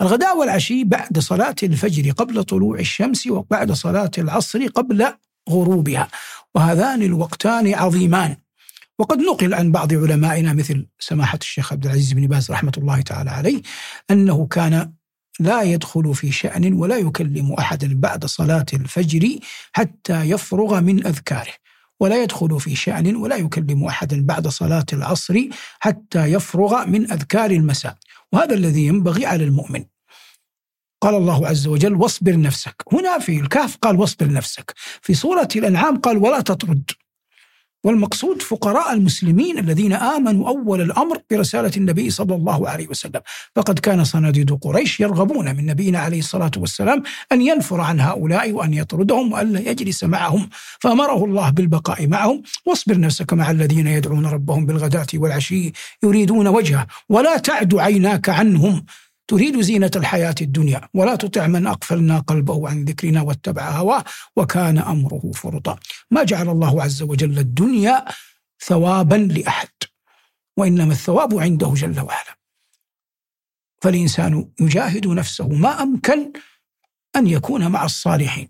الغداء 0.00 0.38
والعشي 0.38 0.84
بعد 0.84 1.18
صلاة 1.18 1.56
الفجر 1.62 2.10
قبل 2.10 2.44
طلوع 2.44 2.78
الشمس 2.78 3.26
وبعد 3.26 3.72
صلاة 3.72 4.10
العصر 4.18 4.66
قبل 4.66 5.06
غروبها. 5.50 6.08
وهذان 6.54 7.02
الوقتان 7.02 7.74
عظيمان. 7.74 8.36
وقد 8.98 9.18
نقل 9.18 9.54
عن 9.54 9.72
بعض 9.72 9.94
علمائنا 9.94 10.52
مثل 10.52 10.86
سماحة 10.98 11.38
الشيخ 11.40 11.72
عبد 11.72 11.84
العزيز 11.86 12.12
بن 12.12 12.26
باز 12.26 12.50
رحمة 12.50 12.72
الله 12.78 13.00
تعالى 13.00 13.30
عليه 13.30 13.62
أنه 14.10 14.46
كان 14.46 14.92
لا 15.40 15.62
يدخل 15.62 16.14
في 16.14 16.32
شأن 16.32 16.72
ولا 16.72 16.96
يكلم 16.96 17.52
أحدا 17.52 17.94
بعد 17.94 18.24
صلاة 18.24 18.66
الفجر 18.72 19.38
حتى 19.72 20.22
يفرغ 20.22 20.80
من 20.80 21.06
أذكاره. 21.06 21.52
ولا 22.00 22.22
يدخل 22.22 22.60
في 22.60 22.76
شأن 22.76 23.16
ولا 23.16 23.36
يكلم 23.36 23.84
أحدا 23.84 24.26
بعد 24.26 24.48
صلاة 24.48 24.86
العصر 24.92 25.48
حتى 25.80 26.24
يفرغ 26.24 26.86
من 26.86 27.12
أذكار 27.12 27.50
المساء. 27.50 27.96
وهذا 28.32 28.54
الذي 28.54 28.86
ينبغي 28.86 29.26
على 29.26 29.44
المؤمن. 29.44 29.84
قال 31.00 31.14
الله 31.14 31.46
عز 31.46 31.66
وجل 31.66 31.94
واصبر 31.94 32.40
نفسك. 32.40 32.74
هنا 32.92 33.18
في 33.18 33.40
الكهف 33.40 33.76
قال 33.76 33.96
واصبر 33.96 34.32
نفسك. 34.32 34.74
في 35.02 35.14
سورة 35.14 35.48
الأنعام 35.56 35.96
قال 35.96 36.16
ولا 36.16 36.40
تطرد. 36.40 36.90
والمقصود 37.88 38.42
فقراء 38.42 38.92
المسلمين 38.92 39.58
الذين 39.58 39.92
آمنوا 39.92 40.48
أول 40.48 40.80
الأمر 40.80 41.18
برسالة 41.30 41.70
النبي 41.76 42.10
صلى 42.10 42.34
الله 42.34 42.68
عليه 42.68 42.88
وسلم. 42.88 43.20
فقد 43.56 43.78
كان 43.78 44.04
صناديد 44.04 44.50
قريش 44.52 45.00
يرغبون 45.00 45.56
من 45.56 45.66
نبينا 45.66 45.98
عليه 45.98 46.18
الصلاة 46.18 46.50
والسلام 46.56 47.02
أن 47.32 47.42
ينفر 47.42 47.80
عن 47.80 48.00
هؤلاء 48.00 48.52
وأن 48.52 48.74
يطردهم 48.74 49.32
وألا 49.32 49.60
يجلس 49.70 50.04
معهم. 50.04 50.48
فأمره 50.80 51.24
الله 51.24 51.50
بالبقاء 51.50 52.06
معهم. 52.06 52.42
واصبر 52.66 53.00
نفسك 53.00 53.32
مع 53.32 53.50
الذين 53.50 53.86
يدعون 53.86 54.26
ربهم 54.26 54.66
بالغداة 54.66 55.06
والعشي 55.14 55.72
يريدون 56.02 56.46
وجهه. 56.46 56.86
ولا 57.08 57.36
تعد 57.38 57.74
عيناك 57.74 58.28
عنهم. 58.28 58.84
تريد 59.28 59.60
زينة 59.60 59.90
الحياة 59.96 60.34
الدنيا 60.40 60.88
ولا 60.94 61.16
تطع 61.16 61.46
من 61.46 61.66
أقفلنا 61.66 62.18
قلبه 62.18 62.68
عن 62.68 62.84
ذكرنا 62.84 63.22
واتبع 63.22 63.70
هواه 63.70 64.04
وكان 64.36 64.78
أمره 64.78 65.30
فرطا. 65.34 65.78
ما 66.10 66.24
جعل 66.24 66.48
الله 66.48 66.82
عز 66.82 67.02
وجل 67.02 67.38
الدنيا 67.38 68.04
ثوابا 68.60 69.14
لأحد 69.14 69.68
وإنما 70.56 70.92
الثواب 70.92 71.38
عنده 71.38 71.74
جل 71.74 72.00
وعلا. 72.00 72.38
فالإنسان 73.82 74.50
يجاهد 74.60 75.06
نفسه 75.06 75.48
ما 75.48 75.82
أمكن 75.82 76.32
أن 77.16 77.26
يكون 77.26 77.68
مع 77.68 77.84
الصالحين 77.84 78.48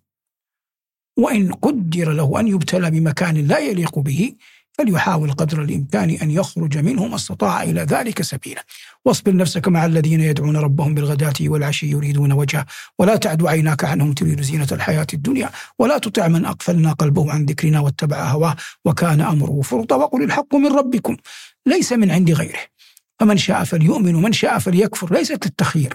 وإن 1.16 1.53
قدر 1.53 2.12
له 2.12 2.41
أن 2.41 2.49
يبتلى 2.49 2.91
بمكان 2.91 3.47
لا 3.47 3.59
يليق 3.59 3.99
به 3.99 4.37
فليحاول 4.79 5.33
قدر 5.33 5.62
الإمكان 5.62 6.11
أن 6.11 6.31
يخرج 6.31 6.79
منه 6.79 7.07
ما 7.07 7.14
استطاع 7.14 7.62
إلى 7.62 7.81
ذلك 7.81 8.22
سبيلا. 8.22 8.64
واصبر 9.05 9.37
نفسك 9.37 9.68
مع 9.68 9.87
الذين 9.87 10.20
يدعون 10.20 10.57
ربهم 10.57 10.95
بالغداة 10.95 11.35
والعشي 11.41 11.87
يريدون 11.91 12.33
وجهه. 12.33 12.66
ولا 12.99 13.16
تعد 13.16 13.47
عيناك 13.47 13.85
عنهم 13.85 14.12
تريد 14.12 14.41
زينة 14.41 14.66
الحياة 14.72 15.07
الدنيا. 15.14 15.51
ولا 15.79 15.99
تطع 15.99 16.29
من 16.29 16.45
أغفلنا 16.45 16.93
قلبه 16.93 17.33
عن 17.33 17.47
ذكرنا 17.47 17.81
واتبع 17.81 18.24
هواه. 18.24 18.57
وكان 18.85 19.20
أمره 19.20 19.61
فرطا 19.61 19.97
وقل 19.97 20.22
الحق 20.22 20.55
من 20.55 20.72
ربكم. 20.72 21.16
ليس 21.66 21.93
من 21.93 22.11
عند 22.11 22.31
غيره. 22.31 22.61
فمن 23.20 23.37
شاء 23.37 23.64
فليؤمن 23.64 24.14
ومن 24.14 24.33
شاء 24.33 24.59
فليكفر. 24.59 25.14
ليست 25.14 25.47
للتخيير. 25.47 25.95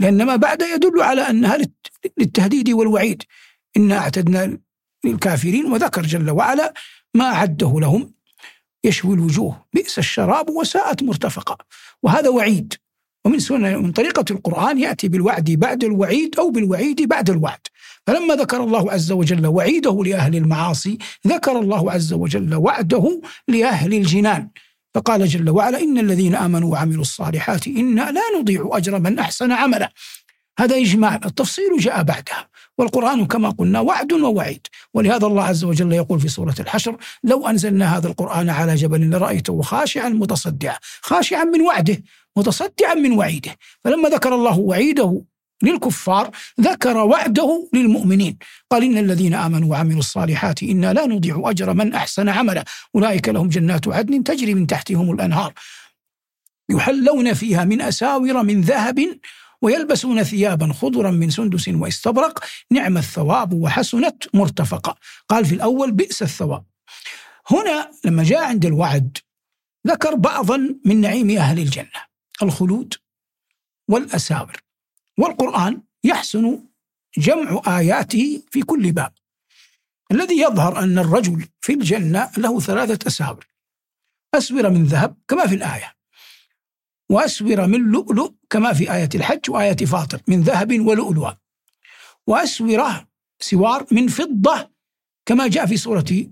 لأن 0.00 0.26
ما 0.26 0.36
بعد 0.36 0.62
يدل 0.62 1.02
على 1.02 1.20
أنها 1.20 1.58
للتهديد 2.18 2.70
والوعيد. 2.70 3.22
إنا 3.76 3.98
أعتدنا 3.98 4.58
للكافرين 5.04 5.72
وذكر 5.72 6.02
جل 6.02 6.30
وعلا 6.30 6.74
ما 7.14 7.24
أعده 7.24 7.74
لهم. 7.80 8.14
يشوي 8.84 9.14
الوجوه. 9.14 9.64
بئس 9.72 9.98
الشراب 9.98 10.50
وساءت 10.50 11.02
مرتفقة. 11.02 11.58
وهذا 12.02 12.28
وعيد. 12.28 12.74
ومن 13.24 13.38
سنة 13.38 13.76
من 13.76 13.92
طريقة 13.92 14.24
القرآن 14.30 14.78
يأتي 14.78 15.08
بالوعد 15.08 15.50
بعد 15.50 15.84
الوعيد 15.84 16.38
أو 16.38 16.50
بالوعيد 16.50 17.08
بعد 17.08 17.30
الوعد. 17.30 17.58
فلما 18.06 18.34
ذكر 18.34 18.64
الله 18.64 18.92
عز 18.92 19.12
وجل 19.12 19.46
وعيده 19.46 20.04
لأهل 20.04 20.36
المعاصي 20.36 20.98
ذكر 21.26 21.58
الله 21.58 21.92
عز 21.92 22.12
وجل 22.12 22.54
وعده 22.54 23.20
لأهل 23.48 23.94
الجنان. 23.94 24.48
فقال 24.94 25.26
جل 25.26 25.50
وعلا 25.50 25.80
إن 25.80 25.98
الذين 25.98 26.34
آمنوا 26.34 26.72
وعملوا 26.72 27.02
الصالحات 27.02 27.66
إنا 27.66 28.10
لا 28.10 28.22
نضيع 28.40 28.70
أجر 28.72 28.98
من 28.98 29.18
أحسن 29.18 29.52
عملا. 29.52 29.92
هذا 30.58 30.76
إجمال 30.76 31.24
التفصيل 31.24 31.78
جاء 31.78 32.02
بعدها. 32.02 32.48
والقرآن 32.78 33.26
كما 33.26 33.50
قلنا 33.50 33.80
وعد 33.80 34.12
ووعيد. 34.12 34.66
ولهذا 34.94 35.26
الله 35.26 35.44
عز 35.44 35.64
وجل 35.64 35.92
يقول 35.92 36.20
في 36.20 36.28
سورة 36.28 36.54
الحشر 36.60 36.96
لو 37.24 37.48
أنزلنا 37.48 37.96
هذا 37.96 38.08
القرآن 38.08 38.50
على 38.50 38.74
جبل 38.74 39.10
لرأيته 39.10 39.62
خاشعا 39.62 40.08
متصدعا. 40.08 40.76
خاشعا 41.00 41.44
من 41.44 41.60
وعده 41.60 42.02
متصدعا 42.36 42.94
من 42.94 43.12
وعيده. 43.12 43.56
فلما 43.84 44.08
ذكر 44.08 44.34
الله 44.34 44.58
وعيده 44.58 45.22
للكفار 45.62 46.30
ذكر 46.60 46.96
وعده 46.96 47.68
للمؤمنين. 47.74 48.38
قال 48.70 48.82
إن 48.84 48.98
الذين 48.98 49.34
آمنوا 49.34 49.70
وعملوا 49.70 49.98
الصالحات 49.98 50.62
إنا 50.62 50.92
لا 50.92 51.06
نضيع 51.06 51.42
أجر 51.44 51.74
من 51.74 51.94
أحسن 51.94 52.28
عملا. 52.28 52.64
أولئك 52.94 53.28
لهم 53.28 53.48
جنات 53.48 53.88
عدن 53.88 54.24
تجري 54.24 54.54
من 54.54 54.66
تحتهم 54.66 55.10
الأنهار. 55.10 55.52
يحلون 56.70 57.34
فيها 57.34 57.64
من 57.64 57.80
أساور 57.80 58.42
من 58.42 58.60
ذهب 58.60 59.18
ويلبسون 59.62 60.22
ثيابا 60.22 60.72
خضرا 60.72 61.10
من 61.10 61.30
سندس 61.30 61.68
واستبرق. 61.68 62.44
نعم 62.70 62.98
الثواب 62.98 63.52
وحسنت 63.52 64.34
مرتفقة. 64.34 64.96
قال 65.28 65.44
في 65.44 65.54
الأول 65.54 65.92
بئس 65.92 66.22
الثواب. 66.22 66.64
هنا 67.50 67.90
لما 68.04 68.24
جاء 68.24 68.44
عند 68.44 68.66
الوعد 68.66 69.18
ذكر 69.86 70.14
بعضا 70.14 70.74
من 70.84 71.00
نعيم 71.00 71.30
أهل 71.30 71.58
الجنة. 71.58 72.08
الخلود 72.42 72.94
والأساور. 73.88 74.56
والقرآن 75.18 75.82
يحسن 76.04 76.64
جمع 77.18 77.78
آياته 77.78 78.42
في 78.50 78.62
كل 78.62 78.92
باب. 78.92 79.12
الذي 80.12 80.40
يظهر 80.40 80.78
أن 80.78 80.98
الرجل 80.98 81.48
في 81.60 81.72
الجنة 81.72 82.30
له 82.38 82.60
ثلاثة 82.60 83.06
أساور. 83.06 83.46
أسورة 84.34 84.68
من 84.68 84.84
ذهب 84.84 85.16
كما 85.28 85.46
في 85.46 85.54
الآية. 85.54 85.97
وأسور 87.08 87.66
من 87.66 87.80
لؤلؤ 87.80 88.32
كما 88.50 88.72
في 88.72 88.94
آية 88.94 89.08
الحج 89.14 89.50
وآية 89.50 89.76
فاطر 89.76 90.20
من 90.26 90.40
ذهب 90.42 90.80
ولؤلؤ. 90.80 91.30
وأسورة 92.26 93.08
سوار 93.40 93.86
من 93.90 94.08
فضة 94.08 94.70
كما 95.26 95.48
جاء 95.48 95.66
في 95.66 95.76
سورة 95.76 96.26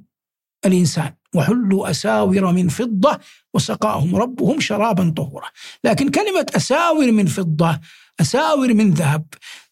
الإنسان. 0.64 1.14
وحلوا 1.34 1.90
أساور 1.90 2.52
من 2.52 2.68
فضة 2.68 3.18
وسقاهم 3.54 4.16
ربهم 4.16 4.60
شرابا 4.60 5.12
طهورا. 5.16 5.48
لكن 5.84 6.08
كلمة 6.08 6.46
أساور 6.56 7.12
من 7.12 7.26
فضة 7.26 7.80
أساور 8.20 8.74
من 8.74 8.90
ذهب 8.90 9.26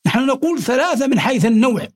نحن 0.06 0.26
نقول 0.26 0.62
ثلاثة 0.62 1.06
من 1.06 1.20
حيث 1.20 1.44
النوع. 1.44 1.88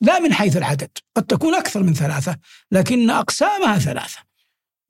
لا 0.00 0.18
من 0.18 0.32
حيث 0.32 0.56
العدد 0.56 0.90
قد 1.16 1.22
تكون 1.22 1.54
أكثر 1.54 1.82
من 1.82 1.94
ثلاثة 1.94 2.36
لكن 2.72 3.10
أقسامها 3.10 3.78
ثلاثة. 3.78 4.18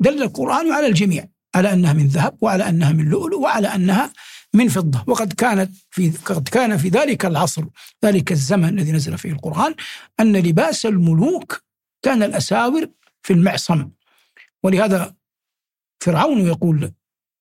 دل 0.01 0.23
القرآن 0.23 0.73
على 0.73 0.87
الجميع. 0.87 1.29
على 1.59 1.73
أنها 1.73 1.93
من 1.93 2.07
ذهب 2.07 2.39
وعلى 2.41 2.69
أنها 2.69 2.93
من 2.93 3.05
لؤلؤ 3.05 3.39
وعلى 3.39 3.69
أنها 3.75 4.13
من 4.55 4.69
فضة. 4.69 5.05
وقد 5.07 5.33
كانت 5.33 5.75
في 5.91 6.11
قد 6.11 6.49
كان 6.49 6.77
في 6.77 6.89
ذلك 6.89 7.27
العصر 7.27 7.65
ذلك 8.05 8.33
الزمن 8.33 8.79
الذي 8.79 8.93
نزل 8.93 9.19
فيه 9.19 9.33
القرآن 9.33 9.75
أن 10.21 10.37
لباس 10.37 10.87
الملوك 10.87 11.63
كان 12.03 12.23
الأساور 12.23 12.89
في 13.23 13.33
المعصم. 13.33 13.91
ولهذا 14.63 15.15
فرعون 16.01 16.47
يقول 16.47 16.93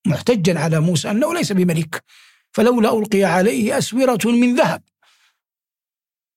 محتجا 0.06 0.60
على 0.60 0.80
موسى 0.80 1.10
أنه 1.10 1.34
ليس 1.34 1.52
بملك 1.52 2.04
فلولا 2.52 2.98
ألقي 2.98 3.24
عليه 3.24 3.78
أسورة 3.78 4.18
من 4.24 4.54
ذهب. 4.54 4.82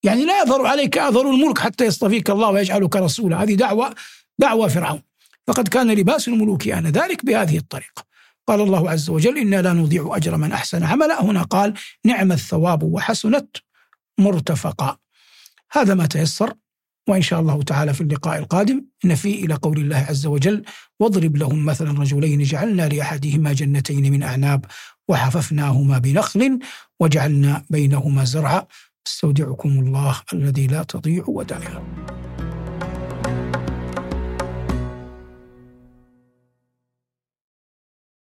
يعني 0.03 0.25
لا 0.25 0.41
يظهر 0.41 0.65
عليك 0.65 0.97
أثر 0.97 1.29
الملك 1.29 1.59
حتى 1.59 1.85
يصطفيك 1.85 2.29
الله 2.29 2.49
ويجعلك 2.49 2.95
رسولا. 2.95 3.43
هذه 3.43 3.53
دعوة 3.53 3.95
دعوة 4.39 4.67
فرعون. 4.67 5.01
فقد 5.47 5.67
كان 5.67 5.91
لباس 5.91 6.27
الملوك 6.27 6.67
آنذاك 6.67 7.25
بهذه 7.25 7.57
الطريقة. 7.57 8.03
قال 8.47 8.61
الله 8.61 8.89
عز 8.89 9.09
وجل 9.09 9.37
إنا 9.37 9.61
لا 9.61 9.73
نضيع 9.73 10.15
أجر 10.15 10.37
من 10.37 10.51
أحسن 10.51 10.83
عملا. 10.83 11.23
هنا 11.23 11.41
قال 11.41 11.73
نعم 12.05 12.31
الثواب 12.31 12.83
وحسنت 12.83 13.57
مرتفقا. 14.19 14.97
هذا 15.71 15.93
ما 15.93 16.05
تيسر 16.05 16.53
وإن 17.09 17.21
شاء 17.21 17.39
الله 17.39 17.63
تعالى 17.63 17.93
في 17.93 18.01
اللقاء 18.01 18.39
القادم 18.39 18.85
نفي 19.05 19.45
إلى 19.45 19.53
قول 19.53 19.77
الله 19.77 19.97
عز 19.97 20.25
وجل 20.25 20.63
واضرب 20.99 21.37
لهم 21.37 21.65
مثلا 21.65 21.99
رجلين 21.99 22.43
جعلنا 22.43 22.89
لأحدهما 22.89 23.53
جنتين 23.53 24.11
من 24.11 24.23
أعناب 24.23 24.65
وحففناهما 25.07 25.97
بنخل 25.97 26.59
وجعلنا 26.99 27.65
بينهما 27.69 28.23
زرعا. 28.23 28.67
استودعكم 29.07 29.69
الله 29.69 30.21
الذي 30.33 30.67
لا 30.67 30.83
تضيع 30.83 31.23
ودائعه 31.27 32.30